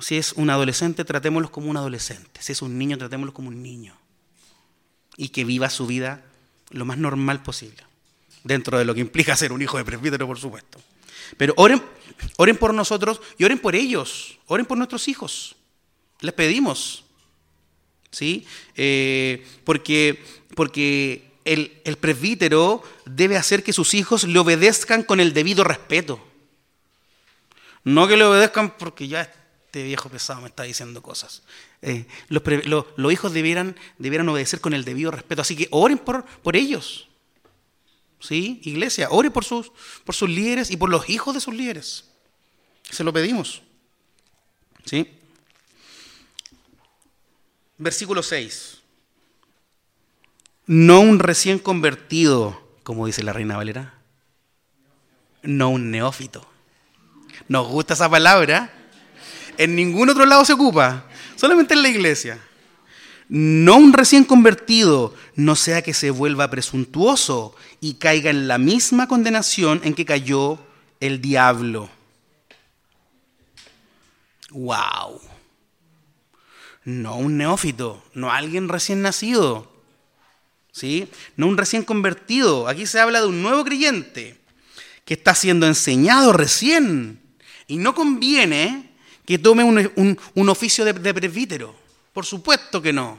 si 0.00 0.16
es 0.16 0.32
un 0.32 0.50
adolescente, 0.50 1.04
tratémoslo 1.04 1.50
como 1.50 1.70
un 1.70 1.76
adolescente. 1.76 2.40
Si 2.42 2.52
es 2.52 2.62
un 2.62 2.78
niño, 2.78 2.98
tratémoslo 2.98 3.34
como 3.34 3.48
un 3.48 3.62
niño. 3.62 3.96
Y 5.16 5.30
que 5.30 5.44
viva 5.44 5.70
su 5.70 5.86
vida 5.86 6.22
lo 6.70 6.84
más 6.84 6.98
normal 6.98 7.42
posible. 7.42 7.82
Dentro 8.44 8.78
de 8.78 8.84
lo 8.84 8.94
que 8.94 9.00
implica 9.00 9.36
ser 9.36 9.52
un 9.52 9.62
hijo 9.62 9.76
de 9.76 9.84
presbítero, 9.84 10.26
por 10.26 10.38
supuesto. 10.38 10.80
Pero 11.36 11.54
oren, 11.56 11.82
oren 12.36 12.56
por 12.56 12.74
nosotros 12.74 13.20
y 13.38 13.44
oren 13.44 13.58
por 13.58 13.74
ellos, 13.74 14.38
oren 14.46 14.66
por 14.66 14.78
nuestros 14.78 15.08
hijos. 15.08 15.56
Les 16.20 16.32
pedimos. 16.32 17.04
¿Sí? 18.10 18.46
Eh, 18.74 19.46
porque 19.64 20.22
porque 20.54 21.30
el, 21.44 21.80
el 21.84 21.96
presbítero 21.96 22.82
debe 23.06 23.36
hacer 23.36 23.62
que 23.62 23.72
sus 23.72 23.94
hijos 23.94 24.24
le 24.24 24.38
obedezcan 24.38 25.02
con 25.02 25.20
el 25.20 25.32
debido 25.32 25.64
respeto. 25.64 26.24
No 27.84 28.08
que 28.08 28.16
le 28.16 28.24
obedezcan 28.24 28.76
porque 28.76 29.08
ya 29.08 29.32
este 29.70 29.84
viejo 29.84 30.08
pesado 30.08 30.40
me 30.40 30.48
está 30.48 30.64
diciendo 30.64 31.00
cosas. 31.00 31.44
Eh, 31.80 32.04
los, 32.28 33.12
hijos 33.12 33.32
debieran, 33.32 33.76
debieran 33.98 34.28
obedecer 34.28 34.60
con 34.60 34.74
el 34.74 34.84
debido 34.84 35.12
respeto. 35.12 35.42
Así 35.42 35.54
que 35.54 35.68
oren 35.70 35.96
por, 35.96 36.24
por 36.24 36.56
ellos. 36.56 37.06
¿Sí? 38.18 38.60
Iglesia, 38.64 39.06
ore 39.10 39.30
por 39.30 39.44
sus, 39.44 39.70
por 40.04 40.16
sus 40.16 40.28
líderes 40.28 40.72
y 40.72 40.76
por 40.76 40.90
los 40.90 41.08
hijos 41.08 41.34
de 41.34 41.40
sus 41.40 41.54
líderes. 41.54 42.04
Se 42.90 43.04
lo 43.04 43.12
pedimos. 43.12 43.62
¿Sí? 44.84 45.08
Versículo 47.78 48.24
6. 48.24 48.80
No 50.66 51.00
un 51.00 51.20
recién 51.20 51.60
convertido, 51.60 52.60
como 52.82 53.06
dice 53.06 53.22
la 53.22 53.32
reina 53.32 53.56
Valera. 53.56 53.94
No 55.44 55.70
un 55.70 55.92
neófito. 55.92 56.44
Nos 57.46 57.68
gusta 57.68 57.94
esa 57.94 58.10
palabra. 58.10 58.79
En 59.60 59.76
ningún 59.76 60.08
otro 60.08 60.24
lado 60.24 60.42
se 60.46 60.54
ocupa. 60.54 61.04
Solamente 61.36 61.74
en 61.74 61.82
la 61.82 61.90
iglesia 61.90 62.40
no 63.28 63.76
un 63.76 63.92
recién 63.92 64.24
convertido, 64.24 65.14
no 65.36 65.54
sea 65.54 65.82
que 65.82 65.92
se 65.92 66.10
vuelva 66.10 66.48
presuntuoso 66.48 67.54
y 67.78 67.94
caiga 67.94 68.30
en 68.30 68.48
la 68.48 68.56
misma 68.56 69.06
condenación 69.06 69.82
en 69.84 69.92
que 69.92 70.06
cayó 70.06 70.58
el 70.98 71.20
diablo. 71.20 71.90
¡Wow! 74.48 75.20
No 76.84 77.18
un 77.18 77.36
neófito, 77.36 78.02
no 78.14 78.32
alguien 78.32 78.66
recién 78.66 79.02
nacido, 79.02 79.70
¿sí? 80.72 81.06
No 81.36 81.48
un 81.48 81.58
recién 81.58 81.84
convertido. 81.84 82.66
Aquí 82.66 82.86
se 82.86 82.98
habla 82.98 83.20
de 83.20 83.26
un 83.26 83.42
nuevo 83.42 83.62
creyente 83.62 84.40
que 85.04 85.12
está 85.12 85.34
siendo 85.34 85.66
enseñado 85.66 86.32
recién 86.32 87.20
y 87.66 87.76
no 87.76 87.94
conviene 87.94 88.89
que 89.30 89.38
tome 89.38 89.62
un, 89.62 90.48
oficio 90.48 90.84
de, 90.84 90.92
de 90.92 91.14
presbítero. 91.14 91.72
Por 92.12 92.26
supuesto 92.26 92.82
que 92.82 92.92
no. 92.92 93.16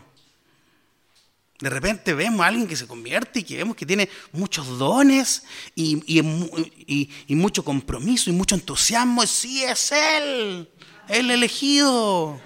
De 1.58 1.70
repente 1.70 2.14
vemos 2.14 2.42
a 2.42 2.48
alguien 2.48 2.68
que 2.68 2.76
se 2.76 2.86
convierte 2.86 3.40
y 3.40 3.44
que 3.44 3.56
vemos 3.56 3.78
que 3.78 3.86
tiene 3.86 4.10
muchos 4.34 4.78
dones 4.78 5.44
y, 5.74 6.22
mucho 7.30 7.64
compromiso 7.64 8.30
y 8.30 8.34
mucho 8.34 8.56
entusiasmo. 8.56 9.26
Sí, 9.26 9.64
es 9.64 9.94
Él, 9.94 10.70
el 11.08 11.32
elegido. 11.32 12.42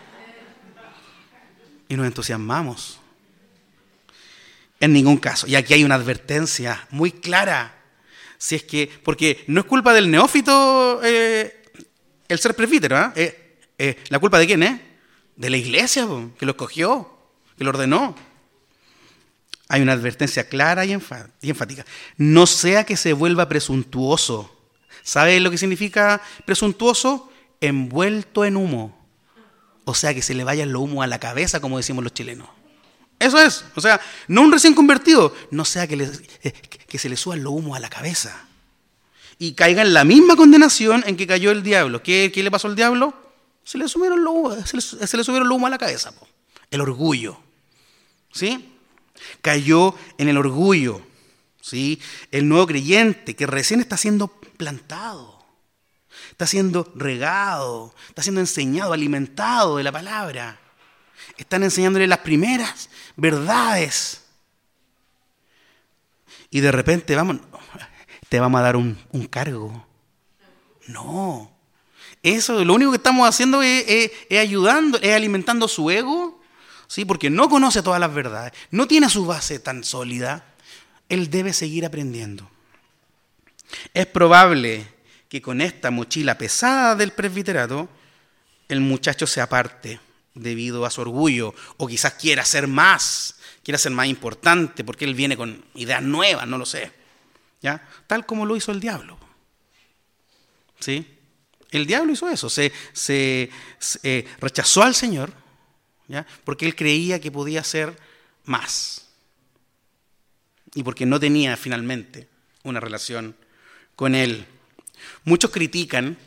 Y 1.89 1.95
nos 1.95 2.05
entusiasmamos. 2.05 2.99
En 4.79 4.93
ningún 4.93 5.17
caso. 5.17 5.47
Y 5.47 5.55
aquí 5.55 5.73
hay 5.73 5.83
una 5.83 5.95
advertencia 5.95 6.87
muy 6.91 7.11
clara. 7.11 7.83
Si 8.37 8.53
es 8.53 8.63
que, 8.63 8.91
porque 9.03 9.43
no 9.47 9.61
es 9.61 9.65
culpa 9.65 9.91
del 9.91 10.11
neófito 10.11 11.01
eh, 11.03 11.63
el 12.27 12.37
ser 12.37 12.55
presbítero. 12.55 12.95
¿ah? 12.95 13.11
Eh, 13.15 13.41
eh, 13.77 13.97
¿La 14.09 14.19
culpa 14.19 14.39
de 14.39 14.47
quién 14.47 14.63
es? 14.63 14.79
de 15.35 15.49
la 15.49 15.57
iglesia, 15.57 16.07
que 16.37 16.45
lo 16.45 16.51
escogió, 16.51 17.09
que 17.57 17.63
lo 17.63 17.71
ordenó. 17.71 18.15
Hay 19.67 19.81
una 19.81 19.93
advertencia 19.93 20.47
clara 20.47 20.85
y 20.85 20.93
enfática. 20.93 21.85
No 22.17 22.45
sea 22.45 22.85
que 22.85 22.97
se 22.97 23.13
vuelva 23.13 23.49
presuntuoso. 23.49 24.51
¿Sabe 25.03 25.39
lo 25.39 25.51
que 25.51 25.57
significa 25.57 26.21
presuntuoso? 26.45 27.31
Envuelto 27.61 28.45
en 28.45 28.57
humo. 28.57 29.05
O 29.85 29.93
sea, 29.93 30.13
que 30.13 30.21
se 30.21 30.33
le 30.33 30.43
vaya 30.43 30.63
el 30.63 30.75
humo 30.75 31.01
a 31.01 31.07
la 31.07 31.19
cabeza, 31.19 31.59
como 31.59 31.77
decimos 31.77 32.03
los 32.03 32.13
chilenos. 32.13 32.47
Eso 33.19 33.39
es. 33.39 33.65
O 33.75 33.81
sea, 33.81 33.99
no 34.27 34.41
un 34.41 34.51
recién 34.51 34.73
convertido. 34.73 35.33
No 35.51 35.65
sea 35.65 35.87
que, 35.87 35.95
eh, 36.43 36.53
se 36.97 37.09
le 37.09 37.17
suba 37.17 37.35
el 37.35 37.45
humo 37.45 37.75
a 37.75 37.79
la 37.79 37.89
cabeza. 37.89 38.47
Y 39.37 39.53
caiga 39.53 39.81
en 39.81 39.93
la 39.93 40.03
misma 40.03 40.35
condenación 40.35 41.03
en 41.07 41.17
que 41.17 41.27
cayó 41.27 41.51
el 41.51 41.63
diablo. 41.63 42.03
¿Qué, 42.03 42.31
qué 42.33 42.43
le 42.43 42.51
pasó 42.51 42.67
al 42.67 42.75
diablo? 42.75 43.24
Se 43.65 43.79
le 43.79 43.89
subieron 43.89 44.23
los, 44.23 44.69
se 44.69 45.17
le, 45.17 45.23
subieron 45.23 45.51
humo 45.51 45.65
a 45.65 45.71
la 45.71 45.79
cabeza. 45.79 46.13
El 46.69 46.81
orgullo. 46.81 47.39
¿Sí? 48.31 48.77
Cayó 49.41 49.95
en 50.19 50.29
el 50.29 50.37
orgullo. 50.37 51.01
¿Sí? 51.61 51.99
El 52.29 52.47
nuevo 52.47 52.67
creyente 52.67 53.35
que 53.35 53.47
recién 53.47 53.79
está 53.79 53.97
siendo 53.97 54.27
plantado. 54.27 55.43
Está 56.29 56.45
siendo 56.45 56.93
regado. 56.95 57.95
Está 58.09 58.21
siendo 58.21 58.39
enseñado, 58.39 58.93
alimentado 58.93 59.77
de 59.77 59.83
la 59.83 59.91
palabra. 59.91 60.59
Están 61.37 61.63
enseñándole 61.63 62.05
las 62.05 62.19
primeras 62.19 62.91
verdades. 63.15 64.25
Y 66.51 66.59
de 66.59 66.71
repente 66.71 67.15
vamos, 67.15 67.37
te 68.29 68.39
vamos 68.39 68.59
a 68.59 68.63
dar 68.63 68.75
un, 68.75 68.95
un 69.11 69.25
cargo. 69.25 69.87
No. 70.85 71.54
Eso, 72.25 72.65
lo 72.65 72.73
único 72.73 72.89
que 72.89 72.97
estamos 72.97 73.29
haciendo 73.29 73.61
es, 73.61 74.11
ayudando, 74.31 74.97
es 74.99 75.13
alimentando 75.13 75.67
su 75.67 75.91
ego, 75.91 76.41
¿sí? 76.87 77.05
porque 77.05 77.29
no 77.29 77.47
conoce 77.49 77.83
todas 77.83 77.99
las 77.99 78.11
verdades, 78.11 78.51
no 78.71 78.87
tiene 78.87 79.11
su 79.11 79.27
base 79.27 79.59
tan 79.59 79.83
sólida. 79.83 80.43
él 81.07 81.29
debe 81.29 81.53
seguir 81.53 81.85
aprendiendo. 81.85 82.49
Es 83.93 84.07
probable 84.07 84.87
que 85.29 85.39
con 85.39 85.61
esta 85.61 85.91
mochila 85.91 86.35
pesada 86.35 86.95
del 86.95 87.11
presbiterato, 87.11 87.87
el 88.69 88.81
muchacho 88.81 89.27
se 89.27 89.39
aparte 89.39 89.99
debido 90.33 90.83
a 90.87 90.89
su 90.89 91.01
orgullo, 91.01 91.53
o 91.77 91.85
quizás 91.85 92.15
quiera 92.15 92.43
ser 92.43 92.67
más, 92.67 93.35
quiera 93.63 93.77
ser 93.77 93.91
más 93.91 94.07
importante, 94.07 94.83
porque 94.83 95.05
él 95.05 95.13
viene 95.13 95.37
con 95.37 95.63
ideas 95.75 96.01
nuevas, 96.01 96.47
no 96.47 96.57
lo 96.57 96.65
sé. 96.65 96.91
¿Ya? 97.61 97.87
Tal 98.07 98.25
como 98.25 98.47
lo 98.47 98.55
hizo 98.55 98.71
el 98.71 98.79
diablo. 98.79 99.15
¿Sí? 100.79 101.14
El 101.75 101.85
diablo 101.85 102.13
hizo 102.13 102.29
eso, 102.29 102.49
se, 102.49 102.71
eh, 103.11 104.27
rechazó 104.39 104.81
al 104.81 104.95
Señor, 104.95 105.33
porque 106.45 106.65
él 106.65 106.73
creía 106.73 107.19
que 107.19 107.31
podía 107.31 107.65
ser 107.65 107.97
más. 108.45 109.09
Y 110.73 110.83
porque 110.83 111.05
no 111.05 111.19
tenía 111.19 111.57
finalmente 111.57 112.29
una 112.63 112.79
relación 112.79 113.35
con 113.97 114.15
él. 114.15 114.45
Muchos 115.25 115.51
critican 115.51 116.17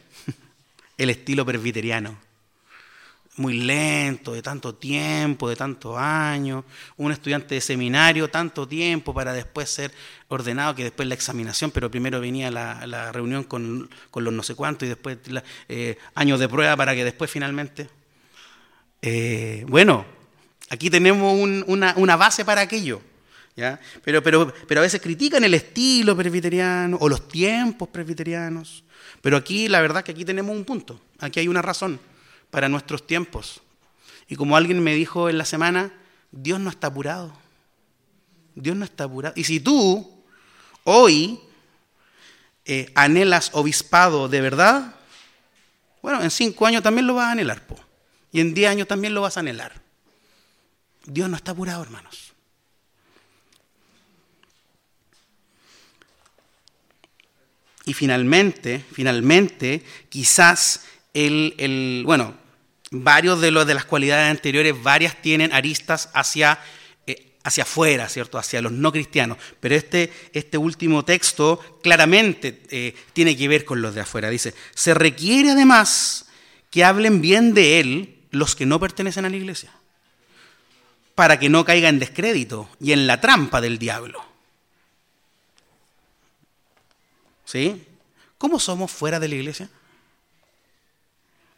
el 0.98 1.08
estilo 1.08 1.46
presbiteriano 1.46 2.27
muy 3.38 3.54
lento, 3.54 4.32
de 4.32 4.42
tanto 4.42 4.74
tiempo, 4.74 5.48
de 5.48 5.56
tantos 5.56 5.96
años, 5.96 6.64
un 6.96 7.12
estudiante 7.12 7.54
de 7.54 7.60
seminario, 7.60 8.28
tanto 8.28 8.66
tiempo 8.66 9.14
para 9.14 9.32
después 9.32 9.70
ser 9.70 9.92
ordenado, 10.28 10.74
que 10.74 10.84
después 10.84 11.08
la 11.08 11.14
examinación, 11.14 11.70
pero 11.70 11.90
primero 11.90 12.20
venía 12.20 12.50
la, 12.50 13.12
reunión 13.12 13.44
con, 13.44 13.88
los 14.14 14.32
no 14.32 14.42
sé 14.42 14.54
cuántos 14.54 14.86
y 14.86 14.88
después 14.88 15.18
eh, 15.68 15.96
años 16.14 16.40
de 16.40 16.48
prueba 16.48 16.76
para 16.76 16.94
que 16.94 17.04
después 17.04 17.30
finalmente... 17.30 17.88
Eh, 19.00 19.64
bueno, 19.68 20.04
aquí 20.70 20.90
tenemos 20.90 21.38
una, 21.66 22.16
base 22.16 22.44
para 22.44 22.62
aquello. 22.62 23.00
¿ya? 23.56 23.80
Pero, 24.02 24.22
pero, 24.22 24.52
pero 24.66 24.80
a 24.80 24.82
veces 24.82 25.00
critican 25.00 25.44
el 25.44 25.54
estilo 25.54 26.16
presbiteriano 26.16 26.96
o 27.00 27.08
los 27.08 27.28
tiempos 27.28 27.88
presbiterianos. 27.88 28.84
Pero 29.22 29.36
aquí 29.36 29.68
la 29.68 29.80
verdad 29.80 30.02
que 30.02 30.12
aquí 30.12 30.24
tenemos 30.24 30.54
un 30.54 30.64
punto, 30.64 31.00
aquí 31.20 31.40
hay 31.40 31.48
una 31.48 31.62
razón 31.62 32.00
para 32.50 32.68
nuestros 32.68 33.06
tiempos. 33.06 33.60
Y 34.28 34.36
como 34.36 34.56
alguien 34.56 34.82
me 34.82 34.94
dijo 34.94 35.28
en 35.28 35.38
la 35.38 35.44
semana, 35.44 35.92
Dios 36.30 36.60
no 36.60 36.70
está 36.70 36.88
apurado. 36.88 37.32
Dios 38.54 38.76
no 38.76 38.84
está 38.84 39.04
apurado. 39.04 39.34
Y 39.36 39.44
si 39.44 39.60
tú 39.60 40.22
hoy 40.84 41.40
eh, 42.64 42.90
anhelas 42.94 43.50
obispado 43.54 44.28
de 44.28 44.40
verdad, 44.40 44.94
bueno, 46.02 46.22
en 46.22 46.30
cinco 46.30 46.66
años 46.66 46.82
también 46.82 47.06
lo 47.06 47.14
vas 47.14 47.26
a 47.26 47.32
anhelar, 47.32 47.62
y 48.30 48.40
en 48.40 48.54
diez 48.54 48.70
años 48.70 48.86
también 48.86 49.14
lo 49.14 49.22
vas 49.22 49.36
a 49.36 49.40
anhelar. 49.40 49.80
Dios 51.04 51.28
no 51.28 51.36
está 51.36 51.52
apurado, 51.52 51.82
hermanos. 51.82 52.32
Y 57.86 57.94
finalmente, 57.94 58.84
finalmente, 58.92 59.82
quizás 60.10 60.82
bueno, 62.04 62.34
varios 62.90 63.40
de, 63.40 63.50
los, 63.50 63.66
de 63.66 63.74
las 63.74 63.84
cualidades 63.84 64.30
anteriores, 64.30 64.80
varias 64.82 65.20
tienen 65.20 65.52
aristas 65.52 66.10
hacia, 66.14 66.58
eh, 67.06 67.34
hacia 67.44 67.64
afuera, 67.64 68.08
¿cierto? 68.08 68.38
Hacia 68.38 68.62
los 68.62 68.72
no 68.72 68.92
cristianos. 68.92 69.38
Pero 69.60 69.74
este, 69.74 70.12
este 70.32 70.58
último 70.58 71.04
texto 71.04 71.80
claramente 71.82 72.62
eh, 72.70 72.94
tiene 73.12 73.36
que 73.36 73.48
ver 73.48 73.64
con 73.64 73.82
los 73.82 73.94
de 73.94 74.02
afuera. 74.02 74.30
Dice, 74.30 74.54
se 74.74 74.94
requiere 74.94 75.50
además 75.50 76.26
que 76.70 76.84
hablen 76.84 77.20
bien 77.20 77.54
de 77.54 77.80
él 77.80 78.14
los 78.30 78.54
que 78.54 78.66
no 78.66 78.78
pertenecen 78.78 79.24
a 79.24 79.30
la 79.30 79.36
iglesia, 79.36 79.72
para 81.14 81.38
que 81.38 81.48
no 81.48 81.64
caiga 81.64 81.88
en 81.88 81.98
descrédito 81.98 82.68
y 82.80 82.92
en 82.92 83.06
la 83.06 83.20
trampa 83.20 83.60
del 83.60 83.78
diablo. 83.78 84.24
¿Sí? 87.44 87.82
¿Cómo 88.36 88.60
somos 88.60 88.90
fuera 88.90 89.18
de 89.18 89.28
la 89.28 89.34
iglesia? 89.36 89.70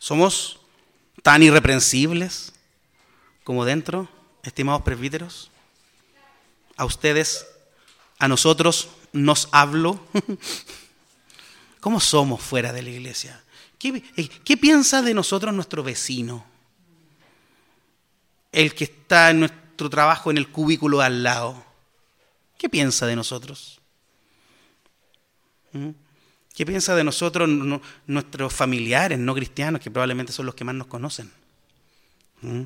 ¿Somos 0.01 0.59
tan 1.23 1.43
irreprensibles 1.43 2.55
como 3.45 3.67
dentro, 3.67 4.09
estimados 4.43 4.81
presbíteros? 4.81 5.51
¿A 6.79 6.87
ustedes, 6.87 7.47
a 8.19 8.27
nosotros 8.27 8.89
nos 9.13 9.51
hablo? 9.53 10.03
¿Cómo 11.81 12.01
somos 12.01 12.41
fuera 12.41 12.73
de 12.73 12.81
la 12.81 12.89
iglesia? 12.89 13.45
¿Qué, 13.79 14.03
eh, 14.17 14.29
¿Qué, 14.43 14.57
piensa 14.57 15.03
de 15.03 15.13
nosotros 15.13 15.53
nuestro 15.53 15.83
vecino? 15.83 16.47
El 18.53 18.75
que 18.75 18.85
está 18.85 19.29
en 19.31 19.41
nuestro 19.41 19.91
trabajo 19.91 20.31
en 20.31 20.39
el 20.39 20.49
cubículo 20.49 21.03
al 21.03 21.23
lado. 21.23 21.63
¿Qué 22.57 22.71
piensa 22.71 23.07
de 23.07 23.17
nosotros? 23.17 23.83
¿Mm? 25.73 25.91
¿Qué 26.61 26.67
piensa 26.67 26.95
de 26.95 27.05
nosotros 27.05 27.49
nuestros 28.07 28.53
familiares 28.53 29.19
no 29.19 29.35
cristianos, 29.35 29.81
que 29.81 29.91
probablemente 29.91 30.31
son 30.31 30.45
los 30.45 30.55
que 30.55 30.63
más 30.63 30.75
nos 30.75 30.89
conocen? 30.89 31.33
¿Mm? 32.43 32.65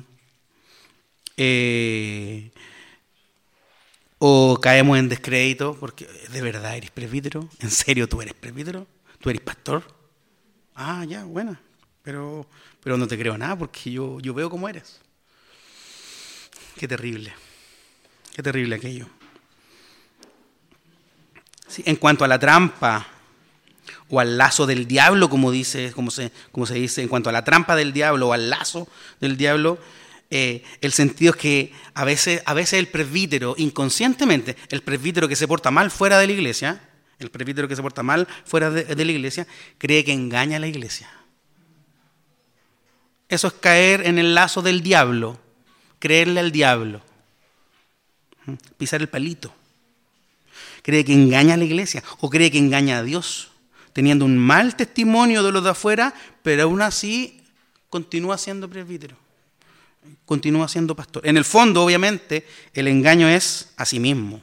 Eh, 1.37 2.51
o 4.17 4.59
caemos 4.61 4.99
en 4.99 5.07
descrédito 5.07 5.77
porque 5.79 6.09
de 6.29 6.41
verdad 6.41 6.75
eres 6.75 6.91
presbítero, 6.91 7.49
en 7.61 7.71
serio 7.71 8.09
tú 8.09 8.21
eres 8.21 8.33
presbítero, 8.33 8.85
tú 9.21 9.29
eres 9.29 9.41
pastor. 9.41 9.81
Ah, 10.75 11.05
ya, 11.07 11.23
buena, 11.23 11.61
pero, 12.03 12.45
pero 12.83 12.97
no 12.97 13.07
te 13.07 13.17
creo 13.17 13.37
nada 13.37 13.57
porque 13.57 13.91
yo, 13.91 14.19
yo 14.19 14.33
veo 14.33 14.49
cómo 14.49 14.67
eres. 14.67 14.99
Qué 16.77 16.85
terrible, 16.85 17.33
qué 18.35 18.43
terrible 18.43 18.75
aquello. 18.75 19.07
en 21.77 21.95
cuanto 21.95 22.25
a 22.25 22.27
la 22.27 22.37
trampa, 22.37 23.14
o 24.09 24.19
al 24.19 24.37
lazo 24.37 24.65
del 24.65 24.87
diablo, 24.87 25.29
como, 25.29 25.51
dice, 25.51 25.91
como, 25.93 26.11
se, 26.11 26.31
como 26.51 26.65
se 26.65 26.75
dice 26.75 27.01
en 27.01 27.07
cuanto 27.07 27.29
a 27.29 27.33
la 27.33 27.43
trampa 27.43 27.75
del 27.75 27.93
diablo 27.93 28.29
o 28.29 28.33
al 28.33 28.49
lazo 28.49 28.87
del 29.19 29.37
diablo, 29.37 29.79
eh, 30.29 30.63
el 30.81 30.91
sentido 30.91 31.31
es 31.31 31.37
que 31.37 31.73
a 31.93 32.03
veces, 32.03 32.41
a 32.45 32.53
veces 32.53 32.79
el 32.79 32.87
presbítero, 32.87 33.55
inconscientemente, 33.57 34.55
el 34.69 34.81
presbítero 34.81 35.27
que 35.27 35.35
se 35.35 35.47
porta 35.47 35.71
mal 35.71 35.91
fuera 35.91 36.19
de 36.19 36.27
la 36.27 36.33
iglesia, 36.33 36.81
el 37.19 37.31
presbítero 37.31 37.67
que 37.67 37.75
se 37.75 37.81
porta 37.81 38.03
mal 38.03 38.27
fuera 38.43 38.69
de, 38.69 39.05
la 39.05 39.11
iglesia, 39.11 39.47
cree 39.77 40.03
que 40.03 40.11
engaña 40.11 40.57
a 40.57 40.59
la 40.59 40.67
iglesia. 40.67 41.09
Eso 43.29 43.47
es 43.47 43.53
caer 43.53 44.05
en 44.05 44.19
el 44.19 44.35
lazo 44.35 44.61
del 44.61 44.81
diablo, 44.81 45.39
creerle 45.99 46.39
al 46.39 46.51
diablo, 46.51 47.01
pisar 48.77 49.01
el 49.01 49.09
palito. 49.09 49.53
Cree 50.81 51.03
que 51.03 51.13
engaña 51.13 51.55
a 51.55 51.57
la 51.57 51.63
iglesia 51.63 52.03
o 52.19 52.29
cree 52.29 52.51
que 52.51 52.59
engaña 52.59 52.99
a 52.99 53.03
Dios 53.03 53.51
teniendo 53.95 54.25
un 54.25 54.37
mal 54.37 54.75
testimonio 54.75 55.41
de 55.41 55.53
los 55.53 55.63
de 55.63 55.69
afuera, 55.69 56.13
pero 56.43 56.63
aún 56.63 56.81
así 56.81 57.39
continúa 57.89 58.37
siendo 58.37 58.69
presbítero, 58.69 59.15
continúa 60.25 60.67
siendo 60.67 60.97
pastor. 60.97 61.25
En 61.25 61.37
el 61.37 61.45
fondo, 61.45 61.81
obviamente, 61.81 62.45
el 62.73 62.89
engaño 62.89 63.29
es 63.29 63.71
a 63.77 63.85
sí 63.85 64.01
mismo. 64.01 64.41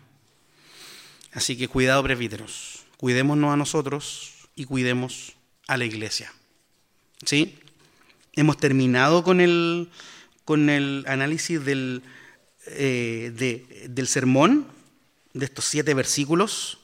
Así 1.34 1.54
que 1.58 1.68
cuidado, 1.68 2.02
presbíteros, 2.02 2.84
cuidémonos 2.96 3.52
a 3.52 3.58
nosotros 3.58 4.48
y 4.56 4.64
cuidemos 4.64 5.34
a 5.66 5.76
la 5.76 5.84
iglesia. 5.84 6.32
¿Sí? 7.26 7.58
Hemos 8.32 8.56
terminado 8.56 9.22
con 9.22 9.42
el, 9.42 9.90
con 10.46 10.70
el 10.70 11.04
análisis 11.06 11.62
del, 11.62 12.02
eh, 12.68 13.84
del 13.90 14.08
sermón, 14.08 14.66
de 15.34 15.44
estos 15.44 15.66
siete 15.66 15.92
versículos. 15.92 16.78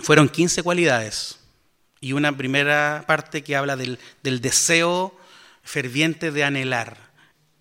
Fueron 0.00 0.28
15 0.28 0.62
cualidades 0.62 1.38
y 2.00 2.12
una 2.12 2.36
primera 2.36 3.04
parte 3.06 3.42
que 3.42 3.56
habla 3.56 3.76
del, 3.76 3.98
deseo 4.22 5.16
ferviente 5.62 6.32
de 6.32 6.44
anhelar 6.44 6.96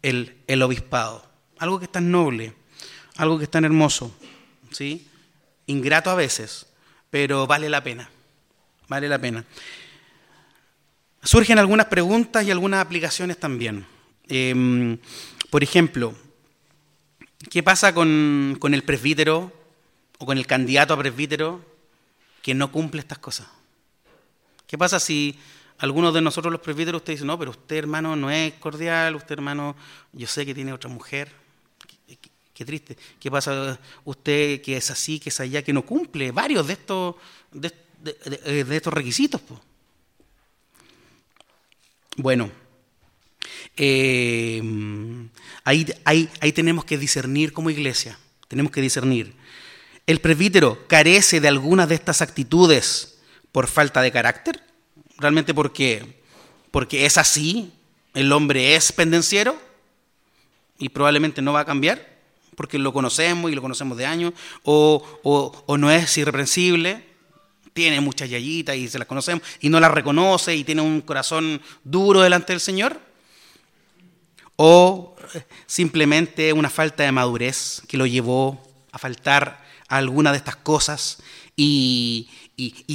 el, 0.02 0.38
el, 0.48 0.62
obispado. 0.64 1.30
Algo 1.60 1.78
que 1.78 1.86
es 1.86 1.92
tan 1.92 2.10
noble, 2.10 2.54
algo 3.18 3.38
que 3.38 3.44
es 3.44 3.52
tan 3.52 3.66
hermoso, 3.66 4.16
¿sí? 4.72 5.08
ingrato 5.68 6.10
a 6.10 6.16
veces, 6.16 6.66
pero 7.10 7.46
vale 7.46 7.70
la 7.70 7.84
pena, 7.84 8.10
vale 8.88 9.08
la 9.08 9.20
pena. 9.20 9.46
Surgen 11.24 11.60
algunas 11.60 11.86
preguntas 11.86 12.44
y 12.44 12.50
algunas 12.50 12.82
aplicaciones 12.84 13.38
también. 13.38 13.86
Em, 14.28 14.98
por 15.52 15.62
ejemplo, 15.62 16.16
¿qué 17.52 17.62
pasa 17.62 17.94
con, 17.94 18.58
con 18.60 18.74
el 18.74 18.84
presbítero 18.84 19.54
o 20.18 20.26
con 20.26 20.40
el 20.40 20.48
candidato 20.48 20.96
a 20.96 20.98
presbítero 20.98 21.71
que 22.42 22.54
no 22.54 22.72
cumple 22.72 23.02
estas 23.02 23.20
cosas. 23.20 23.48
¿Qué 24.68 24.78
pasa 24.78 25.00
si 25.00 25.38
algunos 25.80 26.14
de 26.14 26.22
nosotros 26.22 26.52
los 26.52 26.62
presbíteros 26.62 27.02
usted 27.02 27.14
dice, 27.14 27.26
no, 27.26 27.38
pero 27.38 27.52
usted 27.52 27.78
hermano 27.78 28.16
no 28.16 28.32
es 28.32 28.54
cordial, 28.54 29.16
usted 29.16 29.34
hermano 29.34 29.76
yo 30.14 30.28
sé 30.28 30.46
que 30.46 30.56
tiene 30.56 30.74
otra 30.74 30.90
mujer? 30.90 31.32
Qué, 32.54 32.66
triste. 32.66 32.96
¿Qué 33.20 33.32
pasa 33.32 33.80
usted 34.06 34.62
que 34.62 34.78
es 34.78 34.92
así, 34.92 35.20
que 35.20 35.30
es 35.30 35.40
allá, 35.40 35.64
que 35.64 35.74
no 35.74 35.84
cumple 35.84 36.32
varios 36.32 36.68
de 36.68 36.74
estos, 36.74 37.16
de, 37.52 38.76
estos 38.76 38.94
requisitos? 38.94 39.42
Bueno, 42.18 42.52
eh, 43.76 44.62
ahí, 45.64 45.88
ahí 46.06 46.52
tenemos 46.52 46.86
que 46.86 47.00
discernir 47.00 47.52
como 47.52 47.72
iglesia, 47.72 48.18
tenemos 48.48 48.72
que 48.72 48.82
discernir. 48.82 49.41
¿El 50.08 50.20
presbítero 50.20 50.88
carece 50.88 51.40
de 51.40 51.48
algunas 51.48 51.90
de 51.90 51.96
estas 51.96 52.22
actitudes 52.22 53.20
por 53.52 53.68
falta 53.68 54.02
de 54.02 54.12
carácter? 54.12 54.64
¿Realmente 55.18 55.54
porque, 55.54 56.22
porque 56.72 57.06
es 57.06 57.18
así? 57.18 57.72
¿El 58.14 58.32
hombre 58.32 58.76
es 58.76 58.92
pendenciero? 58.92 59.62
Y 60.80 60.90
probablemente 60.90 61.42
no 61.42 61.54
va 61.54 61.62
a 61.62 61.66
cambiar 61.66 62.12
porque 62.56 62.78
lo 62.78 62.94
conocemos 62.94 63.52
y 63.52 63.56
lo 63.56 63.62
conocemos 63.62 63.98
de 63.98 64.06
años, 64.06 64.34
o, 64.64 65.04
o, 65.24 65.78
no 65.78 65.90
es 65.90 66.18
irreprensible, 66.18 67.04
tiene 67.74 68.02
muchas 68.02 68.30
yayitas 68.30 68.76
y 68.76 68.88
se 68.88 69.00
las 69.00 69.08
conocemos, 69.08 69.44
y 69.62 69.70
no 69.70 69.80
las 69.80 69.92
reconoce 69.92 70.56
y 70.56 70.64
tiene 70.64 70.82
un 70.82 71.02
corazón 71.02 71.62
duro 71.84 72.22
delante 72.22 72.54
del 72.54 72.60
Señor, 72.60 73.00
o 74.58 75.16
simplemente 75.66 76.54
una 76.54 76.70
falta 76.70 77.04
de 77.04 77.12
madurez 77.12 77.82
que 77.88 77.98
lo 77.98 78.06
llevó 78.06 78.62
a 78.92 79.00
faltar 79.00 79.61
alguna 79.98 80.32
de 80.32 80.38
estas 80.38 80.56
cosas 80.56 81.22
y, 81.56 82.30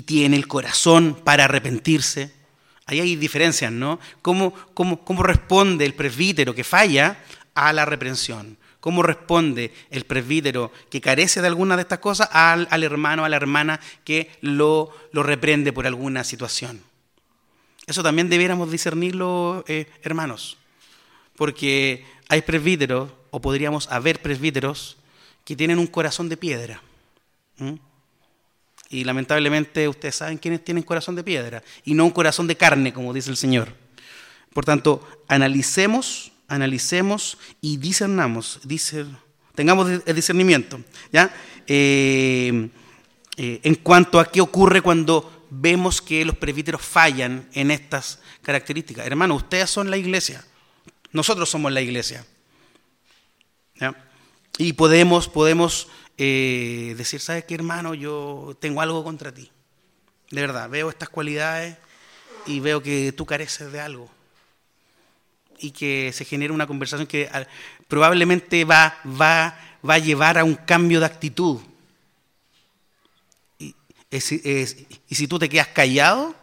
tiene 0.06 0.36
el 0.36 0.46
corazón 0.46 1.18
para 1.24 1.44
arrepentirse. 1.44 2.32
Ahí 2.86 3.00
hay 3.00 3.16
diferencias, 3.16 3.72
¿no? 3.72 3.98
¿Cómo, 4.22 4.54
cómo, 4.74 5.04
cómo 5.04 5.24
responde 5.24 5.84
el 5.84 5.94
presbítero 5.94 6.54
que 6.54 6.62
falla 6.62 7.18
a 7.54 7.72
la 7.72 7.84
reprensión? 7.84 8.58
¿Cómo 8.78 9.02
responde 9.02 9.74
el 9.90 10.04
presbítero 10.04 10.70
que 10.88 11.00
carece 11.00 11.40
de 11.40 11.48
alguna 11.48 11.74
de 11.74 11.82
estas 11.82 11.98
cosas 11.98 12.28
al, 12.30 12.68
al 12.70 12.84
hermano, 12.84 13.24
a 13.24 13.28
la 13.28 13.34
hermana 13.34 13.80
que 14.04 14.30
lo, 14.40 14.92
lo, 15.10 15.24
reprende 15.24 15.72
por 15.72 15.88
alguna 15.88 16.22
situación? 16.22 16.80
Eso 17.86 18.04
también 18.04 18.28
debiéramos 18.28 18.70
discernirlo, 18.70 19.64
eh, 19.66 19.86
hermanos, 20.02 20.56
porque 21.34 22.04
hay 22.28 22.42
presbíteros, 22.42 23.10
o 23.32 23.40
podríamos 23.40 23.90
haber 23.90 24.22
presbíteros, 24.22 24.98
que 25.44 25.56
tienen 25.56 25.78
un 25.78 25.86
corazón 25.88 26.28
de 26.28 26.36
piedra. 26.36 26.82
Y 28.88 29.04
lamentablemente 29.04 29.88
ustedes 29.88 30.16
saben 30.16 30.38
quiénes 30.38 30.64
tienen 30.64 30.84
corazón 30.84 31.16
de 31.16 31.24
piedra 31.24 31.62
y 31.84 31.94
no 31.94 32.04
un 32.04 32.10
corazón 32.10 32.46
de 32.46 32.56
carne, 32.56 32.92
como 32.92 33.12
dice 33.12 33.30
el 33.30 33.36
Señor. 33.36 33.72
Por 34.52 34.64
tanto, 34.64 35.06
analicemos 35.28 36.32
analicemos 36.48 37.38
y 37.60 37.76
discernamos, 37.76 38.60
tengamos 39.54 39.90
el 40.04 40.14
discernimiento, 40.14 40.80
¿ya? 41.12 41.34
Eh, 41.66 42.68
eh, 43.36 43.60
en 43.62 43.74
cuanto 43.76 44.20
a 44.20 44.30
qué 44.30 44.40
ocurre 44.40 44.80
cuando 44.80 45.46
vemos 45.50 46.00
que 46.00 46.24
los 46.24 46.36
presbíteros 46.36 46.82
fallan 46.82 47.48
en 47.52 47.70
estas 47.70 48.20
características. 48.42 49.06
Hermano, 49.06 49.34
ustedes 49.34 49.70
son 49.70 49.90
la 49.90 49.96
iglesia, 49.96 50.44
nosotros 51.12 51.48
somos 51.48 51.72
la 51.72 51.80
iglesia. 51.80 52.24
Y 54.58 54.72
podemos, 54.72 55.28
podemos 55.28 55.88
eh, 56.18 56.94
decir, 56.96 57.20
¿sabes 57.20 57.44
qué, 57.44 57.54
hermano? 57.54 57.94
Yo 57.94 58.56
tengo 58.60 58.80
algo 58.80 59.04
contra 59.04 59.32
ti. 59.32 59.50
De 60.30 60.40
verdad, 60.40 60.68
veo 60.68 60.90
estas 60.90 61.08
cualidades 61.08 61.76
y 62.46 62.60
veo 62.60 62.82
que 62.82 63.12
tú 63.12 63.26
careces 63.26 63.70
de 63.72 63.80
algo 63.80 64.10
y 65.58 65.70
que 65.70 66.12
se 66.12 66.24
genere 66.24 66.52
una 66.52 66.66
conversación 66.66 67.06
que 67.06 67.28
ah, 67.32 67.46
probablemente 67.88 68.64
va, 68.64 68.98
va, 69.04 69.58
va 69.88 69.94
a 69.94 69.98
llevar 69.98 70.38
a 70.38 70.44
un 70.44 70.54
cambio 70.54 71.00
de 71.00 71.06
actitud. 71.06 71.60
Y, 73.58 73.74
y 74.10 74.20
si 75.14 75.28
tú 75.28 75.38
te 75.38 75.48
quedas 75.48 75.68
callado, 75.68 76.34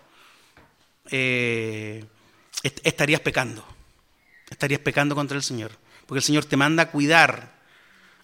eh, 1.12 2.06
estarías 2.62 3.22
pecando. 3.22 3.66
Estarías 4.50 4.82
pecando 4.82 5.16
contra 5.16 5.38
el 5.38 5.44
Señor. 5.44 5.72
Porque 6.06 6.20
el 6.20 6.24
Señor 6.24 6.46
te 6.46 6.58
manda 6.58 6.84
a 6.84 6.92
cuidar 6.92 7.54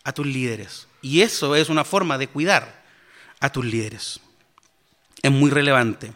a 0.03 0.11
tus 0.11 0.25
líderes. 0.25 0.88
Y 1.01 1.21
eso 1.21 1.55
es 1.55 1.69
una 1.69 1.83
forma 1.83 2.17
de 2.17 2.27
cuidar 2.27 2.83
a 3.39 3.51
tus 3.51 3.65
líderes. 3.65 4.19
Es 5.21 5.31
muy 5.31 5.49
relevante. 5.49 6.13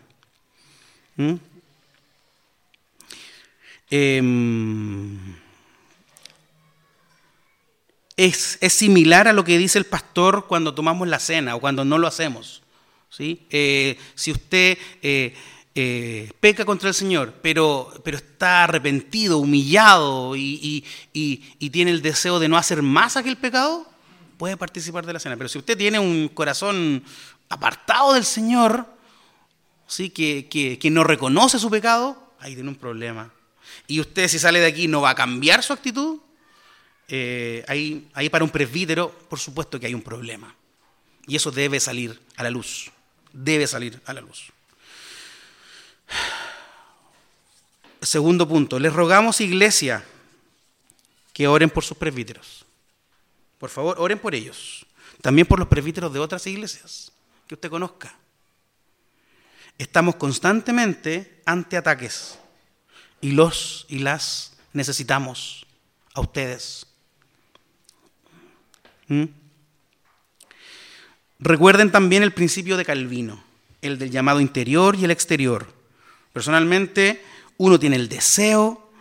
¿Mm? 1.15 1.34
Em, 3.89 5.36
es, 8.17 8.57
similar 8.69 9.27
a 9.27 9.34
lo 9.34 9.43
que 9.43 9.57
dice 9.57 9.77
el 9.77 9.86
pastor 9.86 10.47
cuando 10.47 10.73
tomamos 10.73 11.07
la 11.07 11.19
cena 11.19 11.55
o 11.55 11.59
cuando 11.59 11.86
no 11.86 11.97
lo 11.97 12.07
hacemos. 12.07 12.63
¿sí? 13.09 13.45
Eh, 13.49 13.97
si 14.15 14.31
usted 14.31 14.77
eh, 15.01 15.36
eh, 15.75 16.31
peca 16.39 16.65
contra 16.65 16.89
el 16.89 16.95
Señor, 16.95 17.36
pero, 17.41 17.91
pero 18.03 18.17
está 18.17 18.63
arrepentido, 18.63 19.39
humillado 19.39 20.36
y, 20.36 20.86
tiene 21.71 21.91
el 21.91 22.01
deseo 22.01 22.39
de 22.39 22.47
no 22.47 22.57
hacer 22.57 22.81
más 22.81 23.17
aquel 23.17 23.38
pecado, 23.38 23.88
puede 24.38 24.57
participar 24.57 25.05
de 25.05 25.13
la 25.13 25.19
cena. 25.19 25.38
Pero 25.38 25.49
si 25.49 25.57
usted 25.57 25.77
tiene 25.77 25.99
un 25.99 26.29
corazón 26.29 27.03
apartado 27.49 28.13
del 28.13 28.25
Señor, 28.25 28.86
¿sí? 29.88 30.09
que, 30.09 30.47
que 30.49 30.91
no 30.91 31.03
reconoce 31.03 31.59
su 31.59 31.69
pecado, 31.69 32.34
ahí 32.39 32.53
tiene 32.55 32.69
un 32.69 32.75
problema 32.75 33.31
y 33.88 33.99
usted 33.99 34.27
si 34.27 34.39
sale 34.39 34.59
de 34.59 34.67
aquí 34.67 34.88
no 34.88 35.01
va 35.01 35.11
a 35.11 35.15
cambiar 35.15 35.63
su 35.63 35.73
actitud, 35.73 36.19
eh, 37.07 37.63
ahí, 37.67 38.07
ahí 38.13 38.29
para 38.29 38.43
un 38.43 38.49
presbítero, 38.49 39.11
por 39.29 39.39
supuesto 39.39 39.79
que 39.79 39.88
hay 39.88 39.93
un 39.93 40.01
problema. 40.01 40.55
Y 41.27 41.36
eso 41.36 41.51
debe 41.51 41.79
salir 41.79 42.19
a 42.36 42.43
la 42.43 42.49
luz. 42.49 42.91
Debe 43.31 43.67
salir 43.67 44.01
a 44.05 44.13
la 44.13 44.21
luz. 44.21 44.51
Segundo 48.01 48.47
punto, 48.47 48.79
les 48.79 48.91
rogamos, 48.91 49.39
iglesia, 49.41 50.03
que 51.31 51.47
oren 51.47 51.69
por 51.69 51.84
sus 51.84 51.97
presbíteros. 51.97 52.65
Por 53.64 53.70
favor, 53.70 53.95
oren 53.97 54.20
por 54.20 54.36
ellos. 54.36 54.86
También 55.22 55.47
por 55.47 55.57
los 55.57 55.70
presbíteros 55.70 56.11
de 56.11 56.20
otras 56.20 56.45
iglesias 56.47 57.14
que 57.47 57.53
usted 57.53 57.70
conozca. 57.70 58.14
Estamos 59.78 60.18
constantemente 60.18 61.41
ante 61.45 61.78
ataques 61.78 62.38
y 63.22 63.32
los 63.32 63.86
y 63.88 63.99
las 63.99 64.57
necesitamos 64.74 65.66
a 66.14 66.20
ustedes. 66.20 66.88
¿Mm? 69.07 69.28
Recuerden 71.39 71.89
también 71.89 72.22
el 72.22 72.34
principio 72.34 72.76
de 72.76 72.84
Calvino, 72.84 73.45
el 73.82 73.97
del 73.97 74.11
llamado 74.11 74.41
interior 74.41 74.97
y 74.97 75.05
el 75.05 75.11
exterior. 75.11 75.74
Personalmente, 76.34 77.24
uno 77.55 77.80
tiene 77.80 77.95
el 77.95 78.09
deseo 78.09 78.91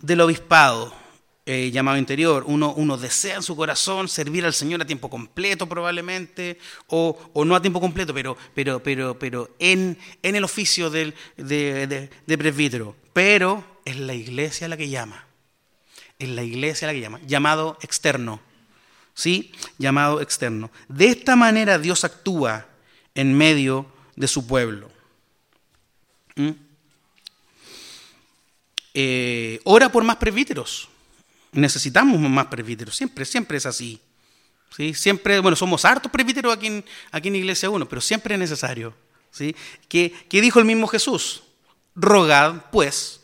del 0.00 0.20
obispado, 0.20 0.99
eh, 1.46 1.70
llamado 1.70 1.98
interior. 1.98 2.44
Uno, 2.46 2.72
uno, 2.74 2.96
desea 2.96 3.36
en 3.36 3.42
su 3.42 3.56
corazón 3.56 4.08
servir 4.08 4.44
al 4.44 4.54
Señor 4.54 4.82
a 4.82 4.86
tiempo 4.86 5.10
completo 5.10 5.68
probablemente, 5.68 6.58
o, 6.86 7.16
no 7.44 7.54
a 7.54 7.62
tiempo 7.62 7.80
completo, 7.80 8.14
pero, 8.14 8.36
pero, 8.54 8.82
pero, 8.82 9.18
pero 9.18 9.50
en, 9.58 9.98
en 10.22 10.36
el 10.36 10.44
oficio 10.44 10.90
del, 10.90 11.14
de, 11.36 12.08
de 12.26 12.38
presbítero 12.38 12.96
pero 13.12 13.64
es 13.84 13.96
la 13.96 14.14
iglesia 14.14 14.68
la 14.68 14.76
que 14.76 14.88
llama. 14.88 15.26
Es 16.18 16.28
la 16.28 16.42
iglesia 16.42 16.86
la 16.86 16.92
que 16.92 17.00
llama. 17.00 17.20
Llamado 17.26 17.78
externo. 17.82 18.40
¿Sí? 19.14 19.52
Llamado 19.78 20.20
externo. 20.20 20.70
De 20.88 21.06
esta 21.06 21.36
manera 21.36 21.78
Dios 21.78 22.04
actúa 22.04 22.66
en 23.14 23.36
medio 23.36 23.86
de 24.16 24.28
su 24.28 24.46
pueblo. 24.46 24.90
¿Mm? 26.36 26.50
Eh, 28.94 29.60
ora 29.64 29.90
por 29.90 30.04
más 30.04 30.16
presbíteros. 30.16 30.89
Necesitamos 31.52 32.20
más 32.20 32.46
presbíteros. 32.46 32.96
Siempre, 32.96 33.24
siempre 33.24 33.58
es 33.58 33.66
así. 33.66 34.00
¿Sí? 34.76 34.94
Siempre, 34.94 35.40
bueno, 35.40 35.56
somos 35.56 35.84
hartos 35.84 36.10
presbíteros 36.12 36.54
aquí 36.54 36.68
en, 36.68 36.84
aquí 37.10 37.28
en 37.28 37.36
Iglesia 37.36 37.70
1, 37.70 37.88
pero 37.88 38.00
siempre 38.00 38.34
es 38.34 38.40
necesario. 38.40 38.94
¿Sí? 39.30 39.54
¿Qué, 39.88 40.12
¿Qué 40.28 40.40
dijo 40.40 40.58
el 40.58 40.64
mismo 40.64 40.86
Jesús? 40.86 41.42
Rogad, 41.94 42.70
pues, 42.70 43.20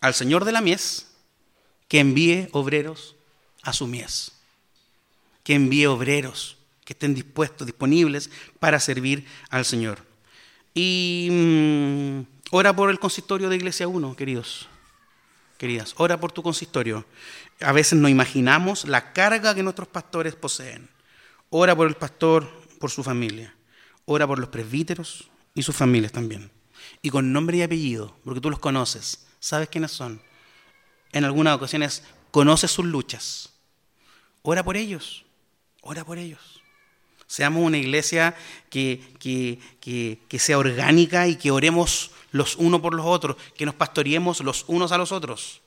al 0.00 0.14
Señor 0.14 0.44
de 0.44 0.52
la 0.52 0.60
mies 0.60 1.06
que 1.88 2.00
envíe 2.00 2.48
obreros 2.52 3.16
a 3.62 3.72
su 3.72 3.86
mies. 3.86 4.32
Que 5.42 5.54
envíe 5.54 5.86
obreros 5.86 6.56
que 6.86 6.92
estén 6.92 7.14
dispuestos, 7.14 7.66
disponibles 7.66 8.30
para 8.60 8.78
servir 8.78 9.26
al 9.50 9.64
Señor. 9.64 9.98
Y 10.72 11.28
mm, 11.30 12.20
ora 12.52 12.74
por 12.74 12.90
el 12.90 13.00
consistorio 13.00 13.48
de 13.48 13.56
Iglesia 13.56 13.88
1, 13.88 14.14
queridos. 14.14 14.68
Queridas, 15.58 15.94
ora 15.96 16.20
por 16.20 16.32
tu 16.32 16.42
consistorio. 16.42 17.06
A 17.60 17.72
veces 17.72 17.98
no 17.98 18.08
imaginamos 18.08 18.86
la 18.86 19.12
carga 19.12 19.54
que 19.54 19.62
nuestros 19.62 19.88
pastores 19.88 20.34
poseen. 20.34 20.88
Ora 21.50 21.74
por 21.74 21.88
el 21.88 21.94
pastor, 21.94 22.50
por 22.78 22.90
su 22.90 23.02
familia. 23.02 23.54
Ora 24.04 24.26
por 24.26 24.38
los 24.38 24.50
presbíteros 24.50 25.30
y 25.54 25.62
sus 25.62 25.74
familias 25.74 26.12
también 26.12 26.50
y 27.02 27.10
con 27.10 27.32
nombre 27.32 27.58
y 27.58 27.62
apellido, 27.62 28.16
porque 28.24 28.40
tú 28.40 28.50
los 28.50 28.58
conoces, 28.58 29.26
sabes 29.38 29.68
quiénes 29.68 29.92
son. 29.92 30.20
En 31.12 31.24
algunas 31.24 31.54
ocasiones 31.54 32.02
conoces 32.30 32.70
sus 32.70 32.84
luchas. 32.84 33.52
Ora 34.42 34.64
por 34.64 34.76
ellos, 34.76 35.24
ora 35.82 36.04
por 36.04 36.18
ellos. 36.18 36.55
Seamos 37.26 37.62
una 37.64 37.78
iglesia 37.78 38.36
que, 38.70 39.00
que, 39.18 40.38
sea 40.38 40.58
orgánica 40.58 41.26
y 41.26 41.36
que 41.36 41.50
oremos 41.50 42.12
los 42.30 42.56
unos 42.56 42.80
por 42.80 42.94
los 42.94 43.06
otros, 43.06 43.36
que 43.56 43.66
nos 43.66 43.74
pastoreemos 43.74 44.40
los 44.40 44.64
unos 44.68 44.92
a 44.92 44.98
los 44.98 45.10
otros. 45.12 45.60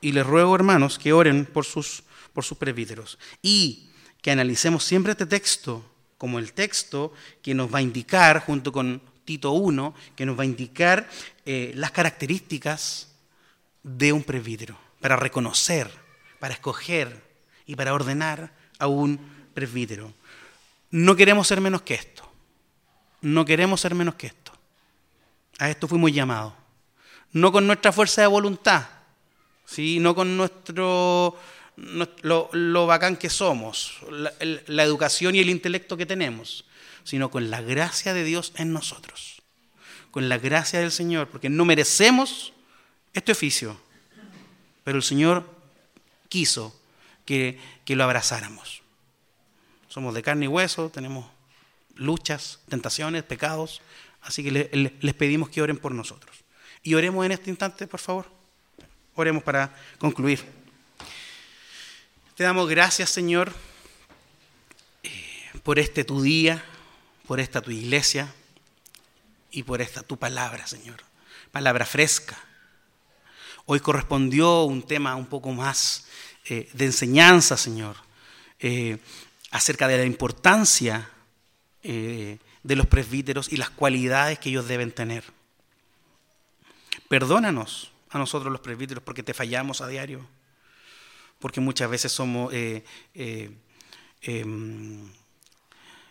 Y 0.00 0.12
les 0.12 0.26
ruego, 0.26 0.54
hermanos, 0.54 0.98
que 0.98 1.12
oren 1.12 1.44
por 1.44 1.64
sus, 1.64 2.02
por 2.32 2.44
sus 2.44 2.56
presbíteros. 2.56 3.18
Y 3.42 3.88
que 4.22 4.30
analicemos 4.30 4.84
siempre 4.84 5.12
este 5.12 5.26
texto 5.26 5.84
como 6.16 6.38
el 6.38 6.52
texto 6.52 7.12
que 7.42 7.54
nos 7.54 7.72
va 7.72 7.78
a 7.78 7.82
indicar, 7.82 8.44
junto 8.44 8.72
con 8.72 9.00
Tito 9.24 9.52
1, 9.52 9.94
que 10.16 10.26
nos 10.26 10.38
va 10.38 10.42
a 10.42 10.46
indicar 10.46 11.08
eh, 11.46 11.72
las 11.76 11.92
características 11.92 13.08
de 13.82 14.12
un 14.12 14.24
presbítero, 14.24 14.76
para 15.00 15.16
reconocer, 15.16 15.90
para 16.40 16.54
escoger 16.54 17.22
y 17.66 17.76
para 17.76 17.94
ordenar 17.94 18.52
a 18.78 18.88
un 18.88 19.37
presbítero. 19.58 20.12
No 20.92 21.16
queremos 21.16 21.48
ser 21.48 21.60
menos 21.60 21.82
que 21.82 21.94
esto. 21.94 22.22
No 23.22 23.44
queremos 23.44 23.80
ser 23.80 23.92
menos 23.92 24.14
que 24.14 24.28
esto. 24.28 24.52
A 25.58 25.68
esto 25.68 25.88
fuimos 25.88 26.12
llamados. 26.12 26.52
No 27.32 27.50
con 27.50 27.66
nuestra 27.66 27.90
fuerza 27.90 28.20
de 28.20 28.28
voluntad, 28.28 28.86
¿sí? 29.66 29.98
no 29.98 30.14
con 30.14 30.36
nuestro, 30.36 31.36
lo, 32.22 32.86
bacán 32.86 33.16
que 33.16 33.28
somos, 33.28 33.98
la, 34.10 34.32
la 34.66 34.84
educación 34.84 35.34
y 35.34 35.40
el 35.40 35.50
intelecto 35.50 35.96
que 35.96 36.06
tenemos, 36.06 36.64
sino 37.02 37.28
con 37.28 37.50
la 37.50 37.60
gracia 37.60 38.14
de 38.14 38.22
Dios 38.22 38.52
en 38.54 38.72
nosotros. 38.72 39.42
Con 40.12 40.28
la 40.28 40.38
gracia 40.38 40.78
del 40.78 40.92
Señor, 40.92 41.28
porque 41.28 41.50
no 41.50 41.64
merecemos 41.64 42.52
este 43.12 43.32
oficio, 43.32 43.76
pero 44.84 44.98
el 44.98 45.02
Señor 45.02 45.44
quiso 46.28 46.80
que, 47.26 47.58
que 47.84 47.96
lo 47.96 48.04
abrazáramos. 48.04 48.82
Somos 49.98 50.14
de 50.14 50.22
carne 50.22 50.44
y 50.44 50.48
hueso, 50.48 50.90
tenemos 50.90 51.26
luchas, 51.96 52.60
tentaciones, 52.68 53.24
pecados, 53.24 53.82
así 54.22 54.44
que 54.44 54.92
les 55.00 55.14
pedimos 55.14 55.48
que 55.48 55.60
oren 55.60 55.76
por 55.76 55.90
nosotros. 55.90 56.36
Y 56.84 56.94
oremos 56.94 57.26
en 57.26 57.32
este 57.32 57.50
instante, 57.50 57.88
por 57.88 57.98
favor. 57.98 58.30
Oremos 59.16 59.42
para 59.42 59.76
concluir. 59.98 60.44
Te 62.36 62.44
damos 62.44 62.68
gracias, 62.68 63.10
Señor, 63.10 63.52
eh, 65.02 65.10
por 65.64 65.80
este 65.80 66.04
tu 66.04 66.22
día, 66.22 66.64
por 67.26 67.40
esta 67.40 67.60
tu 67.60 67.72
iglesia 67.72 68.32
y 69.50 69.64
por 69.64 69.82
esta 69.82 70.04
tu 70.04 70.16
palabra, 70.16 70.68
Señor. 70.68 71.02
Palabra 71.50 71.84
fresca. 71.84 72.38
Hoy 73.66 73.80
correspondió 73.80 74.62
un 74.62 74.80
tema 74.80 75.16
un 75.16 75.26
poco 75.26 75.50
más 75.50 76.06
eh, 76.44 76.70
de 76.72 76.84
enseñanza, 76.84 77.56
Señor, 77.56 77.96
eh, 78.60 78.98
acerca 79.50 79.88
de 79.88 79.98
la 79.98 80.04
importancia 80.04 81.10
de 81.82 82.76
los 82.76 82.86
presbíteros 82.86 83.50
y 83.52 83.56
las 83.56 83.70
cualidades 83.70 84.38
que 84.38 84.50
ellos 84.50 84.68
deben 84.68 84.92
tener. 84.92 85.24
Perdónanos 87.08 87.90
a 88.10 88.18
nosotros 88.18 88.52
los 88.52 88.60
presbíteros 88.60 89.02
porque 89.02 89.22
te 89.22 89.34
fallamos 89.34 89.80
a 89.80 89.88
diario, 89.88 90.26
porque 91.38 91.60
muchas 91.60 91.88
veces 91.88 92.12
somos, 92.12 92.52
eh, 92.52 92.84
eh, 93.14 93.50
em, 94.22 95.10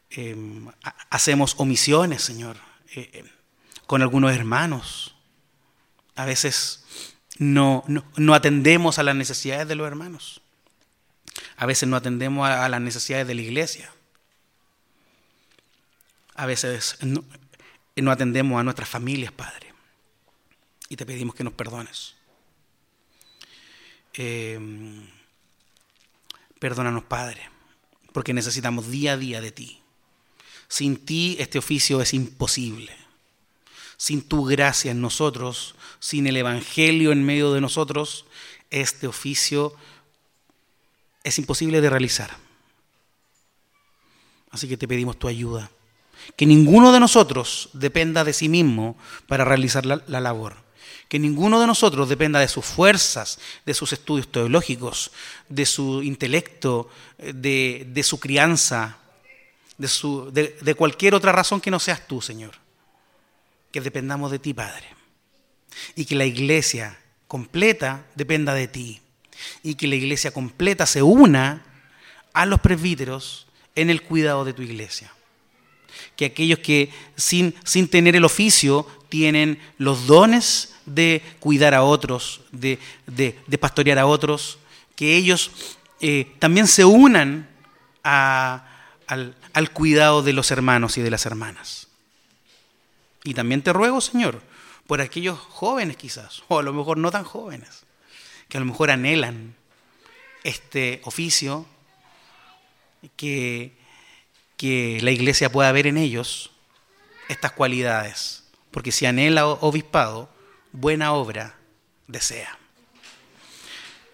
em, 0.10 0.68
hacemos 1.10 1.56
omisiones, 1.58 2.24
Señor, 2.24 2.58
eh, 2.96 3.24
con 3.86 4.02
algunos 4.02 4.34
hermanos. 4.34 5.16
A 6.16 6.26
veces 6.26 6.84
no, 7.38 7.84
no, 7.88 8.34
atendemos 8.34 8.98
a 8.98 9.04
las 9.04 9.16
necesidades 9.16 9.68
de 9.68 9.76
los 9.76 9.86
hermanos. 9.86 10.42
A 11.58 11.66
veces 11.66 11.88
no 11.90 11.96
atendemos 11.96 12.48
a, 12.48 12.68
las 12.70 12.82
necesidades 12.82 13.28
de 13.28 13.36
la 13.36 13.42
iglesia. 13.42 13.92
A 16.36 16.46
veces 16.46 16.98
no 17.02 18.12
atendemos 18.12 18.60
a 18.60 18.64
nuestras 18.64 18.88
familias, 18.88 19.32
Padre 19.32 19.68
y 20.90 20.96
te 20.96 21.06
pedimos 21.06 21.36
que 21.36 21.44
nos 21.44 21.54
perdones. 21.54 22.16
Eh, 24.14 24.60
perdónanos, 26.60 27.04
Padre, 27.04 27.50
porque 28.14 28.34
necesitamos 28.34 28.90
día 28.90 29.14
a 29.14 29.18
día 29.18 29.42
de 29.42 29.52
ti. 29.52 29.82
Sin 30.68 30.98
ti 30.98 31.38
este 31.40 31.60
oficio 31.60 32.02
es 32.02 32.14
imposible. 32.14 32.96
Sin 33.98 34.22
tu 34.22 34.46
gracia 34.46 34.92
en 34.92 35.02
nosotros, 35.02 35.76
sin 36.00 36.28
el 36.28 36.38
Evangelio 36.38 37.12
en 37.12 37.26
medio 37.26 37.54
de 37.54 37.62
nosotros, 37.62 38.26
este 38.70 39.08
oficio 39.08 39.76
es 41.28 41.38
imposible 41.40 41.82
de 41.82 41.90
realizar. 41.90 42.32
Así 44.50 44.68
que 44.68 44.78
te 44.78 44.88
pedimos 44.88 45.18
tu 45.18 45.28
ayuda. 45.28 45.70
Que 46.36 46.46
ninguno 46.46 46.92
de 46.92 47.00
nosotros 47.00 47.70
dependa 47.74 48.24
de 48.24 48.34
sí 48.34 48.50
mismo 48.50 48.98
para 49.28 49.46
realizar 49.46 49.86
la, 49.86 50.02
la 50.08 50.20
labor 50.20 50.68
que 51.08 51.20
ninguno 51.20 51.60
de 51.60 51.68
nosotros 51.68 52.10
dependa 52.10 52.40
de 52.40 52.48
sus 52.48 52.66
fuerzas, 52.66 53.40
de 53.66 53.74
sus 53.74 53.94
estudios 53.94 54.30
teológicos, 54.32 55.12
de 55.48 55.66
su 55.66 56.04
intelecto, 56.04 56.90
de, 57.18 58.02
su 58.04 58.20
crianza, 58.20 58.98
de, 59.78 59.88
su, 59.88 60.32
de 60.32 60.76
cualquier 60.76 61.16
otra 61.16 61.32
razón 61.32 61.62
que 61.62 61.72
no 61.72 61.80
seas 61.80 62.08
tú, 62.08 62.22
Señor. 62.22 62.56
Que 63.72 63.80
dependamos 63.80 64.32
de 64.32 64.40
ti, 64.40 64.54
Padre. 64.54 64.88
Y 65.96 66.06
que 66.06 66.16
la 66.16 66.26
iglesia 66.26 67.00
completa 67.28 68.06
dependa 68.16 68.54
de 68.54 68.68
ti. 68.68 69.02
Y 69.64 69.76
que 69.76 69.88
la 69.88 69.96
iglesia 69.96 70.32
completa 70.32 70.86
se 70.86 71.02
una 71.02 71.64
a 72.34 72.46
los 72.46 72.60
presbíteros 72.60 73.48
en 73.76 73.90
el 73.90 74.02
cuidado 74.02 74.46
de 74.46 74.54
tu 74.54 74.62
iglesia. 74.62 75.12
Que 76.16 76.26
aquellos 76.26 76.60
que 76.60 76.92
sin, 77.16 77.56
sin 77.64 77.88
tener 77.88 78.16
el 78.16 78.26
oficio 78.26 78.88
tienen 79.10 79.60
los 79.78 80.08
dones 80.08 80.76
de 80.86 81.22
cuidar 81.40 81.74
a 81.74 81.84
otros, 81.84 82.42
de, 82.52 82.80
pastorear 83.60 84.00
a 84.00 84.06
otros, 84.06 84.58
que 84.96 85.16
ellos 85.16 85.52
eh, 86.02 86.32
también 86.40 86.68
se 86.68 86.86
unan 86.86 87.48
al, 88.04 89.36
al 89.54 89.72
cuidado 89.72 90.24
de 90.24 90.34
los 90.34 90.52
hermanos 90.52 90.98
y 90.98 91.02
de 91.02 91.12
las 91.12 91.26
hermanas. 91.26 91.88
Y 93.24 93.34
también 93.34 93.62
te 93.62 93.74
ruego, 93.74 94.00
Señor, 94.02 94.42
por 94.88 95.02
aquellos 95.02 95.38
jóvenes 95.38 95.98
quizás, 95.98 96.44
o 96.48 96.60
a 96.60 96.64
lo 96.64 96.74
mejor 96.74 96.98
no 96.98 97.12
tan 97.12 97.24
jóvenes, 97.24 97.87
que 98.50 98.58
a 98.58 98.60
lo 98.60 98.66
mejor 98.66 98.92
anhelan 98.92 99.56
este 100.44 101.02
oficio, 101.04 101.66
que, 103.16 103.74
que 104.56 105.00
la 105.02 105.12
iglesia 105.12 105.52
pueda 105.52 105.72
ver 105.72 105.88
en 105.88 105.98
ellos 105.98 106.52
estas 107.28 107.52
cualidades. 107.52 108.44
Porque 108.72 108.92
si 108.92 109.06
anhela 109.06 109.48
obispado, 109.48 110.30
buena 110.72 111.14
obra 111.14 111.56
desea. 112.08 112.58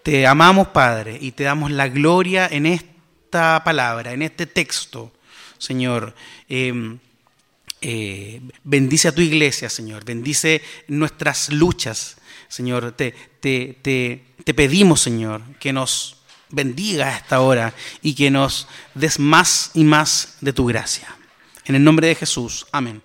Te 0.02 0.26
amamos, 0.26 0.68
Padre, 0.68 1.18
y 1.20 1.32
te 1.32 1.44
damos 1.44 1.70
la 1.70 1.88
gloria 1.88 2.46
en 2.50 2.66
esta 2.66 3.62
palabra, 3.64 4.12
en 4.12 4.22
este 4.22 4.46
texto, 4.46 5.12
Señor. 5.58 6.14
Em, 6.48 6.98
eh, 7.80 8.40
bendice 8.64 9.08
a 9.08 9.14
tu 9.14 9.22
iglesia, 9.22 9.70
Señor. 9.70 10.04
Bendice 10.04 10.62
nuestras 10.88 11.50
luchas, 11.50 12.16
Señor. 12.54 12.92
Te, 12.92 13.14
te, 13.40 14.24
te 14.44 14.54
pedimos, 14.54 15.00
Señor, 15.00 15.42
que 15.58 15.72
nos 15.72 16.16
bendiga 16.50 17.08
a 17.08 17.16
esta 17.16 17.40
hora 17.40 17.74
y 18.00 18.14
que 18.14 18.30
nos 18.30 18.68
des 18.94 19.18
más 19.18 19.72
y 19.74 19.82
más 19.82 20.36
de 20.40 20.52
tu 20.52 20.64
gracia. 20.66 21.08
En 21.64 21.74
el 21.74 21.82
nombre 21.82 22.06
de 22.06 22.14
Jesús. 22.14 22.66
Amén. 22.70 23.03